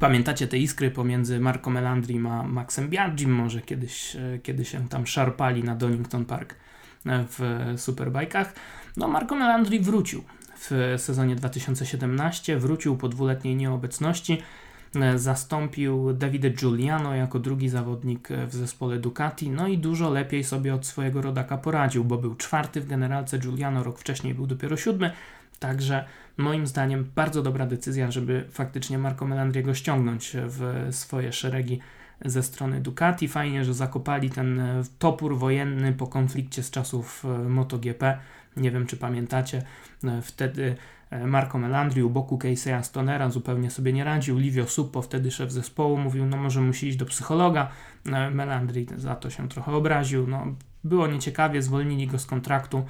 Pamiętacie 0.00 0.48
te 0.48 0.58
iskry 0.58 0.90
pomiędzy 0.90 1.40
Marco 1.40 1.70
Melandri 1.70 2.26
a 2.26 2.42
Maxem 2.42 2.88
Biagim, 2.88 3.30
może 3.30 3.60
kiedyś, 3.60 4.16
kiedy 4.42 4.64
się 4.64 4.88
tam 4.88 5.06
szarpali 5.06 5.64
na 5.64 5.74
Donington 5.74 6.24
Park 6.24 6.54
w 7.04 7.72
Superbajkach. 7.76 8.54
No 8.96 9.08
Marco 9.08 9.36
Melandri 9.36 9.80
wrócił 9.80 10.24
w 10.58 10.94
sezonie 10.96 11.36
2017. 11.36 12.58
Wrócił 12.58 12.96
po 12.96 13.08
dwuletniej 13.08 13.56
nieobecności. 13.56 14.42
E, 14.94 15.18
zastąpił 15.18 16.12
Davide 16.12 16.50
Giuliano 16.50 17.14
jako 17.14 17.38
drugi 17.38 17.68
zawodnik 17.68 18.28
w 18.48 18.54
zespole 18.54 18.98
Ducati, 18.98 19.50
no 19.50 19.68
i 19.68 19.78
dużo 19.78 20.10
lepiej 20.10 20.44
sobie 20.44 20.74
od 20.74 20.86
swojego 20.86 21.22
rodaka 21.22 21.58
poradził, 21.58 22.04
bo 22.04 22.18
był 22.18 22.34
czwarty 22.34 22.80
w 22.80 22.86
generalce, 22.86 23.38
Giuliano 23.38 23.82
rok 23.82 23.98
wcześniej 23.98 24.34
był 24.34 24.46
dopiero 24.46 24.76
siódmy, 24.76 25.10
także 25.58 26.04
moim 26.36 26.66
zdaniem 26.66 27.10
bardzo 27.14 27.42
dobra 27.42 27.66
decyzja, 27.66 28.10
żeby 28.10 28.44
faktycznie 28.50 28.98
Marco 28.98 29.26
Melandriego 29.26 29.74
ściągnąć 29.74 30.32
w 30.34 30.88
swoje 30.90 31.32
szeregi 31.32 31.80
ze 32.24 32.42
strony 32.42 32.80
Ducati. 32.80 33.28
Fajnie, 33.28 33.64
że 33.64 33.74
zakopali 33.74 34.30
ten 34.30 34.62
topór 34.98 35.38
wojenny 35.38 35.92
po 35.92 36.06
konflikcie 36.06 36.62
z 36.62 36.70
czasów 36.70 37.24
e, 37.24 37.48
MotoGP. 37.48 38.18
Nie 38.56 38.70
wiem, 38.70 38.86
czy 38.86 38.96
pamiętacie, 38.96 39.62
e, 40.04 40.22
wtedy 40.22 40.64
e, 40.64 40.76
Marco 41.10 41.58
Melandri 41.58 42.02
u 42.02 42.10
boku 42.10 42.38
Casey'a 42.38 42.82
Stonera 42.82 43.30
zupełnie 43.30 43.70
sobie 43.70 43.92
nie 43.92 44.04
radził. 44.04 44.38
Livio 44.38 44.66
Suppo, 44.66 45.02
wtedy 45.02 45.30
szef 45.30 45.52
zespołu, 45.52 45.96
mówił, 45.96 46.26
no 46.26 46.36
może 46.36 46.60
musi 46.60 46.88
iść 46.88 46.98
do 46.98 47.06
psychologa. 47.06 47.70
E, 48.06 48.30
Melandri 48.30 48.86
za 48.96 49.14
to 49.14 49.30
się 49.30 49.48
trochę 49.48 49.72
obraził. 49.72 50.26
No, 50.26 50.46
było 50.84 51.06
nieciekawie, 51.06 51.62
zwolnili 51.62 52.06
go 52.06 52.18
z 52.18 52.26
kontraktu 52.26 52.84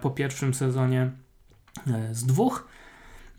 po 0.00 0.10
pierwszym 0.10 0.54
sezonie 0.54 1.10
z 2.12 2.26
dwóch. 2.26 2.68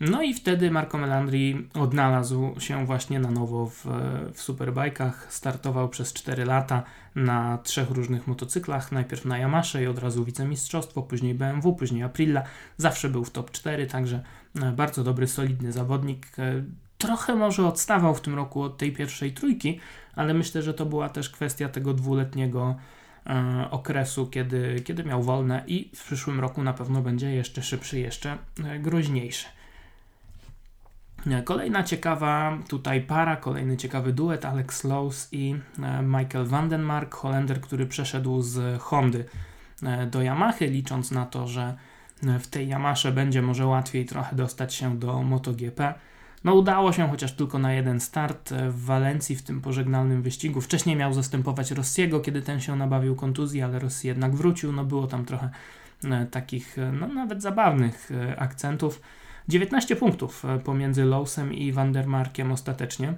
No 0.00 0.22
i 0.22 0.34
wtedy 0.34 0.70
Marco 0.70 0.98
Melandri 0.98 1.68
odnalazł 1.74 2.54
się 2.58 2.86
właśnie 2.86 3.20
na 3.20 3.30
nowo 3.30 3.66
w, 3.66 3.86
w 4.32 4.40
superbajkach. 4.40 5.26
Startował 5.30 5.88
przez 5.88 6.12
4 6.12 6.44
lata 6.44 6.82
na 7.14 7.58
trzech 7.58 7.90
różnych 7.90 8.26
motocyklach. 8.26 8.92
Najpierw 8.92 9.24
na 9.24 9.38
Yamasze 9.38 9.82
i 9.82 9.86
od 9.86 9.98
razu 9.98 10.24
wicemistrzostwo, 10.24 11.02
później 11.02 11.34
BMW, 11.34 11.72
później 11.74 12.02
Aprilia. 12.02 12.42
Zawsze 12.76 13.08
był 13.08 13.24
w 13.24 13.30
top 13.30 13.50
4, 13.50 13.86
także 13.86 14.22
e, 14.62 14.72
bardzo 14.72 15.04
dobry, 15.04 15.26
solidny 15.26 15.72
zawodnik. 15.72 16.26
E, 16.38 16.64
trochę 16.98 17.34
może 17.34 17.66
odstawał 17.66 18.14
w 18.14 18.20
tym 18.20 18.34
roku 18.34 18.62
od 18.62 18.78
tej 18.78 18.92
pierwszej 18.92 19.32
trójki, 19.32 19.80
ale 20.14 20.34
myślę, 20.34 20.62
że 20.62 20.74
to 20.74 20.86
była 20.86 21.08
też 21.08 21.30
kwestia 21.30 21.68
tego 21.68 21.94
dwuletniego 21.94 22.76
e, 23.26 23.68
okresu, 23.70 24.26
kiedy, 24.26 24.80
kiedy 24.84 25.04
miał 25.04 25.22
wolne 25.22 25.64
i 25.66 25.90
w 25.94 26.04
przyszłym 26.04 26.40
roku 26.40 26.62
na 26.62 26.72
pewno 26.72 27.02
będzie 27.02 27.30
jeszcze 27.30 27.62
szybszy, 27.62 27.98
jeszcze 27.98 28.38
groźniejszy. 28.80 29.57
Kolejna 31.44 31.82
ciekawa 31.82 32.58
tutaj 32.68 33.00
para, 33.00 33.36
kolejny 33.36 33.76
ciekawy 33.76 34.12
duet 34.12 34.44
Alex 34.44 34.84
Lowe's 34.84 35.28
i 35.32 35.56
e, 35.82 36.02
Michael 36.02 36.46
Vandenmark, 36.46 37.14
Holender, 37.14 37.60
który 37.60 37.86
przeszedł 37.86 38.42
z 38.42 38.80
Hondy 38.82 39.24
e, 39.82 40.06
do 40.06 40.22
Yamahy, 40.22 40.66
licząc 40.66 41.10
na 41.10 41.26
to, 41.26 41.48
że 41.48 41.76
e, 42.26 42.38
w 42.38 42.46
tej 42.46 42.68
Yamasze 42.68 43.12
będzie 43.12 43.42
może 43.42 43.66
łatwiej 43.66 44.06
trochę 44.06 44.36
dostać 44.36 44.74
się 44.74 44.98
do 44.98 45.22
MotoGP. 45.22 45.94
No 46.44 46.54
udało 46.54 46.92
się 46.92 47.08
chociaż 47.08 47.32
tylko 47.32 47.58
na 47.58 47.72
jeden 47.72 48.00
start 48.00 48.54
w 48.68 48.84
Walencji 48.84 49.36
w 49.36 49.42
tym 49.42 49.60
pożegnalnym 49.60 50.22
wyścigu. 50.22 50.60
Wcześniej 50.60 50.96
miał 50.96 51.12
zastępować 51.12 51.70
Rossiego, 51.70 52.20
kiedy 52.20 52.42
ten 52.42 52.60
się 52.60 52.76
nabawił 52.76 53.16
kontuzji, 53.16 53.62
ale 53.62 53.78
Rossi 53.78 54.08
jednak 54.08 54.34
wrócił. 54.34 54.72
No 54.72 54.84
było 54.84 55.06
tam 55.06 55.24
trochę 55.24 55.50
takich 56.30 56.76
no 56.92 57.08
nawet 57.08 57.42
zabawnych 57.42 58.10
akcentów. 58.36 59.00
19 59.48 59.96
punktów 59.96 60.44
e, 60.44 60.58
pomiędzy 60.58 61.04
Lowsem 61.04 61.54
i 61.54 61.72
Vandermarkiem 61.72 62.52
ostatecznie. 62.52 63.14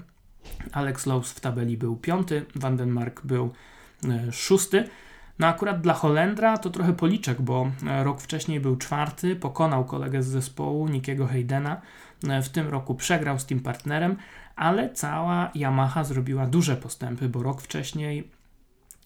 Alex 0.73 1.07
Lows 1.07 1.33
w 1.33 1.41
tabeli 1.41 1.77
był 1.77 1.97
piąty, 1.97 2.47
Vandenmark 2.55 3.27
był 3.27 3.53
e, 4.09 4.33
szósty. 4.33 4.85
No 5.39 5.47
akurat 5.47 5.81
dla 5.81 5.95
Holendra 5.95 6.59
to 6.59 6.71
trochę 6.71 6.93
policzek, 6.93 7.43
bo 7.43 7.71
e, 7.87 8.05
rok 8.05 8.21
wcześniej 8.21 8.61
był 8.61 8.77
czwarty, 8.77 9.37
pokonał 9.37 9.85
kolegę 9.85 10.23
z 10.23 10.27
zespołu 10.27 10.89
Nikiego 10.89 11.27
Haydena. 11.27 11.81
W 12.43 12.49
tym 12.49 12.69
roku 12.69 12.95
przegrał 12.95 13.39
z 13.39 13.47
tym 13.47 13.61
partnerem, 13.61 14.17
ale 14.57 14.93
cała 14.93 15.51
Yamaha 15.55 16.05
zrobiła 16.05 16.47
duże 16.47 16.77
postępy, 16.77 17.29
bo 17.29 17.43
rok 17.43 17.63
wcześniej 17.63 18.31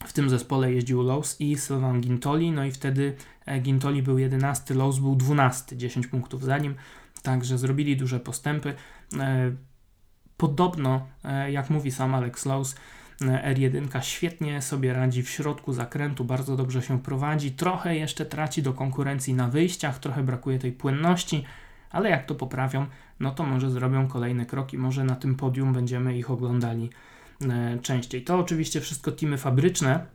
w 0.05 0.13
tym 0.13 0.31
zespole 0.31 0.73
jeździł 0.73 1.03
Lowe's 1.03 1.37
i 1.39 1.57
Sylvain 1.57 2.01
Gintoli, 2.01 2.53
no 2.53 2.65
i 2.65 2.71
wtedy 2.71 3.17
Gintoli 3.61 4.03
był 4.03 4.19
11, 4.19 4.75
Lowe's 4.75 5.01
był 5.01 5.17
12, 5.17 5.77
10 5.77 6.07
punktów 6.07 6.43
za 6.43 6.59
nim. 6.59 6.75
Także 7.25 7.59
zrobili 7.59 7.97
duże 7.97 8.21
postępy. 8.21 8.75
E, 9.19 9.53
podobno, 10.37 11.07
e, 11.25 11.53
jak 11.53 11.71
mówi 11.71 11.91
sam 11.91 12.15
Alex 12.15 12.47
Lowe's, 12.47 12.77
e, 13.23 13.55
R1 13.55 14.03
świetnie 14.03 14.63
sobie 14.63 14.93
radzi 14.93 15.23
w 15.23 15.31
środku 15.31 15.73
zakrętu, 15.73 16.25
bardzo 16.25 16.57
dobrze 16.57 16.83
się 16.83 17.03
prowadzi, 17.03 17.53
trochę 17.53 17.97
jeszcze 17.97 18.27
traci 18.27 18.63
do 18.63 18.73
konkurencji 18.73 19.35
na 19.35 19.49
wyjściach, 19.49 19.99
trochę 19.99 20.23
brakuje 20.23 20.59
tej 20.59 20.73
płynności, 20.73 21.45
ale 21.91 22.11
jak 22.11 22.27
to 22.27 22.35
poprawią, 22.35 22.87
no 23.21 23.31
to 23.31 23.45
może 23.45 23.71
zrobią 23.71 24.09
kolejne 24.09 24.47
kroki, 24.47 24.79
może 24.79 25.05
na 25.05 25.17
tym 25.17 25.35
podium 25.35 25.73
będziemy 25.73 26.19
ich 26.19 26.31
oglądali 26.31 26.91
częściej. 27.83 28.23
To 28.23 28.39
oczywiście 28.39 28.81
wszystko 28.81 29.13
teamy 29.13 29.39
fabryczne. 29.39 30.07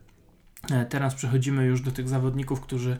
Teraz 0.89 1.15
przechodzimy 1.15 1.65
już 1.65 1.81
do 1.81 1.91
tych 1.91 2.09
zawodników, 2.09 2.61
którzy 2.61 2.97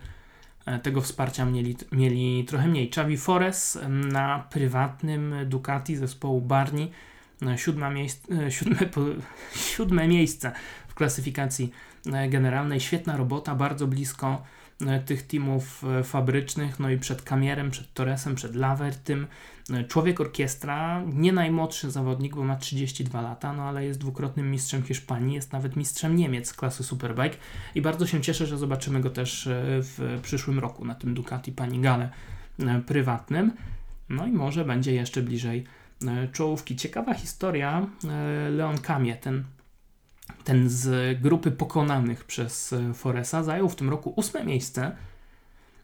tego 0.84 1.02
wsparcia 1.02 1.46
mieli, 1.46 1.78
mieli 1.92 2.46
trochę 2.46 2.68
mniej. 2.68 2.88
Xavi 2.88 3.18
Forest 3.18 3.80
na 3.90 4.48
prywatnym 4.50 5.36
Ducati 5.46 5.96
zespołu 5.96 6.42
Barni 6.42 6.92
siódme, 7.56 7.90
miejsce, 7.90 8.28
siódme, 8.52 8.78
siódme 9.56 10.08
miejsce 10.08 10.52
w 10.88 10.94
klasyfikacji 10.94 11.72
generalnej. 12.30 12.80
Świetna 12.80 13.18
robota, 13.18 13.56
bardzo 13.56 13.88
blisko 13.88 14.44
E, 14.88 15.00
tych 15.00 15.28
teamów 15.28 15.84
e, 15.84 16.04
fabrycznych, 16.04 16.80
no 16.80 16.90
i 16.90 16.98
przed 16.98 17.22
Kamierem, 17.22 17.72
przed 17.72 17.94
Torresem, 17.94 18.36
przed 18.36 18.56
Lavertym. 18.56 19.28
E, 19.74 19.84
człowiek 19.84 20.22
orkiestra, 20.22 21.04
nie 21.14 21.34
najmłodszy 21.34 21.92
zawodnik, 21.92 22.36
bo 22.36 22.44
ma 22.44 22.56
32 22.56 23.22
lata, 23.22 23.54
no 23.54 23.64
ale 23.64 23.86
jest 23.86 24.00
dwukrotnym 24.00 24.52
mistrzem 24.52 24.84
Hiszpanii, 24.84 25.36
jest 25.36 25.54
nawet 25.54 25.76
mistrzem 25.76 26.16
Niemiec 26.16 26.54
klasy 26.54 26.84
Superbike 26.84 27.38
i 27.76 27.82
bardzo 27.82 28.08
się 28.08 28.22
cieszę, 28.22 28.48
że 28.48 28.58
zobaczymy 28.58 29.00
go 29.00 29.10
też 29.10 29.50
w 29.52 30.20
przyszłym 30.24 30.60
roku 30.60 30.86
na 30.86 30.96
tym 30.96 31.14
Ducati 31.14 31.52
Panigale 31.52 32.10
prywatnym. 32.86 33.52
No 34.10 34.28
i 34.28 34.32
może 34.32 34.66
będzie 34.66 34.94
jeszcze 34.94 35.22
bliżej 35.22 35.64
czołówki. 36.32 36.76
Ciekawa 36.76 37.14
historia 37.14 37.88
Leon 38.50 38.78
Kamie, 38.78 39.16
ten 39.16 39.44
ten 40.44 40.70
z 40.70 41.22
grupy 41.22 41.52
pokonanych 41.52 42.24
przez 42.24 42.74
e, 42.74 42.94
Foresa 42.94 43.44
zajął 43.44 43.70
w 43.70 43.76
tym 43.76 43.90
roku 43.90 44.14
ósme 44.16 44.44
miejsce, 44.44 44.96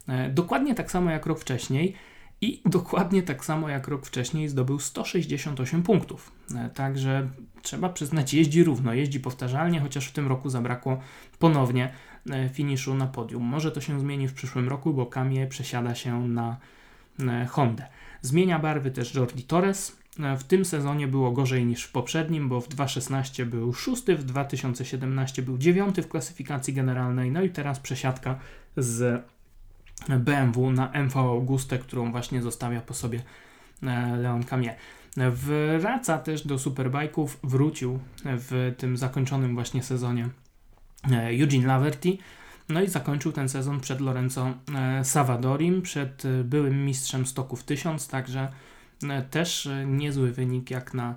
e, 0.08 0.30
dokładnie 0.30 0.76
tak 0.76 0.92
samo 0.92 1.12
jak 1.12 1.26
rok 1.26 1.40
wcześniej 1.40 1.96
i 2.46 2.62
dokładnie 2.66 3.24
tak 3.24 3.46
samo 3.46 3.70
jak 3.70 3.88
rok 3.88 4.06
wcześniej 4.06 4.50
zdobył 4.50 4.80
168 4.80 5.84
punktów. 5.84 6.32
E, 6.56 6.70
także 6.70 7.28
trzeba 7.62 7.90
przyznać, 7.90 8.34
jeździ 8.34 8.64
równo, 8.64 8.94
jeździ 8.94 9.20
powtarzalnie, 9.20 9.80
chociaż 9.80 10.08
w 10.08 10.12
tym 10.12 10.28
roku 10.28 10.50
zabrakło 10.50 11.00
ponownie 11.40 11.94
finiszu 12.54 12.94
na 12.96 13.08
podium. 13.08 13.44
Może 13.44 13.72
to 13.72 13.82
się 13.82 14.00
zmieni 14.00 14.28
w 14.28 14.34
przyszłym 14.34 14.70
roku, 14.70 14.94
bo 14.94 15.06
Kamie 15.06 15.48
przesiada 15.48 15.96
się 15.96 16.28
na 16.28 16.58
Hondę. 17.50 17.88
Zmienia 18.22 18.60
barwy 18.60 18.92
też 18.92 19.16
Jordi 19.16 19.44
Torres, 19.44 19.98
w 20.38 20.44
tym 20.44 20.66
sezonie 20.66 21.08
było 21.08 21.32
gorzej 21.32 21.66
niż 21.66 21.84
w 21.84 21.92
poprzednim, 21.92 22.50
bo 22.50 22.62
w 22.62 22.68
2016 22.68 23.46
był 23.46 23.74
szósty, 23.74 24.16
w 24.16 24.24
2017 24.24 25.42
był 25.42 25.58
dziewiąty 25.58 26.02
w 26.02 26.08
klasyfikacji 26.08 26.74
generalnej, 26.74 27.32
no 27.32 27.44
i 27.44 27.50
teraz 27.50 27.80
przesiadka 27.80 28.40
z 28.78 29.26
BMW 30.10 30.72
na 30.72 30.92
MV 30.94 31.20
Auguste, 31.20 31.80
którą 31.80 32.12
właśnie 32.12 32.42
zostawia 32.42 32.82
po 32.82 32.94
sobie 32.94 33.24
e, 33.84 34.18
Leon 34.18 34.44
Camie. 34.44 34.76
Wraca 35.80 36.18
też 36.18 36.48
do 36.48 36.60
superbajków, 36.60 37.40
wrócił 37.44 38.00
w 38.26 38.74
tym 38.78 38.98
zakończonym 38.98 39.56
właśnie 39.56 39.84
sezonie 39.84 40.30
e, 41.12 41.28
Eugene 41.42 41.68
Laverty, 41.68 42.18
no 42.70 42.82
i 42.82 42.88
zakończył 42.88 43.32
ten 43.32 43.50
sezon 43.50 43.80
przed 43.80 44.02
Lorenzo 44.02 44.54
e, 44.76 45.04
Savadorim, 45.04 45.82
przed 45.82 46.24
byłym 46.44 46.86
mistrzem 46.86 47.26
stoków 47.26 47.64
1000, 47.64 48.08
także 48.08 48.52
też 49.32 49.70
niezły 49.86 50.32
wynik 50.32 50.72
jak 50.72 50.94
na 50.94 51.16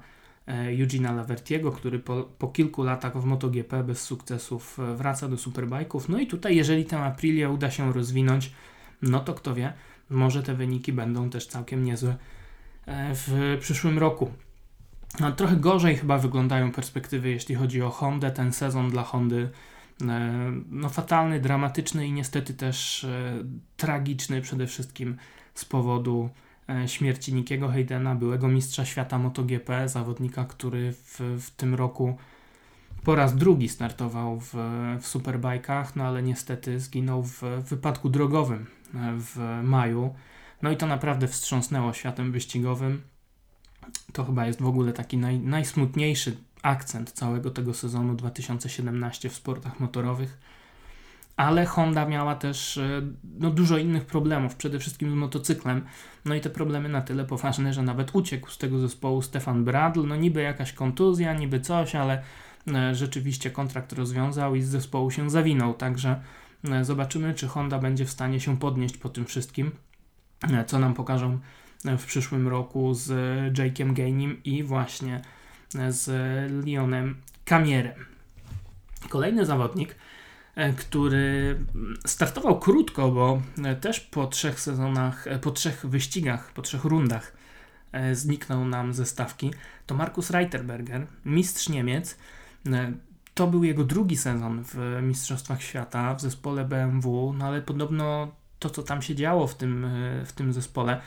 Eugena 0.48 1.12
Lavertiego, 1.12 1.72
który 1.72 1.98
po, 1.98 2.22
po, 2.22 2.48
kilku 2.48 2.82
latach 2.82 3.20
w 3.20 3.24
MotoGP 3.24 3.84
bez 3.84 4.02
sukcesów 4.02 4.78
wraca 4.96 5.28
do 5.28 5.36
superbajków. 5.36 6.08
No 6.08 6.18
i 6.18 6.26
tutaj, 6.26 6.56
jeżeli 6.56 6.84
tę 6.84 6.98
Aprilię 6.98 7.50
uda 7.50 7.70
się 7.70 7.92
rozwinąć, 7.92 8.52
no 9.02 9.20
to 9.20 9.34
kto 9.34 9.54
wie, 9.54 9.72
może 10.10 10.42
te 10.42 10.54
wyniki 10.54 10.92
będą 10.92 11.30
też 11.30 11.46
całkiem 11.46 11.84
niezłe 11.84 12.16
w 13.14 13.56
przyszłym 13.60 13.98
roku. 13.98 14.30
No, 15.20 15.32
trochę 15.32 15.56
gorzej 15.56 15.96
chyba 15.96 16.18
wyglądają 16.18 16.72
perspektywy, 16.72 17.28
jeśli 17.28 17.54
chodzi 17.54 17.82
o 17.82 17.90
Hondę. 17.90 18.30
Ten 18.30 18.52
sezon 18.52 18.90
dla 18.90 19.02
Hondy 19.02 19.50
no, 20.70 20.88
fatalny, 20.88 21.40
dramatyczny 21.40 22.06
i 22.06 22.12
niestety 22.12 22.54
też 22.54 23.06
tragiczny 23.76 24.42
przede 24.42 24.66
wszystkim 24.66 25.16
z 25.54 25.64
powodu 25.64 26.30
E, 26.30 26.47
śmierci 26.86 27.34
Nikiego 27.34 27.68
Haydena, 27.68 28.14
byłego 28.14 28.48
mistrza 28.48 28.84
świata 28.84 29.18
MotoGP, 29.18 29.88
zawodnika, 29.88 30.44
który 30.44 30.92
w, 30.92 31.20
w 31.40 31.50
tym 31.50 31.74
roku 31.74 32.16
po 33.04 33.14
raz 33.14 33.36
drugi 33.36 33.68
startował 33.68 34.40
w, 34.40 34.54
w 35.00 35.06
superbajkach, 35.06 35.96
no 35.96 36.04
ale 36.04 36.22
niestety 36.22 36.80
zginął 36.80 37.22
w, 37.22 37.42
w 37.42 37.62
wypadku 37.62 38.08
drogowym 38.08 38.66
e, 38.94 39.14
w 39.16 39.60
maju. 39.62 40.14
No 40.62 40.70
i 40.70 40.76
to 40.76 40.86
naprawdę 40.86 41.28
wstrząsnęło 41.28 41.92
światem 41.92 42.32
wyścigowym. 42.32 43.02
To 44.12 44.24
chyba 44.24 44.46
jest 44.46 44.62
w 44.62 44.66
ogóle 44.66 44.92
taki 44.92 45.16
naj, 45.16 45.38
najsmutniejszy 45.38 46.36
akcent 46.62 47.12
całego 47.12 47.50
tego 47.50 47.74
sezonu 47.74 48.14
2017 48.14 49.28
w 49.28 49.34
sportach 49.34 49.80
motorowych 49.80 50.38
ale 51.38 51.66
Honda 51.66 52.06
miała 52.06 52.34
też 52.34 52.78
e, 52.78 53.02
no, 53.38 53.50
dużo 53.50 53.78
innych 53.78 54.04
problemów, 54.04 54.56
przede 54.56 54.78
wszystkim 54.78 55.10
z 55.10 55.14
motocyklem. 55.14 55.84
No 56.24 56.34
i 56.34 56.40
te 56.40 56.50
problemy 56.50 56.88
na 56.88 57.02
tyle 57.02 57.24
poważne, 57.24 57.72
że 57.72 57.82
nawet 57.82 58.14
uciekł 58.14 58.50
z 58.50 58.58
tego 58.58 58.78
zespołu 58.78 59.22
Stefan 59.22 59.64
Bradl. 59.64 60.06
No 60.06 60.16
niby 60.16 60.42
jakaś 60.42 60.72
kontuzja, 60.72 61.34
niby 61.34 61.60
coś, 61.60 61.94
ale 61.94 62.22
e, 62.74 62.94
rzeczywiście 62.94 63.50
kontrakt 63.50 63.92
rozwiązał 63.92 64.54
i 64.54 64.62
z 64.62 64.68
zespołu 64.68 65.10
się 65.10 65.30
zawinął. 65.30 65.74
Także 65.74 66.20
e, 66.70 66.84
zobaczymy, 66.84 67.34
czy 67.34 67.48
Honda 67.48 67.78
będzie 67.78 68.04
w 68.04 68.10
stanie 68.10 68.40
się 68.40 68.58
podnieść 68.58 68.96
po 68.96 69.08
tym 69.08 69.24
wszystkim, 69.24 69.70
co 70.66 70.78
nam 70.78 70.94
pokażą 70.94 71.38
w 71.84 72.06
przyszłym 72.06 72.48
roku 72.48 72.94
z 72.94 73.08
Jake'em 73.58 73.92
Gainim 73.92 74.40
i 74.44 74.62
właśnie 74.62 75.20
z 75.88 76.06
Leonem 76.66 77.16
Camierem. 77.44 78.04
Kolejny 79.08 79.46
zawodnik, 79.46 79.94
który 80.76 81.58
startował 82.06 82.58
krótko, 82.58 83.10
bo 83.10 83.42
e, 83.64 83.76
też 83.76 84.00
po 84.00 84.26
trzech 84.26 84.60
sezonach, 84.60 85.26
e, 85.26 85.38
po 85.38 85.50
trzech 85.50 85.86
wyścigach, 85.86 86.52
po 86.52 86.62
trzech 86.62 86.84
rundach 86.84 87.38
zniknął 88.12 88.64
nam 88.64 88.94
ze 88.94 89.06
stawki, 89.06 89.50
to 89.86 89.94
Markus 89.94 90.30
Reiterberger, 90.30 91.06
mistrz 91.24 91.68
Niemiec. 91.68 92.18
To 93.34 93.46
był 93.46 93.64
jego 93.64 93.84
drugi 93.84 94.16
sezon 94.16 94.64
w 94.64 95.00
Mistrzostwach 95.02 95.62
Świata 95.62 96.14
w 96.14 96.20
zespole 96.20 96.64
BMW, 96.64 97.34
no 97.38 97.44
ale 97.46 97.62
podobno 97.62 98.32
to, 98.58 98.70
co 98.70 98.82
tam 98.82 99.02
się 99.02 99.14
działo 99.14 99.46
w 99.46 99.54
tym, 99.54 99.86
w 100.26 100.32
tym 100.32 100.52
zespole, 100.52 101.00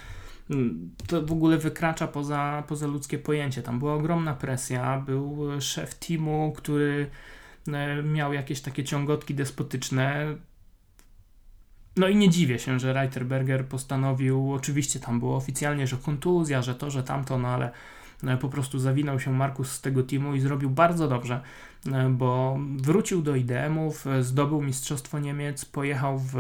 to 1.08 1.22
w 1.22 1.32
ogóle 1.32 1.58
wykracza 1.58 2.08
poza, 2.08 2.64
poza 2.68 2.88
ludzkie 2.88 3.18
pojęcie. 3.18 3.62
Tam 3.62 3.80
była 3.80 3.94
ogromna 3.94 4.34
presja, 4.34 5.04
był 5.06 5.38
szef 5.60 5.96
teamu, 5.96 6.54
który 6.58 7.10
E, 7.10 7.10
miał 8.04 8.34
jakieś 8.34 8.62
takie 8.62 8.84
ciągotki 8.84 9.36
despotyczne. 9.36 10.36
No 11.98 12.08
i 12.08 12.16
nie 12.16 12.30
dziwię 12.30 12.60
się, 12.60 12.80
że 12.80 12.94
Reiterberger 12.94 13.66
postanowił, 13.66 14.54
oczywiście 14.54 15.00
tam 15.00 15.20
było 15.20 15.36
oficjalnie, 15.36 15.88
że 15.88 15.98
kontuzja, 15.98 16.62
że 16.62 16.76
to, 16.76 16.92
że 16.92 17.04
tamto, 17.04 17.38
no 17.38 17.48
ale 17.48 17.72
e, 18.24 18.38
po 18.38 18.50
prostu 18.50 18.80
zawinął 18.80 19.20
się 19.20 19.32
Markus 19.34 19.72
z 19.72 19.82
tego 19.82 20.04
teamu 20.04 20.36
i 20.36 20.40
zrobił 20.40 20.70
bardzo 20.70 21.08
dobrze, 21.08 21.42
e, 21.92 22.10
bo 22.10 22.60
wrócił 22.78 23.22
do 23.22 23.36
IDM-ów, 23.36 24.06
zdobył 24.22 24.62
Mistrzostwo 24.62 25.20
Niemiec, 25.20 25.66
pojechał 25.66 26.20
w 26.20 26.36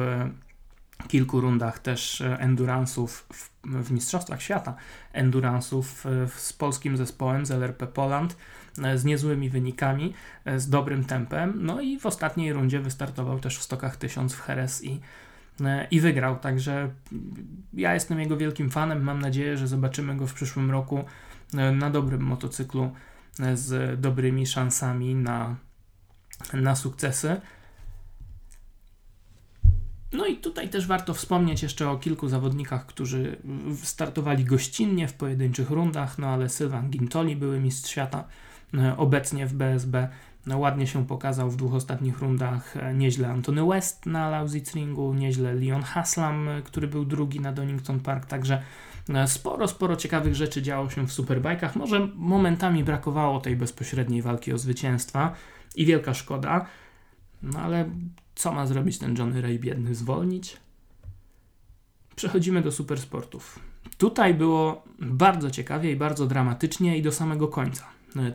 kilku 1.07 1.41
rundach 1.41 1.79
też 1.79 2.23
endurance'ów 2.39 3.07
w, 3.07 3.49
w 3.63 3.91
Mistrzostwach 3.91 4.41
Świata, 4.41 4.75
endurance'ów 5.13 5.83
z 6.35 6.53
polskim 6.53 6.97
zespołem 6.97 7.45
z 7.45 7.51
LRP 7.51 7.87
Poland 7.87 8.35
E, 8.35 8.60
z 8.95 9.05
niezłymi 9.05 9.49
wynikami, 9.49 10.13
e, 10.45 10.59
z 10.59 10.69
dobrym 10.69 11.03
tempem. 11.03 11.53
No 11.55 11.81
i 11.81 11.99
w 11.99 12.05
ostatniej 12.05 12.53
rundzie 12.53 12.79
wystartował 12.79 13.39
też 13.39 13.57
w 13.57 13.63
stokach 13.63 13.97
1000 13.97 14.35
w 14.35 14.49
Jerez 14.49 14.83
i, 14.83 14.99
e, 15.61 15.87
i 15.91 15.99
wygrał. 15.99 16.39
Także 16.39 16.89
ja 17.73 17.93
jestem 17.93 18.19
jego 18.19 18.37
wielkim 18.37 18.69
fanem. 18.69 19.03
Mam 19.03 19.19
nadzieję, 19.19 19.57
że 19.57 19.67
zobaczymy 19.67 20.15
go 20.15 20.27
w 20.27 20.33
przyszłym 20.33 20.71
roku 20.71 21.03
na 21.73 21.89
dobrym 21.89 22.21
motocyklu 22.21 22.91
z 23.53 24.01
dobrymi 24.01 24.47
szansami 24.47 25.15
na, 25.15 25.55
na 26.53 26.75
sukcesy. 26.75 27.41
No 30.13 30.25
i 30.25 30.37
tutaj 30.37 30.69
też 30.69 30.87
warto 30.87 31.13
wspomnieć 31.13 31.63
jeszcze 31.63 31.89
o 31.89 31.97
kilku 31.97 32.27
zawodnikach, 32.27 32.85
którzy 32.85 33.37
startowali 33.83 34.45
gościnnie 34.45 35.07
w 35.07 35.13
pojedynczych 35.13 35.69
rundach, 35.69 36.17
no 36.17 36.27
ale 36.27 36.49
Sylvan 36.49 36.89
Gintoli 36.89 37.35
były 37.35 37.59
mistrz 37.59 37.91
świata 37.91 38.23
E, 38.23 38.50
obecnie 38.97 39.47
w 39.47 39.53
BSB. 39.53 40.09
No, 40.45 40.57
ładnie 40.57 40.87
się 40.87 41.05
pokazał 41.05 41.49
w 41.49 41.55
dwóch 41.55 41.73
ostatnich 41.73 42.19
rundach. 42.19 42.77
E, 42.77 42.93
nieźle 42.93 43.27
Antony 43.27 43.65
West 43.65 44.05
na 44.05 44.29
Lausitz-Ringu, 44.29 45.15
nieźle 45.15 45.53
Leon 45.53 45.83
Haslam, 45.83 46.49
e, 46.49 46.61
który 46.61 46.87
był 46.87 47.05
drugi 47.05 47.39
na 47.39 47.51
Donington 47.51 47.99
Park, 47.99 48.25
także 48.25 48.61
sporo, 49.25 49.67
sporo 49.67 49.95
ciekawych 49.95 50.35
rzeczy 50.35 50.61
działo 50.61 50.89
się 50.89 51.07
w 51.07 51.13
superbajkach. 51.13 51.75
Może 51.75 52.07
momentami 52.15 52.83
brakowało 52.83 53.39
tej 53.39 53.55
bezpośredniej 53.55 54.21
walki 54.21 54.53
o 54.53 54.57
zwycięstwa 54.57 55.33
i 55.75 55.85
wielka 55.85 56.13
szkoda, 56.13 56.65
no 57.43 57.59
ale 57.59 57.89
co 58.35 58.51
ma 58.51 58.65
zrobić 58.65 58.97
ten 58.97 59.17
Johnny 59.17 59.41
Ray 59.41 59.59
biedny? 59.59 59.95
Zwolnić? 59.95 60.57
Przechodzimy 62.15 62.61
do 62.61 62.71
supersportów. 62.71 63.59
Tutaj 63.97 64.33
było 64.33 64.83
bardzo 64.99 65.51
ciekawie 65.51 65.91
i 65.91 65.95
bardzo 65.95 66.27
dramatycznie 66.27 66.97
i 66.97 67.01
do 67.01 67.11
samego 67.11 67.47
końca. 67.47 67.85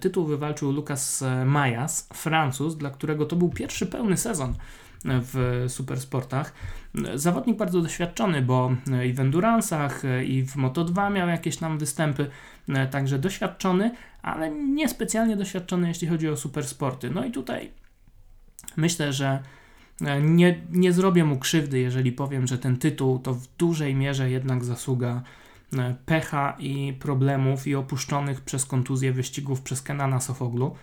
Tytuł 0.01 0.27
wywalczył 0.27 0.73
Lucas 0.73 1.25
Majas, 1.47 2.09
Francuz, 2.13 2.77
dla 2.77 2.91
którego 2.91 3.27
to 3.27 3.37
był 3.37 3.49
pierwszy 3.49 3.87
pełny 3.87 4.17
sezon 4.17 4.55
w 5.05 5.65
supersportach. 5.69 6.53
Zawodnik 7.15 7.57
bardzo 7.57 7.81
doświadczony, 7.81 8.43
bo 8.43 8.73
i 9.07 9.13
w 9.13 9.19
endurance'ach, 9.19 10.23
i 10.27 10.43
w 10.43 10.57
Moto2 10.57 11.13
miał 11.13 11.29
jakieś 11.29 11.57
tam 11.57 11.79
występy, 11.79 12.31
także 12.91 13.19
doświadczony, 13.19 13.91
ale 14.23 14.51
niespecjalnie 14.51 15.37
doświadczony, 15.37 15.89
jeśli 15.89 16.09
chodzi 16.09 16.29
o 16.29 16.37
supersporty. 16.37 17.11
No 17.11 17.25
i 17.25 17.31
tutaj 17.31 17.71
myślę, 18.77 19.13
że 19.13 19.43
nie, 20.23 20.61
nie 20.71 20.93
zrobię 20.93 21.25
mu 21.25 21.39
krzywdy, 21.39 21.79
jeżeli 21.79 22.13
powiem, 22.13 22.47
że 22.47 22.59
ten 22.59 22.77
tytuł 22.77 23.19
to 23.19 23.35
w 23.35 23.47
dużej 23.59 23.95
mierze 23.95 24.31
jednak 24.31 24.65
zasługa 24.65 25.23
pecha 26.07 26.57
i 26.59 26.93
problemów 26.93 27.67
i 27.67 27.75
opuszczonych 27.75 28.41
przez 28.41 28.67
kontuzję 28.67 29.13
wyścigów 29.13 29.63
przez 29.63 29.83
Kenana 29.83 30.21
Sofoglu. 30.21 30.77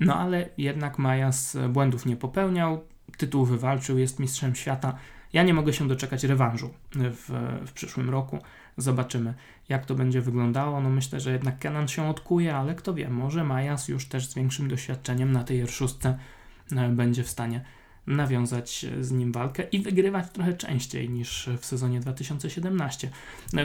No 0.00 0.16
ale 0.16 0.48
jednak 0.58 0.98
Majas 0.98 1.56
błędów 1.68 2.06
nie 2.06 2.16
popełniał, 2.16 2.84
tytuł 3.16 3.44
wywalczył, 3.44 3.98
jest 3.98 4.18
mistrzem 4.18 4.54
świata. 4.54 4.96
Ja 5.32 5.42
nie 5.42 5.54
mogę 5.54 5.72
się 5.72 5.88
doczekać 5.88 6.24
rewanżu 6.24 6.70
w, 6.92 7.30
w 7.66 7.72
przyszłym 7.72 8.10
roku. 8.10 8.38
Zobaczymy, 8.76 9.34
jak 9.68 9.86
to 9.86 9.94
będzie 9.94 10.20
wyglądało. 10.20 10.80
No 10.80 10.90
myślę, 10.90 11.20
że 11.20 11.32
jednak 11.32 11.58
Kenan 11.58 11.88
się 11.88 12.08
odkuje, 12.08 12.56
ale 12.56 12.74
kto 12.74 12.94
wie, 12.94 13.08
może 13.08 13.44
Majas 13.44 13.88
już 13.88 14.08
też 14.08 14.26
z 14.30 14.34
większym 14.34 14.68
doświadczeniem 14.68 15.32
na 15.32 15.44
tej 15.44 15.64
R6 15.64 16.14
e, 16.76 16.88
będzie 16.88 17.24
w 17.24 17.28
stanie 17.28 17.64
nawiązać 18.06 18.86
z 19.00 19.12
nim 19.12 19.32
walkę 19.32 19.62
i 19.62 19.78
wygrywać 19.78 20.30
trochę 20.32 20.54
częściej 20.54 21.10
niż 21.10 21.50
w 21.60 21.66
sezonie 21.66 22.00
2017. 22.00 23.10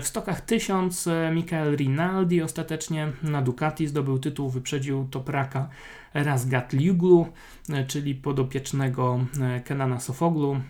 W 0.01 0.07
stokach 0.07 0.41
1000 0.41 1.07
e, 1.07 1.31
Michael 1.35 1.75
Rinaldi 1.75 2.41
ostatecznie 2.41 3.11
na 3.23 3.41
Ducati 3.41 3.87
zdobył 3.87 4.19
tytuł, 4.19 4.49
wyprzedził 4.49 5.07
Topraka 5.11 5.69
Razgat 6.13 6.73
Liuglu, 6.73 7.27
e, 7.69 7.85
czyli 7.85 8.15
podopiecznego 8.15 9.25
e, 9.41 9.59
Kenana 9.59 9.99
Sofoglu, 9.99 10.61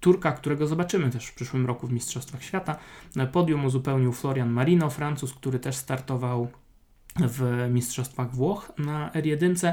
Turka, 0.00 0.32
którego 0.32 0.66
zobaczymy 0.66 1.10
też 1.10 1.26
w 1.26 1.34
przyszłym 1.34 1.66
roku 1.66 1.86
w 1.86 1.92
Mistrzostwach 1.92 2.42
Świata. 2.42 2.78
Podium 3.32 3.64
uzupełnił 3.64 4.12
Florian 4.12 4.50
Marino, 4.50 4.90
Francuz, 4.90 5.34
który 5.34 5.58
też 5.58 5.76
startował 5.76 6.48
w 7.16 7.68
Mistrzostwach 7.70 8.34
Włoch 8.34 8.72
na 8.78 9.10
R1, 9.10 9.72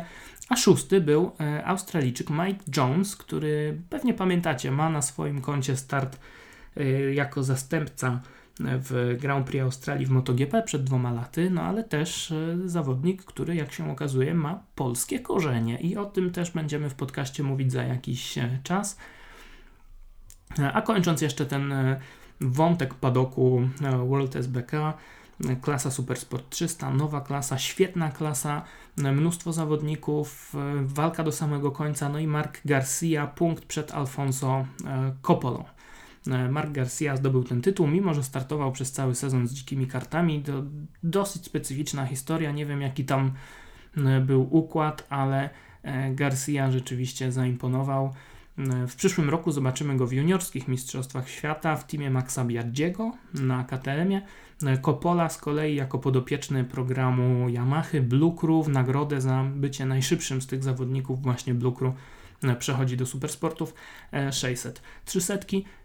a 0.50 0.56
szósty 0.56 1.02
był 1.02 1.32
e, 1.40 1.66
Australijczyk 1.66 2.30
Mike 2.30 2.64
Jones, 2.78 3.16
który 3.16 3.82
pewnie 3.90 4.14
pamiętacie, 4.14 4.72
ma 4.72 4.90
na 4.90 5.02
swoim 5.02 5.42
koncie 5.42 5.78
start 5.78 6.20
e, 6.78 6.84
jako 7.14 7.44
zastępca 7.44 8.22
w 8.60 9.18
Grand 9.22 9.48
Prix 9.48 9.64
Australii 9.64 10.06
w 10.06 10.10
MotoGP 10.10 10.64
przed 10.64 10.84
dwoma 10.84 11.12
laty, 11.12 11.50
no 11.50 11.62
ale 11.62 11.84
też 11.84 12.32
e, 12.32 12.58
zawodnik, 12.66 13.24
który 13.24 13.56
jak 13.56 13.74
się 13.74 13.92
okazuje 13.92 14.34
ma 14.34 14.64
polskie 14.76 15.20
korzenie 15.20 15.80
i 15.82 15.98
o 15.98 16.06
tym 16.06 16.32
też 16.32 16.52
będziemy 16.52 16.90
w 16.90 16.96
podcaście 16.96 17.44
mówić 17.44 17.72
za 17.72 17.84
jakiś 17.84 18.36
czas. 18.64 18.98
A 20.74 20.82
kończąc 20.82 21.22
jeszcze 21.22 21.46
ten 21.46 21.74
wątek 22.42 22.94
padoku 22.94 23.70
World 24.08 24.36
SBK, 24.36 24.72
klasa 25.62 25.92
Supersport 25.92 26.50
300, 26.50 26.90
nowa 26.90 27.22
klasa, 27.22 27.58
świetna 27.58 28.12
klasa, 28.12 28.62
mnóstwo 29.00 29.54
zawodników, 29.54 30.56
e, 30.56 30.86
walka 30.86 31.24
do 31.24 31.32
samego 31.32 31.72
końca, 31.72 32.10
no 32.10 32.20
i 32.20 32.28
Mark 32.28 32.62
Garcia, 32.66 33.28
punkt 33.28 33.66
przed 33.66 33.92
Alfonso 33.92 34.66
e, 34.86 35.14
Coppolą. 35.22 35.64
E, 36.28 36.50
Mark 36.50 36.72
Garcia 36.72 37.16
zdobył 37.16 37.44
ten 37.44 37.62
tytuł, 37.62 37.88
mimo 37.88 38.14
że 38.14 38.24
startował 38.24 38.72
przez 38.72 38.92
cały 38.92 39.16
sezon 39.16 39.48
z 39.48 39.54
dzikimi 39.54 39.88
kartami. 39.88 40.44
To 40.44 40.64
dosyć 41.04 41.46
specyficzna 41.46 42.06
historia, 42.06 42.52
nie 42.52 42.66
wiem 42.66 42.82
jaki 42.82 43.06
tam 43.06 43.32
był 44.22 44.56
układ, 44.58 45.08
ale 45.10 45.50
Garcia 46.12 46.72
rzeczywiście 46.72 47.32
zaimponował. 47.32 48.14
W 48.88 48.96
przyszłym 48.96 49.30
roku 49.30 49.52
zobaczymy 49.52 49.98
go 49.98 50.08
w 50.08 50.14
juniorskich 50.14 50.68
mistrzostwach 50.68 51.30
świata 51.30 51.76
w 51.76 51.88
teamie 51.88 52.12
Maxa 52.12 52.46
Biaggiego 52.46 53.12
na 53.34 53.64
KTM-ie. 53.64 54.22
Coppola 54.82 55.30
z 55.30 55.38
kolei 55.38 55.76
jako 55.76 56.00
podopieczny 56.00 56.64
programu 56.64 57.50
Yamaha 57.50 58.00
Blue 58.02 58.36
Crew 58.38 58.66
w 58.66 58.70
nagrodę 58.70 59.22
za 59.22 59.44
bycie 59.56 59.86
najszybszym 59.86 60.42
z 60.42 60.48
tych 60.48 60.64
zawodników 60.64 61.22
właśnie 61.22 61.54
Blue 61.54 61.76
Crew 61.76 61.94
e, 62.44 62.56
przechodzi 62.56 62.98
do 62.98 63.06
supersportów 63.06 63.74
600. 64.32 64.78
E, 64.78 64.82
300, 65.06 65.36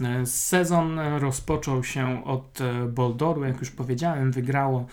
E, 0.00 0.26
sezon 0.26 0.98
rozpoczął 0.98 1.84
się 1.84 2.24
od 2.24 2.60
e, 2.60 2.86
Boldoru, 2.86 3.44
jak 3.44 3.60
już 3.60 3.70
powiedziałem, 3.70 4.32
wygrało 4.32 4.86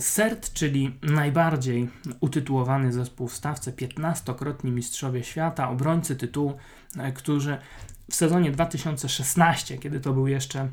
CERT, 0.00 0.52
czyli 0.52 0.98
najbardziej 1.02 1.88
utytułowany 2.20 2.92
zespół 2.92 3.28
w 3.28 3.34
stawce, 3.34 3.72
15-krotni 3.72 4.70
mistrzowie 4.70 5.24
świata, 5.24 5.70
obrońcy 5.70 6.16
tytułu, 6.16 6.56
którzy 7.14 7.58
w 8.10 8.14
sezonie 8.14 8.50
2016, 8.50 9.78
kiedy 9.78 10.00
to 10.00 10.12
był 10.12 10.26
jeszcze 10.26 10.68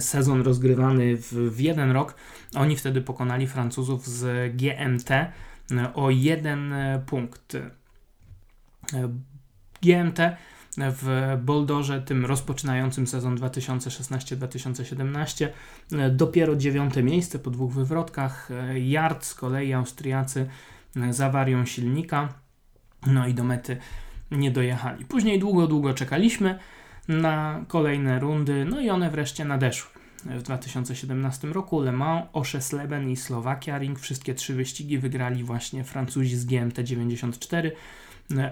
sezon 0.00 0.42
rozgrywany 0.42 1.16
w, 1.16 1.32
w 1.32 1.60
jeden 1.60 1.90
rok, 1.90 2.14
oni 2.54 2.76
wtedy 2.76 3.00
pokonali 3.00 3.46
Francuzów 3.46 4.06
z 4.06 4.52
GMT 4.56 5.10
o 5.94 6.10
jeden 6.10 6.72
e, 6.72 7.02
punkt. 7.06 7.54
E, 7.54 7.70
GMT 9.82 10.18
w 10.76 11.36
Boldorze, 11.44 12.02
tym 12.02 12.26
rozpoczynającym 12.26 13.06
sezon 13.06 13.36
2016-2017, 13.36 15.48
e, 15.92 16.10
dopiero 16.10 16.56
dziewiąte 16.56 17.02
miejsce 17.02 17.38
po 17.38 17.50
dwóch 17.50 17.72
wywrotkach. 17.72 18.48
Yard 18.74 19.24
z 19.24 19.34
kolei 19.34 19.72
Austriacy 19.72 20.48
z 21.10 21.20
awarią 21.20 21.66
silnika, 21.66 22.28
no 23.06 23.26
i 23.26 23.34
do 23.34 23.44
mety 23.44 23.76
nie 24.30 24.50
dojechali. 24.50 25.04
Później 25.04 25.38
długo, 25.38 25.66
długo 25.66 25.94
czekaliśmy 25.94 26.58
na 27.08 27.64
kolejne 27.68 28.18
rundy, 28.18 28.64
no 28.64 28.80
i 28.80 28.90
one 28.90 29.10
wreszcie 29.10 29.44
nadeszły 29.44 29.95
w 30.38 30.42
2017 30.42 31.48
roku. 31.48 31.80
Le 31.80 31.92
Mans, 31.92 32.24
Oszesleben 32.32 33.10
i 33.10 33.16
Słowakia 33.16 33.78
Ring. 33.78 33.98
Wszystkie 33.98 34.34
trzy 34.34 34.54
wyścigi 34.54 34.98
wygrali 34.98 35.44
właśnie 35.44 35.84
Francuzi 35.84 36.36
z 36.36 36.44
GMT 36.44 36.78
94, 36.78 37.72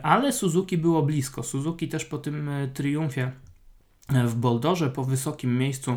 ale 0.02 0.32
Suzuki 0.32 0.78
było 0.78 1.02
blisko. 1.02 1.42
Suzuki 1.42 1.88
też 1.88 2.04
po 2.04 2.18
tym 2.18 2.48
e, 2.48 2.68
triumfie 2.68 3.32
e, 4.08 4.26
w 4.26 4.34
Boldorze, 4.34 4.90
po 4.90 5.04
wysokim 5.04 5.58
miejscu 5.58 5.96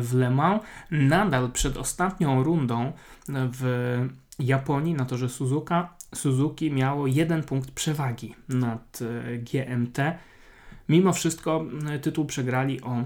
w 0.00 0.14
Le 0.14 0.30
Mans. 0.30 0.62
Nadal 0.90 1.52
przed 1.52 1.76
ostatnią 1.76 2.42
rundą 2.42 2.92
w 3.28 4.08
Japonii 4.38 4.94
na 4.94 5.04
torze 5.04 5.28
Suzuka, 5.28 5.94
Suzuki 6.14 6.70
miało 6.70 7.06
jeden 7.06 7.42
punkt 7.42 7.70
przewagi 7.70 8.34
nad 8.48 8.98
GMT. 9.38 9.98
Mimo 10.88 11.12
wszystko 11.12 11.64
tytuł 12.02 12.24
przegrali 12.24 12.82
o 12.82 13.04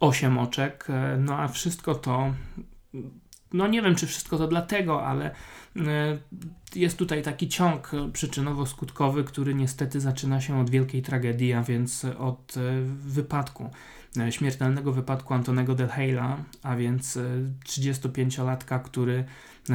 8 0.00 0.38
oczek, 0.38 0.88
no 1.18 1.38
a 1.38 1.48
wszystko 1.48 1.94
to 1.94 2.32
no 3.52 3.66
nie 3.66 3.82
wiem, 3.82 3.94
czy 3.94 4.06
wszystko 4.06 4.38
to 4.38 4.48
dlatego, 4.48 5.06
ale 5.06 5.30
e, 5.76 6.18
jest 6.74 6.98
tutaj 6.98 7.22
taki 7.22 7.48
ciąg 7.48 7.90
przyczynowo-skutkowy, 8.12 9.24
który 9.24 9.54
niestety 9.54 10.00
zaczyna 10.00 10.40
się 10.40 10.60
od 10.60 10.70
wielkiej 10.70 11.02
tragedii, 11.02 11.52
a 11.52 11.62
więc 11.62 12.06
od 12.18 12.56
e, 12.56 12.60
wypadku, 13.06 13.70
e, 14.18 14.32
śmiertelnego 14.32 14.92
wypadku 14.92 15.34
Antonego 15.34 15.74
Delheyla, 15.74 16.36
a 16.62 16.76
więc 16.76 17.18
35-latka, 17.64 18.82
który 18.82 19.24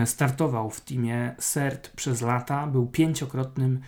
startował 0.05 0.69
w 0.69 0.81
teamie 0.81 1.35
CERT 1.37 1.89
przez 1.95 2.21
lata, 2.21 2.67
był 2.67 2.87
pięciokrotnym 2.87 3.79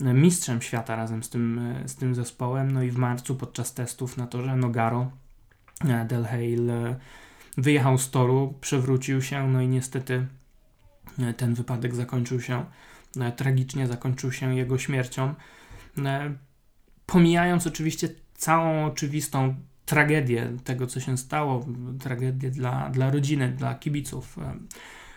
mistrzem 0.00 0.62
świata 0.62 0.96
razem 0.96 1.22
z 1.22 1.30
tym, 1.30 1.74
z 1.86 1.94
tym 1.94 2.14
zespołem, 2.14 2.70
no 2.70 2.82
i 2.82 2.90
w 2.90 2.96
marcu 2.96 3.34
podczas 3.34 3.74
testów 3.74 4.16
na 4.16 4.26
torze 4.26 4.56
Nogaro 4.56 5.10
Delheyl 6.08 6.70
wyjechał 7.58 7.98
z 7.98 8.10
toru, 8.10 8.54
przewrócił 8.60 9.22
się, 9.22 9.48
no 9.48 9.62
i 9.62 9.68
niestety 9.68 10.26
e, 11.18 11.34
ten 11.34 11.54
wypadek 11.54 11.94
zakończył 11.94 12.40
się 12.40 12.64
e, 13.20 13.32
tragicznie, 13.32 13.86
zakończył 13.86 14.32
się 14.32 14.56
jego 14.56 14.78
śmiercią. 14.78 15.34
E, 15.98 16.34
pomijając 17.06 17.66
oczywiście 17.66 18.08
całą 18.34 18.86
oczywistą 18.86 19.54
tragedię 19.86 20.52
tego, 20.64 20.86
co 20.86 21.00
się 21.00 21.18
stało, 21.18 21.66
tragedię 22.00 22.50
dla, 22.50 22.90
dla 22.90 23.10
rodziny, 23.10 23.48
dla 23.48 23.74
kibiców, 23.74 24.36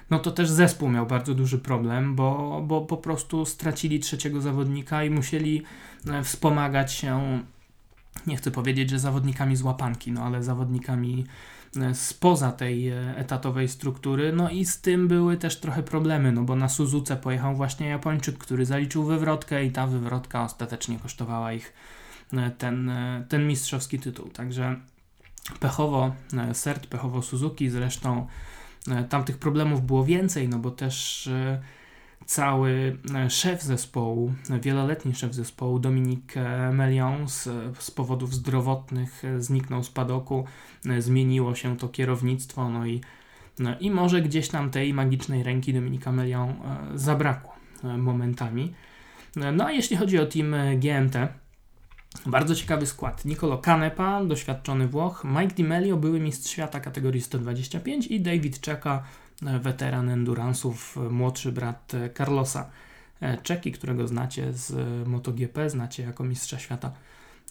no 0.10 0.20
to 0.20 0.32
też 0.32 0.50
zespół 0.50 0.90
miał 0.90 1.08
bardzo 1.08 1.34
duży 1.34 1.60
problem, 1.60 2.16
bo, 2.16 2.62
bo 2.68 2.82
po 2.82 2.98
prostu 2.98 3.46
stracili 3.46 4.00
trzeciego 4.00 4.42
zawodnika 4.42 5.04
i 5.04 5.10
musieli 5.10 5.64
wspomagać 6.24 6.94
się, 6.94 7.40
nie 8.28 8.38
chcę 8.38 8.52
powiedzieć, 8.52 8.90
że 8.90 9.00
zawodnikami 9.00 9.56
z 9.56 9.62
łapanki, 9.62 10.12
no 10.12 10.24
ale 10.24 10.44
zawodnikami 10.44 11.26
E, 11.78 11.96
spoza 11.96 12.52
tej 12.52 12.90
e, 12.90 13.18
etatowej 13.18 13.68
struktury. 13.68 14.34
No 14.34 14.50
i 14.50 14.66
z 14.66 14.82
tym 14.82 15.08
były 15.08 15.38
też 15.38 15.60
trochę 15.60 15.84
problemy, 15.84 16.32
no 16.32 16.44
bo 16.44 16.56
na 16.56 16.70
Suzuce 16.70 17.18
pojechał 17.18 17.56
właśnie 17.56 17.88
Japończyk, 17.88 18.38
który 18.38 18.66
zaliczył 18.66 19.04
wywrotkę 19.04 19.66
i 19.66 19.72
ta 19.72 19.88
wywrotka 19.88 20.44
ostatecznie 20.44 21.00
kosztowała 21.00 21.54
ich 21.54 21.74
e, 22.34 22.52
ten, 22.52 22.92
ten 23.30 23.48
mistrzowski 23.48 24.00
tytuł. 24.00 24.30
Także 24.30 24.80
pechowo 25.60 26.16
Sert, 26.54 26.88
pechowo 26.88 27.22
Suzuki, 27.22 27.70
zresztą 27.70 28.28
tamtych 29.10 29.38
problemów 29.38 29.86
było 29.86 30.06
więcej, 30.06 30.50
no 30.50 30.60
bo 30.60 30.72
też 30.72 31.30
cały 32.26 32.98
e, 33.16 33.30
szef 33.30 33.62
zespołu, 33.62 34.34
wieloletni 34.62 35.16
szef 35.16 35.34
zespołu 35.34 35.80
Dominik 35.80 36.38
e, 36.38 36.72
Melion 36.72 37.30
z, 37.30 37.50
z 37.80 37.92
powodów 37.92 38.34
zdrowotnych 38.34 39.26
e, 39.26 39.42
zniknął 39.42 39.84
z 39.84 39.90
padoku, 39.90 40.46
zmieniło 41.00 41.56
się 41.56 41.78
to 41.78 41.90
kierownictwo, 41.90 42.70
no 42.70 42.86
i, 42.86 43.02
no 43.60 43.80
i 43.80 43.92
może 43.92 44.22
gdzieś 44.22 44.48
tam 44.48 44.70
tej 44.70 44.94
magicznej 44.94 45.44
ręki 45.44 45.74
Dominika 45.74 46.12
Melion 46.12 46.54
zabrakło 46.96 47.56
momentami. 47.84 48.74
No 49.54 49.66
a 49.66 49.72
jeśli 49.72 49.98
chodzi 49.98 50.20
o 50.20 50.26
team 50.26 50.56
GMT, 50.80 51.16
bardzo 52.26 52.56
ciekawy 52.56 52.86
skład. 52.86 53.26
Nicolo 53.26 53.58
Canepa, 53.58 54.24
doświadczony 54.26 54.88
Włoch, 54.88 55.24
Mike 55.24 55.56
Di 55.56 55.64
Melio, 55.64 55.98
były 55.98 56.20
mistrz 56.20 56.52
świata 56.52 56.80
kategorii 56.80 57.22
125 57.22 58.08
i 58.08 58.22
David 58.22 58.60
Czeka, 58.60 59.04
weteran 59.42 60.10
endurance'ów, 60.10 61.10
młodszy 61.10 61.52
brat 61.52 61.92
Carlosa 62.18 62.70
Czeki, 63.44 63.72
którego 63.72 64.08
znacie 64.08 64.54
z 64.54 64.74
MotoGP, 65.08 65.70
znacie 65.70 66.04
jako 66.04 66.24
mistrza 66.24 66.60
świata 66.60 66.92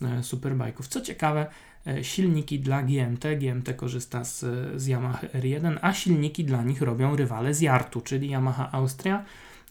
e, 0.03 0.23
superbajków. 0.23 0.89
Co 0.89 1.01
ciekawe, 1.01 1.47
e, 1.87 2.05
silniki 2.05 2.61
dla 2.61 2.83
GMT, 2.83 3.25
GMT 3.39 3.75
korzysta 3.77 4.25
z, 4.25 4.45
z 4.83 4.87
Yamaha 4.87 5.27
R1, 5.27 5.79
a 5.83 5.93
silniki 5.93 6.45
dla 6.45 6.63
nich 6.63 6.83
robią 6.83 7.17
rywale 7.17 7.55
z 7.55 7.61
Jartu, 7.61 8.01
czyli 8.01 8.29
Yamaha 8.29 8.73
Austria, 8.73 9.25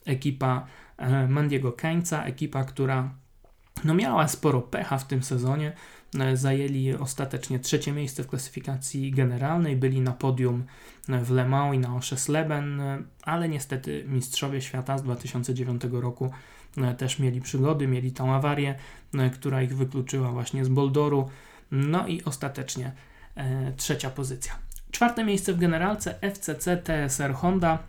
ekipa 0.06 0.68
e, 0.98 1.28
Mandiego 1.28 1.72
Kańca, 1.72 2.24
ekipa, 2.24 2.64
która 2.64 3.10
no 3.84 3.94
miała 3.94 4.28
sporo 4.28 4.62
pecha 4.62 4.98
w 4.98 5.08
tym 5.08 5.24
sezonie, 5.24 5.72
E, 5.72 5.99
zajęli 6.34 6.94
ostatecznie 6.94 7.60
trzecie 7.60 7.92
miejsce 7.92 8.24
w 8.24 8.28
klasyfikacji 8.28 9.12
generalnej, 9.12 9.76
byli 9.76 10.02
na 10.02 10.12
podium 10.12 10.64
e, 11.10 11.24
w 11.24 11.32
Le 11.32 11.46
Mans 11.48 11.76
i 11.76 11.80
na 11.80 11.96
Oszesleben, 11.96 12.82
e, 12.82 13.04
ale 13.24 13.50
niestety 13.50 14.04
mistrzowie 14.08 14.62
świata 14.62 14.98
z 14.98 15.04
2009 15.04 15.82
roku 15.92 16.32
też 16.98 17.20
mieli 17.20 17.42
przygody, 17.42 17.88
mieli 17.88 18.12
tą 18.12 18.34
awarię, 18.34 18.76
która 19.34 19.62
ich 19.62 19.78
wykluczyła 19.78 20.32
właśnie 20.32 20.66
z 20.66 20.70
Boldoru, 20.70 21.30
no 21.72 22.08
i 22.08 22.24
ostatecznie 22.24 22.92
trzecia 23.78 24.10
pozycja. 24.10 24.54
Czwarte 24.92 25.24
miejsce 25.24 25.54
w 25.54 25.60
generalce 25.60 26.20
FCC 26.34 26.78
TSR 26.78 27.34
Honda 27.34 27.80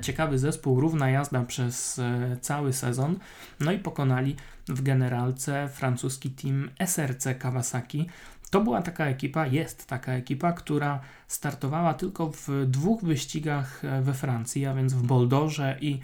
ciekawy 0.00 0.38
zespół, 0.38 0.80
równa 0.80 1.10
jazda 1.10 1.44
przez 1.44 1.98
e, 1.98 2.36
cały 2.40 2.72
sezon. 2.72 3.18
No 3.60 3.72
i 3.72 3.78
pokonali 3.78 4.36
w 4.68 4.82
generalce 4.82 5.68
francuski 5.68 6.30
team 6.30 6.70
SRC 6.86 7.28
Kawasaki. 7.38 8.06
To 8.50 8.60
była 8.60 8.82
taka 8.82 9.06
ekipa, 9.06 9.46
jest 9.46 9.86
taka 9.86 10.12
ekipa, 10.12 10.52
która 10.52 11.00
startowała 11.28 11.94
tylko 11.94 12.32
w 12.32 12.48
dwóch 12.66 13.04
wyścigach 13.04 13.84
e, 13.84 14.02
we 14.02 14.14
Francji, 14.14 14.66
a 14.66 14.74
więc 14.74 14.92
w 14.92 15.06
Boldorze 15.06 15.78
i 15.80 16.00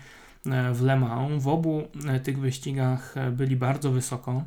e, 0.46 0.72
w 0.72 0.82
Le 0.82 0.96
Mans. 0.96 1.42
W 1.42 1.48
obu 1.48 1.82
tych 2.22 2.38
wyścigach 2.38 3.14
byli 3.32 3.56
bardzo 3.56 3.90
wysoko. 3.90 4.44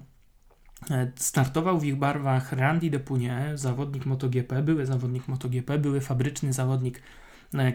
Startował 1.15 1.79
w 1.79 1.85
ich 1.85 1.95
barwach 1.95 2.51
Randy 2.51 2.89
Depunie, 2.89 3.51
zawodnik 3.55 4.05
MotoGP, 4.05 4.61
były 4.61 4.85
zawodnik 4.85 5.27
MotoGP, 5.27 5.77
były 5.77 6.01
fabryczny 6.01 6.53
zawodnik 6.53 7.01
E, 7.01 7.20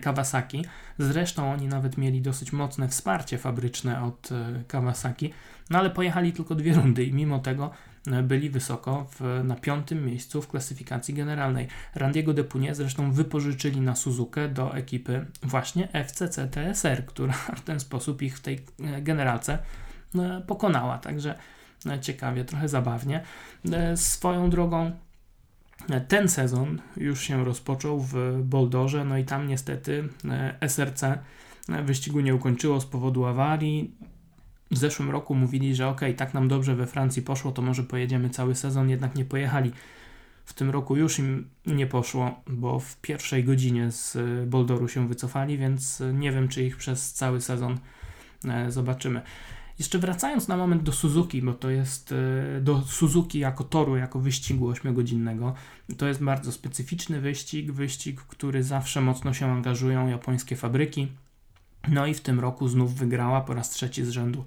Kawasaki. 0.01 0.65
Zresztą 0.99 1.53
oni 1.53 1.69
nawet 1.69 1.99
mieli 1.99 2.23
dosyć 2.23 2.53
mocne 2.53 2.89
wsparcie 2.89 3.39
fabryczne 3.39 4.03
od 4.03 4.33
e, 4.33 4.65
Kawasaki, 4.69 5.33
no 5.71 5.79
ale 5.79 5.91
pojechali 5.91 6.33
tylko 6.33 6.55
dwie 6.55 6.75
rundy 6.75 7.05
i 7.05 7.13
mimo 7.13 7.39
tego 7.39 7.71
e, 8.07 8.23
byli 8.23 8.51
wysoko 8.51 9.07
w, 9.11 9.41
na 9.45 9.57
piątym 9.57 10.07
miejscu 10.07 10.43
w 10.43 10.49
klasyfikacji 10.49 11.15
generalnej. 11.15 11.69
Randiego 11.95 12.35
Depunie 12.35 12.75
zresztą 12.75 13.13
wypożyczyli 13.13 13.81
na 13.81 13.95
Suzukę 13.95 14.49
do 14.49 14.75
ekipy 14.77 15.27
właśnie 15.43 15.89
FCC 16.07 16.49
TSR, 16.49 17.07
która 17.07 17.33
w 17.33 17.61
ten 17.61 17.81
sposób 17.81 18.23
ich 18.23 18.37
w 18.37 18.41
tej 18.41 18.61
generalce 19.03 19.59
pokonała. 20.47 20.99
Także 20.99 21.35
ciekawie, 22.01 22.45
trochę 22.45 22.69
zabawnie. 22.69 23.23
Swoją 23.95 24.51
drogą 24.51 24.93
ten 26.09 26.29
sezon 26.29 26.79
już 26.97 27.21
się 27.21 27.45
rozpoczął 27.45 28.01
w 28.01 28.15
Boldorze, 28.43 29.05
no 29.05 29.19
i 29.19 29.25
tam 29.25 29.49
niestety 29.49 30.09
e, 30.25 30.69
SRC 30.69 31.03
e, 31.03 31.19
wyścigu 31.83 32.21
nie 32.21 32.35
ukończyło 32.35 32.81
z 32.81 32.87
powodu 32.87 33.25
awarii. 33.25 33.95
W 34.71 34.79
zeszłym 34.79 35.11
roku 35.11 35.35
mówili, 35.35 35.75
że 35.75 35.89
ok, 35.89 36.01
tak 36.17 36.35
nam 36.35 36.49
dobrze 36.49 36.77
we 36.77 36.87
Francji 36.87 37.23
poszło, 37.23 37.53
to 37.53 37.63
może 37.63 37.83
pojedziemy 37.83 38.31
cały 38.31 38.55
sezon, 38.55 38.91
jednak 38.91 39.15
nie 39.15 39.25
pojechali. 39.25 39.73
W 40.45 40.55
tym 40.55 40.71
roku 40.71 40.97
już 40.97 41.19
im 41.19 41.49
nie 41.67 41.87
poszło, 41.87 42.41
bo 42.47 42.81
w 42.81 42.97
pierwszej 42.97 43.45
godzinie 43.45 43.91
z 43.91 44.17
e, 44.17 44.47
Boldoru 44.47 44.89
się 44.89 45.09
wycofali, 45.09 45.59
więc 45.59 46.03
nie 46.15 46.33
wiem, 46.33 46.49
czy 46.49 46.63
ich 46.63 46.77
przez 46.77 47.13
cały 47.13 47.41
sezon 47.41 47.79
zobaczymy. 48.69 49.23
Jeszcze 49.79 49.99
wracając 49.99 50.49
na 50.49 50.57
moment 50.57 50.83
do 50.83 50.93
Suzuki, 50.93 51.43
bo 51.43 51.55
to 51.55 51.71
jest 51.71 52.13
e, 52.13 52.61
do 52.61 52.83
Suzuki 52.83 53.39
jako 53.39 53.65
toru, 53.65 53.97
jako 53.97 54.21
wyścigu 54.21 54.73
8-godzinnego. 54.73 55.53
To 55.99 56.07
jest 56.07 56.25
bardzo 56.25 56.53
specyficzny 56.53 57.21
wyścig, 57.21 57.73
wyścig, 57.73 58.21
w 58.21 58.27
który 58.27 58.63
zawsze 58.63 59.01
mocno 59.01 59.35
się 59.35 59.53
angażują 59.53 60.09
japońskie 60.09 60.57
fabryki. 60.57 61.09
No 61.89 62.07
i 62.07 62.15
w 62.15 62.21
tym 62.21 62.41
roku 62.41 62.69
znów 62.69 62.95
wygrała 62.95 63.41
po 63.41 63.55
raz 63.55 63.71
trzeci 63.71 64.05
z 64.05 64.11
rzędu 64.11 64.45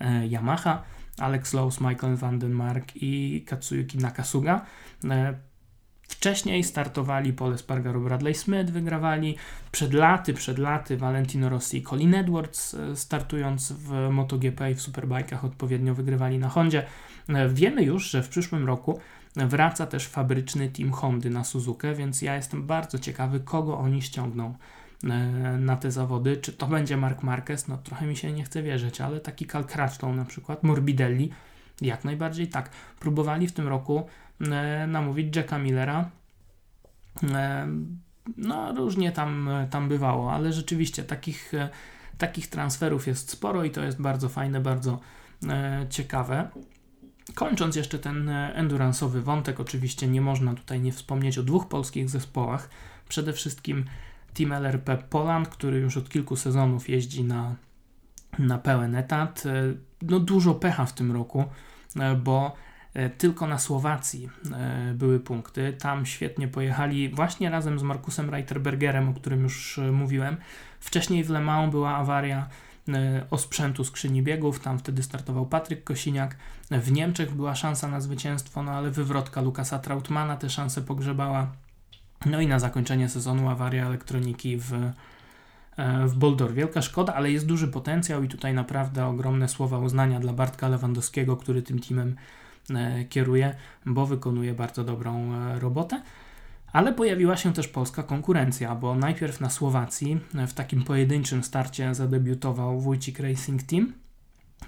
e, 0.00 0.26
Yamaha. 0.26 0.82
Alex 1.18 1.54
Lowe's, 1.54 1.88
Michael 1.88 2.16
Vandenmark 2.16 2.92
i 2.96 3.44
Katsuyuki 3.46 3.98
Nakasuga. 3.98 4.66
Wcześniej 6.12 6.64
startowali 6.64 7.32
Paul 7.32 7.54
Espargaro, 7.54 8.00
Bradley 8.00 8.34
Smith 8.34 8.70
wygrawali. 8.70 9.36
Przed 9.72 9.94
laty, 9.94 10.34
przed 10.34 10.58
laty 10.58 10.96
Valentino 10.96 11.48
Rossi 11.48 11.78
i 11.78 11.82
Colin 11.82 12.14
Edwards 12.14 12.74
e, 12.74 12.96
startując 12.96 13.72
w 13.72 14.08
MotoGP 14.10 14.70
i 14.70 14.74
w 14.74 14.78
Superbike'ach 14.78 15.44
odpowiednio 15.44 15.94
wygrywali 15.94 16.38
na 16.38 16.48
Hondzie. 16.48 16.86
E, 17.28 17.48
wiemy 17.48 17.82
już, 17.82 18.10
że 18.10 18.22
w 18.22 18.28
przyszłym 18.28 18.66
roku 18.66 19.00
wraca 19.36 19.86
też 19.86 20.08
fabryczny 20.08 20.68
team 20.68 20.92
Hondy 20.92 21.30
na 21.30 21.44
Suzukę, 21.44 21.94
więc 21.94 22.22
ja 22.22 22.36
jestem 22.36 22.66
bardzo 22.66 22.98
ciekawy, 22.98 23.40
kogo 23.40 23.78
oni 23.78 24.02
ściągną 24.02 24.54
e, 25.04 25.08
na 25.58 25.76
te 25.76 25.90
zawody. 25.90 26.36
Czy 26.36 26.52
to 26.52 26.66
będzie 26.66 26.96
Mark 26.96 27.22
Marquez? 27.22 27.68
No 27.68 27.76
trochę 27.76 28.06
mi 28.06 28.16
się 28.16 28.32
nie 28.32 28.44
chce 28.44 28.62
wierzyć, 28.62 29.00
ale 29.00 29.20
taki 29.20 29.46
Cal 29.46 29.64
Crutchlow 29.64 30.16
na 30.16 30.24
przykład, 30.24 30.62
Morbidelli, 30.62 31.30
jak 31.80 32.04
najbardziej 32.04 32.48
tak. 32.48 32.70
Próbowali 33.00 33.46
w 33.46 33.52
tym 33.52 33.68
roku 33.68 34.06
namówić 34.86 35.36
Jacka 35.36 35.58
Millera, 35.58 36.10
No, 38.36 38.74
różnie 38.74 39.12
tam, 39.12 39.50
tam 39.70 39.88
bywało, 39.88 40.32
ale 40.32 40.52
rzeczywiście 40.52 41.04
takich, 41.04 41.52
takich 42.18 42.48
transferów 42.48 43.06
jest 43.06 43.30
sporo 43.30 43.64
i 43.64 43.70
to 43.70 43.84
jest 43.84 44.00
bardzo 44.00 44.28
fajne, 44.28 44.60
bardzo 44.60 45.00
ciekawe. 45.90 46.48
Kończąc 47.34 47.76
jeszcze 47.76 47.98
ten 47.98 48.30
endurance'owy 48.54 49.20
wątek, 49.20 49.60
oczywiście 49.60 50.08
nie 50.08 50.20
można 50.20 50.54
tutaj 50.54 50.80
nie 50.80 50.92
wspomnieć 50.92 51.38
o 51.38 51.42
dwóch 51.42 51.68
polskich 51.68 52.10
zespołach. 52.10 52.70
Przede 53.08 53.32
wszystkim 53.32 53.84
Team 54.34 54.52
LRP 54.52 54.96
Poland, 54.96 55.48
który 55.48 55.78
już 55.78 55.96
od 55.96 56.08
kilku 56.08 56.36
sezonów 56.36 56.88
jeździ 56.88 57.24
na, 57.24 57.56
na 58.38 58.58
pełen 58.58 58.94
etat. 58.94 59.44
No 60.02 60.20
dużo 60.20 60.54
pecha 60.54 60.86
w 60.86 60.92
tym 60.92 61.12
roku, 61.12 61.44
bo 62.22 62.54
tylko 63.18 63.46
na 63.46 63.58
Słowacji 63.58 64.28
były 64.94 65.20
punkty. 65.20 65.72
Tam 65.72 66.06
świetnie 66.06 66.48
pojechali 66.48 67.08
właśnie 67.08 67.50
razem 67.50 67.78
z 67.78 67.82
Markusem 67.82 68.30
Reiterbergerem, 68.30 69.08
o 69.08 69.14
którym 69.14 69.42
już 69.42 69.80
mówiłem. 69.92 70.36
Wcześniej 70.80 71.24
w 71.24 71.30
Le 71.30 71.40
Mans 71.40 71.70
była 71.70 71.96
awaria 71.96 72.48
E, 72.88 73.26
osprzętu 73.30 73.84
skrzyni 73.84 74.22
biegów. 74.22 74.60
Tam 74.60 74.78
wtedy 74.78 75.02
startował 75.02 75.46
Patryk 75.46 75.84
Kosiniak. 75.84 76.36
W 76.70 76.92
Niemczech 76.92 77.34
była 77.34 77.54
szansa 77.54 77.88
na 77.88 78.00
zwycięstwo, 78.00 78.62
no 78.62 78.72
ale 78.72 78.90
wywrotka 78.90 79.40
Lukasa 79.40 79.78
Trautmana 79.78 80.36
te 80.36 80.50
szanse 80.50 80.82
pogrzebała. 80.82 81.46
No 82.26 82.40
i 82.40 82.46
na 82.46 82.58
zakończenie 82.58 83.08
sezonu 83.08 83.48
awaria 83.48 83.86
elektroniki 83.86 84.56
w, 84.58 84.72
e, 84.72 84.92
w 86.06 86.14
Boldor. 86.14 86.54
Wielka 86.54 86.82
szkoda, 86.82 87.14
ale 87.14 87.30
jest 87.30 87.46
duży 87.46 87.68
potencjał 87.68 88.22
i 88.22 88.28
tutaj 88.28 88.54
naprawdę 88.54 89.06
ogromne 89.06 89.48
słowa 89.48 89.78
uznania 89.78 90.20
dla 90.20 90.32
Bartka 90.32 90.68
Lewandowskiego, 90.68 91.36
który 91.36 91.62
tym 91.62 91.78
teamem 91.78 92.08
e, 92.08 92.41
kieruje, 93.08 93.54
bo 93.86 94.06
wykonuje 94.06 94.54
bardzo 94.54 94.84
dobrą 94.84 95.30
robotę. 95.58 96.02
Ale 96.72 96.92
pojawiła 96.92 97.36
się 97.36 97.52
też 97.52 97.68
polska 97.68 98.02
konkurencja, 98.02 98.74
bo 98.74 98.94
najpierw 98.94 99.40
na 99.40 99.50
Słowacji 99.50 100.20
w 100.46 100.52
takim 100.52 100.82
pojedynczym 100.82 101.44
starcie 101.44 101.94
zadebiutował 101.94 102.80
Wójcik 102.80 103.20
Racing 103.20 103.62
Team. 103.62 103.92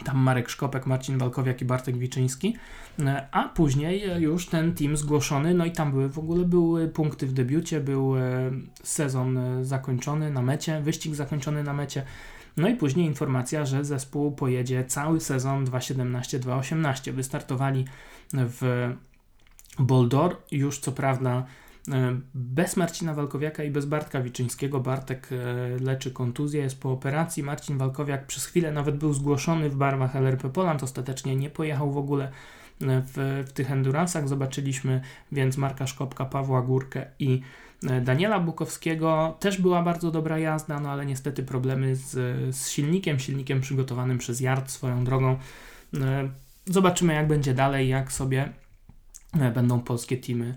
Tam 0.05 0.19
Marek 0.19 0.49
Szkopek, 0.49 0.87
Marcin 0.87 1.19
Walkowiak 1.19 1.63
i 1.63 1.65
Bartek 1.65 1.99
Wiczyński, 1.99 2.57
a 3.31 3.49
później 3.49 4.23
już 4.23 4.47
ten 4.47 4.75
team 4.75 4.97
zgłoszony, 4.97 5.55
no 5.55 5.65
i 5.65 5.73
tam 5.73 5.91
były 5.91 6.09
w 6.09 6.19
ogóle 6.19 6.45
były 6.45 6.89
punkty 6.89 7.27
w 7.27 7.33
debiucie, 7.33 7.81
był 7.81 8.17
e, 8.17 8.51
sezon 8.83 9.39
e, 9.39 9.65
zakończony 9.65 10.31
na 10.31 10.43
mecie, 10.43 10.81
wyścig 10.81 11.15
zakończony 11.15 11.63
na 11.63 11.73
mecie, 11.73 12.05
no 12.57 12.69
i 12.69 12.77
później 12.77 13.07
informacja, 13.07 13.67
że 13.67 13.85
zespół 13.85 14.33
pojedzie 14.33 14.85
cały 14.85 15.21
sezon 15.21 15.65
2017-2018. 15.65 17.13
Wystartowali 17.13 17.85
w 18.33 18.91
Boldor, 19.79 20.37
już 20.51 20.79
co 20.79 20.93
prawda 20.93 21.47
E, 21.93 22.21
bez 22.35 22.77
Marcina 22.77 23.15
Walkowiaka 23.15 23.65
i 23.65 23.71
bez 23.71 23.87
Bartka 23.87 24.21
Wiczyńskiego 24.21 24.81
Bartek 24.81 25.29
e, 25.33 25.37
leczy 25.79 26.11
kontuzję, 26.11 26.63
jest 26.63 26.81
po 26.81 26.93
operacji. 26.93 27.43
Marcin 27.43 27.79
Walkowiak 27.79 28.27
przez 28.27 28.47
chwilę 28.47 28.73
nawet 28.73 28.97
był 28.97 29.13
zgłoszony 29.13 29.71
w 29.71 29.77
barwach 29.77 30.17
LRP 30.17 30.51
Poland, 30.51 30.83
ostatecznie 30.83 31.37
nie 31.37 31.51
pojechał 31.51 31.93
w 31.93 31.97
ogóle 31.99 32.25
e, 32.25 32.31
w, 32.81 33.45
w 33.47 33.53
tych 33.53 33.71
enduransach. 33.71 34.29
Zobaczyliśmy 34.29 35.01
więc 35.33 35.57
Marka 35.57 35.87
Szkopka, 35.87 36.25
Pawła 36.25 36.63
Górkę 36.63 37.07
i 37.19 37.41
Daniela 38.03 38.41
Bukowskiego. 38.41 39.37
Też 39.41 39.61
była 39.61 39.83
bardzo 39.83 40.11
dobra 40.11 40.39
jazda, 40.39 40.81
no 40.81 40.91
ale 40.91 41.07
niestety 41.07 41.43
problemy 41.43 41.97
z, 41.97 42.11
z 42.57 42.69
silnikiem, 42.69 43.19
silnikiem 43.19 43.61
przygotowanym 43.61 44.19
przez 44.19 44.41
Yard 44.41 44.71
swoją 44.71 45.05
drogą. 45.05 45.39
Zobaczymy 46.67 47.15
jak 47.15 47.29
będzie 47.29 47.55
dalej, 47.55 47.89
jak 47.89 48.13
sobie 48.13 48.53
będą 49.55 49.81
polskie 49.81 50.17
teamy 50.17 50.55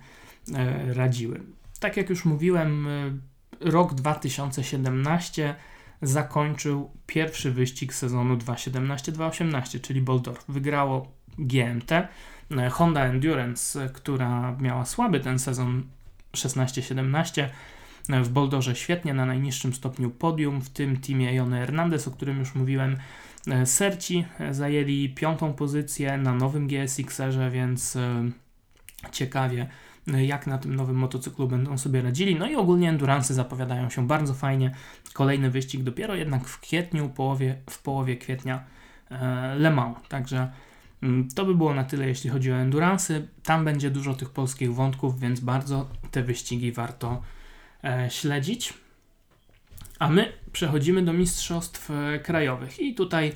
E, 0.55 0.93
radziły. 0.93 1.41
Tak 1.79 1.97
jak 1.97 2.09
już 2.09 2.25
mówiłem, 2.25 2.87
e, 2.87 3.11
rok 3.59 3.93
2017 3.93 5.55
zakończył 6.01 6.91
pierwszy 7.07 7.51
wyścig 7.51 7.93
sezonu 7.93 8.37
2017-2018, 8.37 9.81
czyli 9.81 10.01
Boldorf. 10.01 10.45
Wygrało 10.47 11.11
GMT, 11.37 11.91
e, 11.91 12.69
Honda 12.69 13.05
Endurance, 13.05 13.89
która 13.93 14.55
miała 14.59 14.85
słaby 14.85 15.19
ten 15.19 15.39
sezon 15.39 15.83
16-17. 16.37 17.49
W 18.09 18.29
Boldorze 18.29 18.75
świetnie 18.75 19.13
na 19.13 19.25
najniższym 19.25 19.73
stopniu 19.73 20.09
podium, 20.09 20.61
w 20.61 20.69
tym 20.69 20.97
teamie 20.97 21.33
Jony 21.33 21.59
Hernandez, 21.59 22.07
o 22.07 22.11
którym 22.11 22.39
już 22.39 22.55
mówiłem. 22.55 22.97
Serci 23.65 24.25
zajęli 24.51 25.09
piątą 25.09 25.53
pozycję 25.53 26.17
na 26.17 26.33
nowym 26.33 26.67
GSX-erze, 26.67 27.51
więc 27.51 27.97
ciekawie 29.11 29.67
jak 30.07 30.47
na 30.47 30.57
tym 30.57 30.75
nowym 30.75 30.95
motocyklu 30.95 31.47
będą 31.47 31.77
sobie 31.77 32.01
radzili. 32.01 32.35
No 32.35 32.49
i 32.49 32.55
ogólnie 32.55 32.89
endurance 32.89 33.33
zapowiadają 33.33 33.89
się 33.89 34.07
bardzo 34.07 34.33
fajnie. 34.33 34.71
Kolejny 35.13 35.49
wyścig 35.49 35.83
dopiero 35.83 36.15
jednak 36.15 36.47
w 36.47 36.59
kwietniu, 36.59 37.09
połowie, 37.09 37.55
w 37.69 37.81
połowie 37.81 38.17
kwietnia 38.17 38.63
e, 39.11 39.55
Le 39.55 39.71
Mans. 39.71 39.97
Także 40.09 40.51
to 41.35 41.45
by 41.45 41.55
było 41.55 41.73
na 41.73 41.83
tyle, 41.83 42.07
jeśli 42.07 42.29
chodzi 42.29 42.51
o 42.51 42.55
endurance. 42.55 43.21
Tam 43.43 43.65
będzie 43.65 43.91
dużo 43.91 44.13
tych 44.13 44.29
polskich 44.29 44.73
wątków, 44.73 45.19
więc 45.19 45.39
bardzo 45.39 45.89
te 46.11 46.23
wyścigi 46.23 46.71
warto 46.71 47.21
e, 47.83 48.09
śledzić. 48.09 48.73
A 49.99 50.09
my 50.09 50.33
przechodzimy 50.51 51.01
do 51.01 51.13
mistrzostw 51.13 51.91
e, 51.91 52.19
krajowych 52.19 52.79
i 52.79 52.95
tutaj 52.95 53.31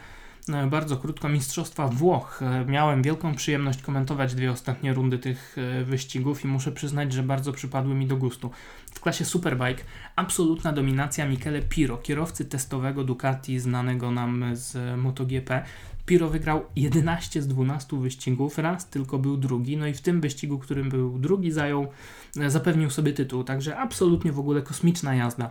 E, 0.49 0.67
bardzo 0.67 0.97
krótko 0.97 1.29
Mistrzostwa 1.29 1.87
Włoch. 1.87 2.41
E, 2.41 2.65
miałem 2.65 3.03
wielką 3.03 3.35
przyjemność 3.35 3.81
komentować 3.81 4.35
dwie 4.35 4.51
ostatnie 4.51 4.93
rundy 4.93 5.19
tych 5.19 5.55
wyścigów 5.83 6.45
i 6.45 6.47
muszę 6.47 6.71
przyznać, 6.71 7.13
że 7.13 7.23
bardzo 7.23 7.51
przypadły 7.51 7.95
mi 7.95 8.07
do 8.07 8.17
gustu. 8.17 8.51
W 8.93 8.99
klasie 8.99 9.25
Superbike 9.25 9.83
absolutna 10.15 10.73
dominacja 10.73 11.25
Michele 11.25 11.61
Piro, 11.61 11.97
kierowcy 11.97 12.45
testowego 12.45 13.03
Ducati 13.03 13.59
znanego 13.59 14.11
nam 14.11 14.45
z 14.53 14.99
MotoGP. 14.99 15.65
Piro 16.11 16.29
wygrał 16.29 16.65
11 16.75 17.41
z 17.41 17.47
12 17.47 17.97
wyścigów, 17.97 18.57
raz 18.57 18.89
tylko 18.89 19.19
był 19.19 19.37
drugi, 19.37 19.77
no 19.77 19.87
i 19.87 19.93
w 19.93 20.01
tym 20.01 20.21
wyścigu, 20.21 20.59
którym 20.59 20.89
był 20.89 21.19
drugi, 21.19 21.51
zajął, 21.51 21.87
zapewnił 22.47 22.89
sobie 22.89 23.13
tytuł, 23.13 23.43
także 23.43 23.77
absolutnie 23.77 24.31
w 24.31 24.39
ogóle 24.39 24.61
kosmiczna 24.61 25.15
jazda 25.15 25.49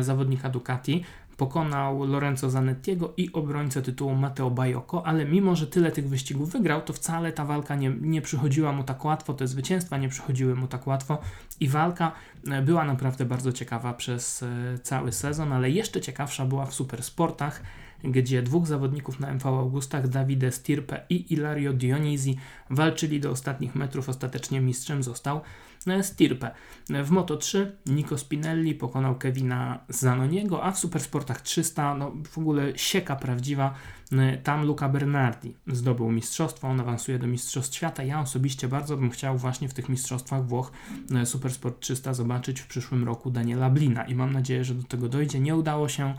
zawodnika 0.00 0.48
Ducati. 0.48 1.04
Pokonał 1.36 2.04
Lorenzo 2.04 2.50
Zanettiego 2.50 3.14
i 3.16 3.32
obrońcę 3.32 3.82
tytułu 3.82 4.14
Matteo 4.14 4.50
Bajoko, 4.50 5.06
ale 5.06 5.24
mimo, 5.24 5.56
że 5.56 5.66
tyle 5.66 5.92
tych 5.92 6.08
wyścigów 6.08 6.52
wygrał, 6.52 6.82
to 6.82 6.92
wcale 6.92 7.32
ta 7.32 7.44
walka 7.44 7.76
nie, 7.76 7.90
nie 8.00 8.22
przychodziła 8.22 8.72
mu 8.72 8.84
tak 8.84 9.04
łatwo, 9.04 9.34
te 9.34 9.46
zwycięstwa 9.46 9.98
nie 9.98 10.08
przychodziły 10.08 10.54
mu 10.54 10.66
tak 10.66 10.86
łatwo 10.86 11.18
i 11.60 11.68
walka 11.68 12.12
e, 12.50 12.62
była 12.62 12.84
naprawdę 12.84 13.24
bardzo 13.24 13.52
ciekawa 13.52 13.94
przez 13.94 14.42
e, 14.42 14.78
cały 14.82 15.12
sezon, 15.12 15.52
ale 15.52 15.70
jeszcze 15.70 16.00
ciekawsza 16.00 16.46
była 16.46 16.66
w 16.66 16.74
supersportach, 16.74 17.62
gdzie 18.04 18.42
dwóch 18.42 18.66
zawodników 18.66 19.20
na 19.20 19.28
MV 19.28 19.48
Augustach, 19.48 20.08
Davide 20.08 20.52
Stirpe 20.52 21.00
i 21.10 21.32
Ilario 21.32 21.72
Dionisi, 21.72 22.38
walczyli 22.70 23.20
do 23.20 23.30
ostatnich 23.30 23.74
metrów. 23.74 24.08
Ostatecznie 24.08 24.60
mistrzem 24.60 25.02
został 25.02 25.40
e, 25.86 26.02
Stirpe. 26.02 26.50
W 26.88 27.10
Moto3 27.10 27.66
Nico 27.86 28.18
Spinelli 28.18 28.74
pokonał 28.74 29.14
Kevina 29.14 29.78
Zanoniego, 29.88 30.64
a 30.64 30.72
w 30.72 30.78
Supersportach 30.78 31.40
300 31.40 31.94
no, 31.94 32.12
w 32.30 32.38
ogóle 32.38 32.78
sieka 32.78 33.16
prawdziwa. 33.16 33.74
E, 34.12 34.36
tam 34.36 34.66
Luca 34.66 34.88
Bernardi 34.88 35.54
zdobył 35.66 36.10
mistrzostwo, 36.10 36.68
on 36.68 36.80
awansuje 36.80 37.18
do 37.18 37.26
Mistrzostw 37.26 37.76
Świata. 37.76 38.02
Ja 38.02 38.20
osobiście 38.20 38.68
bardzo 38.68 38.96
bym 38.96 39.10
chciał 39.10 39.38
właśnie 39.38 39.68
w 39.68 39.74
tych 39.74 39.88
mistrzostwach 39.88 40.46
Włoch 40.46 40.72
e, 41.14 41.26
Supersport 41.26 41.80
300 41.80 42.14
zobaczyć 42.14 42.60
w 42.60 42.66
przyszłym 42.66 43.04
roku 43.04 43.30
Daniela 43.30 43.70
Blina 43.70 44.04
i 44.04 44.14
mam 44.14 44.32
nadzieję, 44.32 44.64
że 44.64 44.74
do 44.74 44.82
tego 44.82 45.08
dojdzie. 45.08 45.40
Nie 45.40 45.56
udało 45.56 45.88
się 45.88 46.14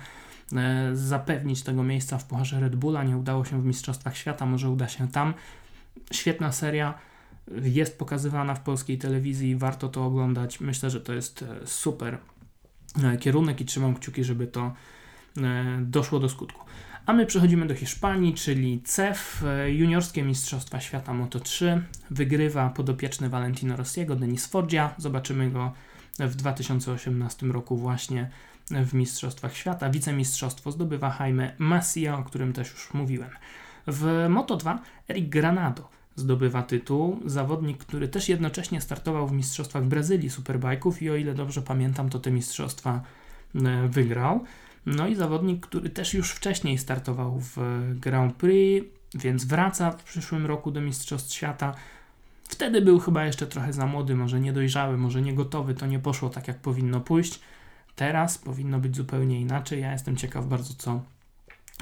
zapewnić 0.94 1.64
tego 1.64 1.84
miejsca 1.84 2.18
w 2.18 2.26
Pucharze 2.26 2.60
Red 2.60 2.76
Bulla. 2.76 3.04
Nie 3.04 3.18
udało 3.18 3.46
się 3.46 3.62
w 3.62 3.66
Mistrzostwach 3.66 4.18
Świata, 4.18 4.46
może 4.46 4.70
uda 4.70 4.88
się 4.88 5.08
tam. 5.08 5.34
Świetna 6.12 6.52
seria, 6.52 6.94
jest 7.62 8.00
pokazywana 8.00 8.56
w 8.56 8.60
polskiej 8.60 8.98
telewizji, 8.98 9.56
warto 9.56 9.90
to 9.90 10.06
oglądać. 10.06 10.60
Myślę, 10.60 10.90
że 10.90 11.02
to 11.02 11.14
jest 11.14 11.42
e, 11.42 11.68
super 11.68 12.18
e, 13.04 13.18
kierunek 13.18 13.62
i 13.62 13.66
trzymam 13.66 13.96
kciuki, 13.96 14.24
żeby 14.24 14.48
to 14.48 14.74
doszło 15.82 16.20
do 16.20 16.30
skutku. 16.30 16.66
A 17.06 17.14
my 17.14 17.26
przechodzimy 17.26 17.68
do 17.68 17.76
Hiszpanii, 17.76 18.34
czyli 18.34 18.82
CEF, 18.84 19.44
juniorskie 19.68 20.24
Mistrzostwa 20.24 20.80
Świata 20.80 21.14
Moto3. 21.14 21.82
Wygrywa 22.12 22.70
podopieczny 22.70 23.30
Valentino 23.30 23.76
Rossiego, 23.76 24.16
Denis 24.16 24.46
Forgia. 24.46 24.96
Zobaczymy 24.98 25.52
go 25.52 25.74
w 26.20 26.36
2018 26.36 27.46
roku 27.46 27.78
właśnie 27.78 28.30
w 28.72 28.94
Mistrzostwach 28.94 29.56
Świata. 29.56 29.90
Wicemistrzostwo 29.90 30.72
zdobywa 30.72 31.18
Jaime 31.20 31.54
Masia, 31.58 32.18
o 32.18 32.24
którym 32.24 32.54
też 32.54 32.72
już 32.72 32.94
mówiłem. 32.94 33.30
W 33.88 34.28
Moto2 34.30 34.78
Eric 35.10 35.30
Granado 35.30 35.90
zdobywa 36.16 36.64
tytuł. 36.64 37.20
Zawodnik, 37.26 37.78
który 37.78 38.08
też 38.08 38.30
jednocześnie 38.30 38.82
startował 38.82 39.28
w 39.28 39.32
Mistrzostwach 39.32 39.86
Brazylii 39.86 40.30
Superbike'ów 40.30 41.04
i 41.04 41.10
o 41.10 41.16
ile 41.16 41.34
dobrze 41.34 41.62
pamiętam, 41.62 42.10
to 42.10 42.20
te 42.20 42.32
mistrzostwa 42.32 43.02
e, 43.56 43.88
wygrał. 43.88 44.44
No 44.86 45.08
i 45.08 45.16
zawodnik, 45.16 45.68
który 45.68 45.90
też 45.90 46.14
już 46.14 46.32
wcześniej 46.32 46.78
startował 46.78 47.40
w 47.40 47.58
Grand 48.00 48.36
Prix, 48.36 48.88
więc 49.16 49.46
wraca 49.46 49.92
w 49.92 50.04
przyszłym 50.04 50.46
roku 50.46 50.72
do 50.72 50.82
Mistrzostw 50.82 51.34
Świata. 51.34 51.76
Wtedy 52.44 52.82
był 52.82 53.00
chyba 53.00 53.26
jeszcze 53.26 53.48
trochę 53.48 53.74
za 53.74 53.86
młody, 53.86 54.16
może 54.16 54.40
niedojrzały, 54.40 54.98
może 54.98 55.22
nie 55.22 55.34
gotowy, 55.34 55.74
to 55.74 55.86
nie 55.86 56.00
poszło 56.00 56.30
tak, 56.30 56.48
jak 56.48 56.58
powinno 56.58 57.02
pójść. 57.02 57.40
Teraz 58.00 58.38
powinno 58.38 58.80
być 58.80 58.96
zupełnie 58.96 59.42
inaczej. 59.42 59.82
Ja 59.82 59.92
jestem 59.92 60.16
ciekaw 60.16 60.46
bardzo, 60.46 60.74
co, 60.74 61.02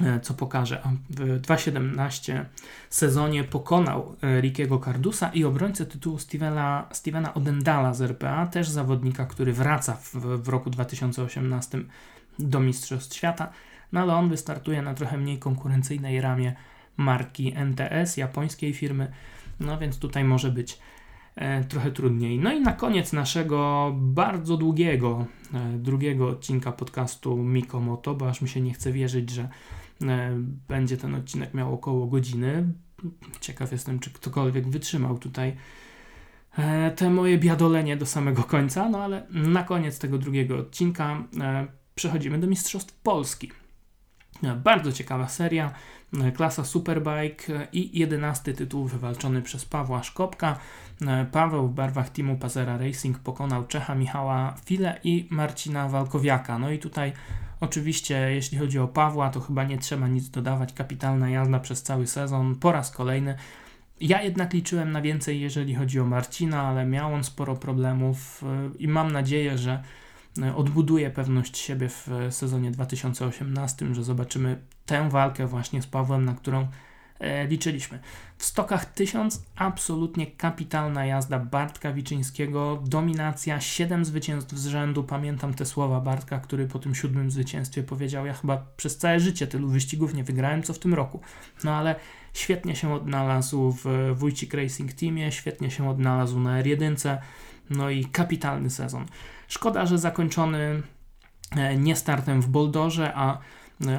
e, 0.02 0.20
co 0.20 0.34
pokaże. 0.34 0.82
W 1.10 1.40
2017 1.40 2.46
sezonie 2.90 3.44
pokonał 3.44 4.16
e, 4.22 4.40
Rickiego 4.40 4.78
Cardusa 4.78 5.28
i 5.28 5.44
obrońcę 5.44 5.86
tytułu 5.86 6.18
Stevena, 6.18 6.86
Stevena 6.92 7.34
Odendala 7.34 7.94
z 7.94 8.02
RPA, 8.02 8.46
też 8.46 8.68
zawodnika, 8.68 9.26
który 9.26 9.52
wraca 9.52 9.94
w, 9.94 10.14
w 10.14 10.48
roku 10.48 10.70
2018 10.70 11.78
do 12.38 12.60
Mistrzostw 12.60 13.16
Świata, 13.16 13.50
no 13.92 14.00
ale 14.00 14.14
on 14.14 14.28
wystartuje 14.28 14.82
na 14.82 14.94
trochę 14.94 15.18
mniej 15.18 15.38
konkurencyjnej 15.38 16.20
ramie 16.20 16.54
marki 16.96 17.52
NTS, 17.56 18.16
japońskiej 18.16 18.74
firmy, 18.74 19.12
no 19.60 19.78
więc 19.78 19.98
tutaj 19.98 20.24
może 20.24 20.50
być 20.50 20.78
trochę 21.68 21.92
trudniej. 21.92 22.38
No 22.38 22.52
i 22.52 22.60
na 22.60 22.72
koniec 22.72 23.12
naszego 23.12 23.90
bardzo 23.96 24.56
długiego, 24.56 25.26
e, 25.54 25.78
drugiego 25.78 26.28
odcinka 26.28 26.72
podcastu 26.72 27.36
Mikomoto, 27.36 28.14
bo 28.14 28.28
aż 28.28 28.42
mi 28.42 28.48
się 28.48 28.60
nie 28.60 28.74
chce 28.74 28.92
wierzyć, 28.92 29.30
że 29.30 29.48
e, 30.02 30.32
będzie 30.68 30.96
ten 30.96 31.14
odcinek 31.14 31.54
miał 31.54 31.74
około 31.74 32.06
godziny. 32.06 32.72
Ciekaw 33.40 33.72
jestem, 33.72 33.98
czy 33.98 34.10
ktokolwiek 34.10 34.68
wytrzymał 34.68 35.18
tutaj 35.18 35.56
e, 36.58 36.90
te 36.90 37.10
moje 37.10 37.38
biadolenie 37.38 37.96
do 37.96 38.06
samego 38.06 38.42
końca, 38.42 38.88
no 38.88 39.02
ale 39.02 39.26
na 39.30 39.62
koniec 39.62 39.98
tego 39.98 40.18
drugiego 40.18 40.58
odcinka 40.58 41.24
e, 41.40 41.66
przechodzimy 41.94 42.38
do 42.38 42.46
Mistrzostw 42.46 42.94
Polski. 42.94 43.50
E, 44.42 44.54
bardzo 44.54 44.92
ciekawa 44.92 45.28
seria, 45.28 45.72
e, 46.20 46.32
klasa 46.32 46.64
Superbike 46.64 47.54
e, 47.54 47.68
i 47.72 47.98
jedenasty 47.98 48.54
tytuł 48.54 48.84
wywalczony 48.84 49.42
przez 49.42 49.64
Pawła 49.64 50.02
Szkopka. 50.02 50.58
Paweł 51.32 51.68
w 51.68 51.74
barwach 51.74 52.10
teamu 52.10 52.38
Pazera 52.38 52.78
Racing 52.78 53.18
pokonał 53.18 53.66
Czecha 53.66 53.94
Michała 53.94 54.54
File 54.64 55.00
i 55.04 55.28
Marcina 55.30 55.88
Walkowiaka. 55.88 56.58
No 56.58 56.70
i 56.70 56.78
tutaj 56.78 57.12
oczywiście 57.60 58.34
jeśli 58.34 58.58
chodzi 58.58 58.78
o 58.78 58.88
Pawła, 58.88 59.30
to 59.30 59.40
chyba 59.40 59.64
nie 59.64 59.78
trzeba 59.78 60.08
nic 60.08 60.30
dodawać. 60.30 60.72
Kapitalna 60.72 61.30
jazda 61.30 61.60
przez 61.60 61.82
cały 61.82 62.06
sezon, 62.06 62.54
po 62.54 62.72
raz 62.72 62.90
kolejny. 62.90 63.34
Ja 64.00 64.22
jednak 64.22 64.52
liczyłem 64.52 64.92
na 64.92 65.02
więcej, 65.02 65.40
jeżeli 65.40 65.74
chodzi 65.74 66.00
o 66.00 66.04
Marcina, 66.04 66.62
ale 66.62 66.86
miał 66.86 67.14
on 67.14 67.24
sporo 67.24 67.56
problemów 67.56 68.44
i 68.78 68.88
mam 68.88 69.12
nadzieję, 69.12 69.58
że 69.58 69.82
odbuduje 70.56 71.10
pewność 71.10 71.58
siebie 71.58 71.88
w 71.88 72.08
sezonie 72.30 72.70
2018, 72.70 73.94
że 73.94 74.04
zobaczymy 74.04 74.58
tę 74.86 75.08
walkę 75.08 75.46
właśnie 75.46 75.82
z 75.82 75.86
Pawłem, 75.86 76.24
na 76.24 76.34
którą 76.34 76.60
e, 76.60 76.68
liczyliśmy. 77.48 77.98
W 78.38 78.44
stokach 78.44 78.84
1000 78.84 79.42
absolutnie 79.56 80.26
kapitalna 80.26 81.06
jazda 81.06 81.38
Bartka 81.38 81.92
Wiczyńskiego, 81.92 82.82
dominacja, 82.86 83.60
7 83.60 84.04
zwycięstw 84.04 84.54
z 84.54 84.66
rzędu. 84.66 85.04
Pamiętam 85.04 85.54
te 85.54 85.66
słowa 85.66 86.00
Bartka, 86.00 86.38
który 86.38 86.66
po 86.66 86.78
tym 86.78 86.94
siódmym 86.94 87.30
zwycięstwie 87.30 87.82
powiedział: 87.82 88.26
Ja 88.26 88.34
chyba 88.34 88.66
przez 88.76 88.98
całe 88.98 89.20
życie 89.20 89.46
tylu 89.46 89.68
wyścigów 89.68 90.14
nie 90.14 90.24
wygrałem, 90.24 90.62
co 90.62 90.72
w 90.72 90.78
tym 90.78 90.94
roku. 90.94 91.20
No 91.64 91.74
ale 91.74 91.96
świetnie 92.34 92.76
się 92.76 92.94
odnalazł 92.94 93.76
w 93.84 94.12
Wójcik 94.14 94.54
Racing 94.54 94.92
Teamie, 94.92 95.32
świetnie 95.32 95.70
się 95.70 95.90
odnalazł 95.90 96.40
na 96.40 96.62
R1, 96.62 97.18
no 97.70 97.90
i 97.90 98.04
kapitalny 98.04 98.70
sezon. 98.70 99.06
Szkoda, 99.48 99.86
że 99.86 99.98
zakończony 99.98 100.82
e, 101.56 101.76
nie 101.76 101.96
startem 101.96 102.42
w 102.42 102.48
Boldorze, 102.48 103.12
a 103.14 103.34
e, 103.34 103.38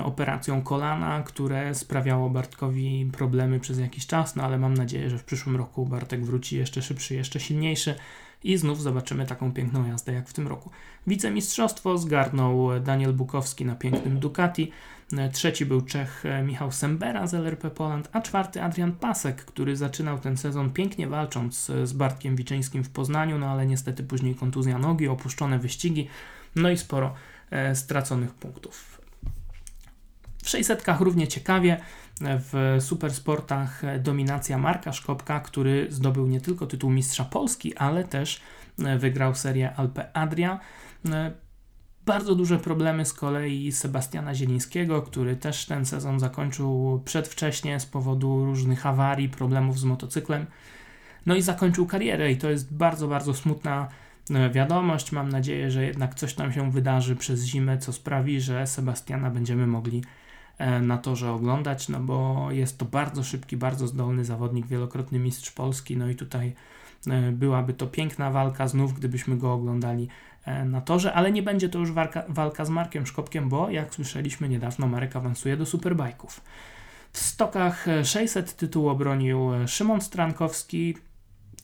operacją 0.03 0.61
kolana, 0.61 1.23
które 1.23 1.75
sprawiało 1.75 2.30
Bartkowi 2.30 3.09
problemy 3.13 3.59
przez 3.59 3.80
jakiś 3.80 4.07
czas, 4.07 4.36
no 4.36 4.43
ale 4.43 4.57
mam 4.57 4.73
nadzieję, 4.73 5.09
że 5.09 5.17
w 5.17 5.23
przyszłym 5.23 5.55
roku 5.55 5.86
Bartek 5.86 6.25
wróci 6.25 6.57
jeszcze 6.57 6.82
szybszy, 6.82 7.15
jeszcze 7.15 7.39
silniejszy 7.39 7.95
i 8.43 8.57
znów 8.57 8.82
zobaczymy 8.82 9.25
taką 9.25 9.51
piękną 9.51 9.88
jazdę 9.88 10.13
jak 10.13 10.30
w 10.30 10.34
tym 10.34 10.47
roku. 10.47 10.69
Wicemistrzostwo 11.07 11.97
zgarnął 11.97 12.80
Daniel 12.80 13.13
Bukowski 13.13 13.65
na 13.65 13.75
pięknym 13.75 14.19
Ducati, 14.19 14.71
e, 15.17 15.30
trzeci 15.30 15.65
był 15.65 15.82
Czech 15.82 16.23
Michał 16.43 16.71
Sembera 16.71 17.27
z 17.27 17.34
LRP 17.34 17.69
Poland, 17.69 18.09
a 18.11 18.21
czwarty 18.21 18.63
Adrian 18.63 18.91
Pasek, 18.91 19.45
który 19.45 19.75
zaczynał 19.75 20.19
ten 20.19 20.38
sezon 20.38 20.69
pięknie 20.69 21.07
walcząc 21.07 21.71
z 21.84 21.93
Bartkiem 21.93 22.36
Wiczyńskim 22.36 22.84
w 22.84 22.89
Poznaniu, 22.89 23.38
no 23.38 23.47
ale 23.47 23.65
niestety 23.65 24.03
później 24.03 24.36
kontuzja 24.36 24.80
nogi, 24.80 25.07
opuszczone 25.07 25.59
wyścigi, 25.59 26.07
no 26.55 26.69
i 26.69 26.77
sporo 26.77 27.13
e, 27.51 27.75
straconych 27.75 28.34
punktów. 28.34 28.98
W 30.43 30.49
600 30.49 30.85
równie 30.99 31.27
ciekawie, 31.27 31.77
w 32.21 32.77
supersportach 32.79 33.81
dominacja 33.99 34.57
Marka 34.57 34.93
Szkopka, 34.93 35.39
który 35.39 35.87
zdobył 35.89 36.27
nie 36.27 36.41
tylko 36.41 36.67
tytuł 36.67 36.89
mistrza 36.89 37.25
Polski, 37.25 37.77
ale 37.77 38.03
też 38.03 38.41
wygrał 38.97 39.35
serię 39.35 39.75
Alpe 39.75 40.17
Adria. 40.17 40.59
Bardzo 42.05 42.35
duże 42.35 42.59
problemy 42.59 43.05
z 43.05 43.13
kolei 43.13 43.71
Sebastiana 43.71 44.35
Zielińskiego, 44.35 45.01
który 45.01 45.35
też 45.35 45.65
ten 45.65 45.85
sezon 45.85 46.19
zakończył 46.19 47.01
przedwcześnie 47.05 47.79
z 47.79 47.85
powodu 47.85 48.45
różnych 48.45 48.85
awarii, 48.85 49.29
problemów 49.29 49.79
z 49.79 49.83
motocyklem. 49.83 50.45
No 51.25 51.35
i 51.35 51.41
zakończył 51.41 51.85
karierę 51.85 52.31
i 52.31 52.37
to 52.37 52.49
jest 52.49 52.73
bardzo, 52.73 53.07
bardzo 53.07 53.33
smutna 53.33 53.87
e, 54.29 54.49
wiadomość. 54.49 55.11
Mam 55.11 55.29
nadzieję, 55.29 55.71
że 55.71 55.85
jednak 55.85 56.15
coś 56.15 56.33
tam 56.33 56.53
się 56.53 56.71
wydarzy 56.71 57.15
przez 57.15 57.43
zimę, 57.43 57.77
co 57.77 57.93
sprawi, 57.93 58.41
że 58.41 58.67
Sebastiana 58.67 59.29
będziemy 59.29 59.67
mogli 59.67 60.03
na 60.82 60.97
torze 60.97 61.32
oglądać, 61.32 61.89
no 61.89 61.99
bo 61.99 62.47
jest 62.51 62.78
to 62.78 62.86
bardzo 62.86 63.24
szybki, 63.24 63.57
bardzo 63.57 63.88
zdolny 63.88 64.26
zawodnik, 64.26 64.68
wielokrotny 64.68 65.20
mistrz 65.20 65.51
Polski, 65.51 65.97
no 65.97 66.10
i 66.10 66.16
tutaj 66.16 66.53
e, 67.07 67.32
byłaby 67.32 67.74
to 67.74 67.88
piękna 67.88 68.32
walka 68.32 68.68
znów, 68.68 68.93
gdybyśmy 68.93 69.38
go 69.38 69.53
oglądali 69.53 70.07
e, 70.45 70.66
na 70.66 70.82
torze, 70.82 71.14
ale 71.14 71.32
nie 71.32 71.43
będzie 71.43 71.70
to 71.70 71.80
już 71.80 71.91
walka, 71.91 72.24
walka 72.30 72.66
z 72.66 72.70
Markiem 72.70 73.05
Szkopkiem, 73.05 73.49
bo 73.49 73.70
jak 73.70 73.95
słyszeliśmy 73.95 74.49
niedawno, 74.49 74.88
Marek 74.88 75.16
awansuje 75.16 75.57
do 75.57 75.66
superbajków. 75.66 76.41
W 77.12 77.20
stokach 77.20 77.86
600 78.03 78.55
tytuł 78.55 78.89
obronił 78.89 79.49
Szymon 79.68 80.01
Strankowski, 80.01 80.97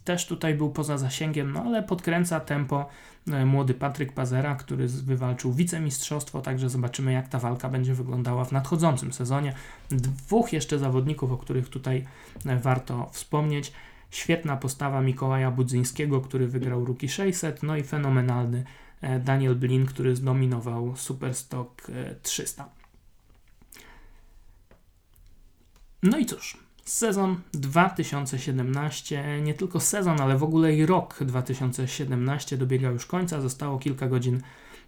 też 0.05 0.25
tutaj 0.25 0.55
był 0.55 0.69
poza 0.71 0.97
zasięgiem, 0.97 1.51
no 1.51 1.63
ale 1.63 1.83
podkręca 1.83 2.39
tempo 2.39 2.89
e, 3.27 3.45
młody 3.45 3.73
Patryk 3.73 4.11
Pazera, 4.11 4.55
który 4.55 4.87
wywalczył 4.87 5.53
wicemistrzostwo, 5.53 6.41
także 6.41 6.69
zobaczymy 6.69 7.13
jak 7.13 7.27
ta 7.27 7.39
walka 7.39 7.69
będzie 7.69 7.93
wyglądała 7.93 8.45
w 8.45 8.51
nadchodzącym 8.51 9.13
sezonie. 9.13 9.53
Dwóch 9.89 10.53
jeszcze 10.53 10.79
zawodników, 10.79 11.31
o 11.31 11.37
których 11.37 11.69
tutaj 11.69 12.05
e, 12.45 12.59
warto 12.59 13.09
wspomnieć. 13.11 13.73
Świetna 14.11 14.57
postawa 14.57 15.01
Mikołaja 15.01 15.51
Budzyńskiego, 15.51 16.21
który 16.21 16.47
wygrał 16.47 16.85
Rookie 16.85 17.09
600, 17.09 17.63
no 17.63 17.77
i 17.77 17.83
fenomenalny 17.83 18.63
e, 19.01 19.19
Daniel 19.19 19.55
Blin, 19.55 19.85
który 19.85 20.15
zdominował 20.15 20.95
Superstock 20.95 21.91
300. 22.21 22.69
No 26.03 26.17
i 26.17 26.25
cóż, 26.25 26.64
Sezon 26.87 27.41
2017, 27.53 29.41
nie 29.41 29.53
tylko 29.53 29.79
sezon, 29.79 30.21
ale 30.21 30.37
w 30.37 30.43
ogóle 30.43 30.75
i 30.75 30.85
rok 30.85 31.23
2017 31.23 32.57
dobiega 32.57 32.89
już 32.89 33.05
końca. 33.05 33.41
Zostało 33.41 33.79
kilka 33.79 34.07
godzin 34.07 34.41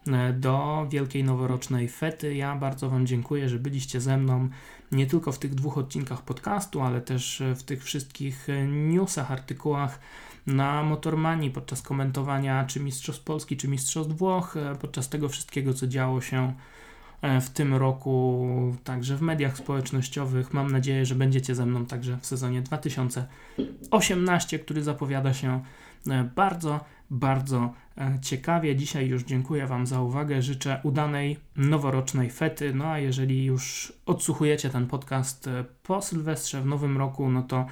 e, 0.07 0.33
do 0.33 0.87
wielkiej 0.89 1.23
noworocznej 1.23 1.89
fety. 1.89 2.35
Ja 2.35 2.55
bardzo 2.55 2.89
Wam 2.89 3.07
dziękuję, 3.07 3.49
że 3.49 3.59
byliście 3.59 4.01
ze 4.01 4.17
mną 4.17 4.49
nie 4.91 5.07
tylko 5.07 5.31
w 5.31 5.39
tych 5.39 5.55
dwóch 5.55 5.77
odcinkach 5.77 6.21
podcastu, 6.21 6.81
ale 6.81 7.01
też 7.01 7.43
w 7.55 7.63
tych 7.63 7.83
wszystkich 7.83 8.47
newsach, 8.67 9.31
artykułach 9.31 9.99
na 10.47 10.83
Motormanii 10.83 11.51
podczas 11.51 11.81
komentowania 11.81 12.65
czy 12.65 12.79
Mistrzostw 12.79 13.23
Polski, 13.23 13.57
czy 13.57 13.67
Mistrzostw 13.67 14.13
Włoch, 14.13 14.57
e, 14.57 14.75
podczas 14.75 15.09
tego 15.09 15.29
wszystkiego, 15.29 15.73
co 15.73 15.87
działo 15.87 16.21
się 16.21 16.53
E, 16.53 16.76
w 17.21 17.49
tym 17.49 17.73
roku, 17.73 18.47
także 18.83 19.17
w 19.17 19.21
mediach 19.21 19.57
społecznościowych. 19.57 20.53
Mam 20.53 20.71
nadzieję, 20.71 21.05
że 21.05 21.15
będziecie 21.15 21.55
ze 21.55 21.65
mną 21.65 21.85
także 21.85 22.17
w 22.21 22.25
sezonie 22.25 22.61
2018, 22.61 24.59
który 24.59 24.83
zapowiada 24.83 25.33
się 25.33 25.63
e, 26.07 26.23
bardzo, 26.35 26.85
bardzo 27.09 27.73
e, 27.97 28.17
ciekawie. 28.21 28.75
Dzisiaj 28.75 29.07
już 29.07 29.23
dziękuję 29.23 29.67
Wam 29.67 29.87
za 29.87 30.01
uwagę. 30.01 30.41
Życzę 30.41 30.79
udanej 30.83 31.37
noworocznej 31.55 32.29
fety. 32.29 32.73
No 32.73 32.85
a 32.85 32.99
jeżeli 32.99 33.45
już 33.45 33.93
odsłuchujecie 34.05 34.69
ten 34.69 34.87
podcast 34.87 35.49
po 35.83 36.01
Sylwestrze 36.01 36.61
w 36.61 36.65
nowym 36.65 36.97
roku, 36.97 37.29
no 37.29 37.43
to 37.43 37.65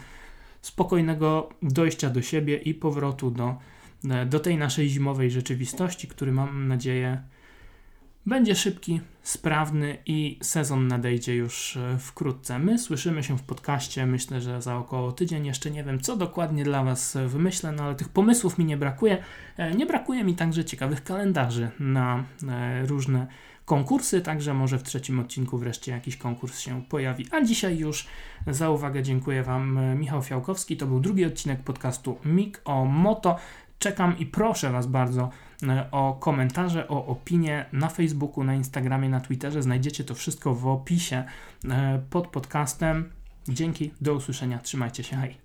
spokojnego 0.61 1.49
dojścia 1.61 2.09
do 2.09 2.21
siebie 2.21 2.57
i 2.57 2.73
powrotu 2.73 3.31
do, 3.31 3.55
do 4.25 4.39
tej 4.39 4.57
naszej 4.57 4.89
zimowej 4.89 5.31
rzeczywistości, 5.31 6.07
który 6.07 6.31
mam 6.31 6.67
nadzieję 6.67 7.21
będzie 8.25 8.55
szybki, 8.55 9.01
sprawny 9.23 9.97
i 10.05 10.39
sezon 10.41 10.87
nadejdzie 10.87 11.35
już 11.35 11.77
e, 11.77 11.97
wkrótce. 11.97 12.59
My 12.59 12.79
słyszymy 12.79 13.23
się 13.23 13.37
w 13.37 13.43
podcaście, 13.43 14.05
myślę, 14.05 14.41
że 14.41 14.61
za 14.61 14.77
około 14.77 15.11
tydzień. 15.11 15.45
Jeszcze 15.45 15.71
nie 15.71 15.83
wiem, 15.83 15.99
co 15.99 16.17
dokładnie 16.17 16.63
dla 16.63 16.83
Was 16.83 17.17
wymyślę, 17.27 17.71
no 17.71 17.83
ale 17.83 17.95
tych 17.95 18.09
pomysłów 18.09 18.57
mi 18.57 18.65
nie 18.65 18.77
brakuje. 18.77 19.23
E, 19.57 19.75
nie 19.75 19.85
brakuje 19.85 20.23
mi 20.23 20.35
także 20.35 20.65
ciekawych 20.65 21.03
kalendarzy 21.03 21.69
na 21.79 22.23
e, 22.49 22.85
różne 22.85 23.27
konkursy, 23.65 24.21
także 24.21 24.53
może 24.53 24.79
w 24.79 24.83
trzecim 24.83 25.19
odcinku 25.19 25.57
wreszcie 25.57 25.91
jakiś 25.91 26.17
konkurs 26.17 26.59
się 26.59 26.83
pojawi. 26.83 27.27
A 27.31 27.41
dzisiaj 27.41 27.77
już 27.77 28.07
za 28.47 28.69
uwagę 28.69 29.03
dziękuję 29.03 29.43
Wam. 29.43 29.79
Michał 29.99 30.21
Fiałkowski, 30.21 30.77
to 30.77 30.85
był 30.85 30.99
drugi 30.99 31.25
odcinek 31.25 31.63
podcastu 31.63 32.17
MIG 32.25 32.61
o 32.65 32.85
Moto. 32.85 33.35
Czekam 33.79 34.17
i 34.17 34.25
proszę 34.25 34.71
Was 34.71 34.87
bardzo 34.87 35.23
e, 35.23 35.44
o 35.91 36.13
komentarze, 36.13 36.87
o 36.87 37.05
opinie 37.05 37.65
na 37.73 37.89
Facebooku, 37.89 38.43
na 38.43 38.55
Instagramie, 38.55 39.09
na 39.09 39.19
Twitterze. 39.19 39.63
Znajdziecie 39.63 40.03
to 40.03 40.15
wszystko 40.15 40.55
w 40.55 40.67
opisie 40.67 41.23
e, 41.69 42.01
pod 42.09 42.27
podcastem. 42.27 43.09
Dzięki, 43.47 43.91
do 44.01 44.13
usłyszenia, 44.13 44.59
trzymajcie 44.59 45.03
się, 45.03 45.15
hej. 45.15 45.44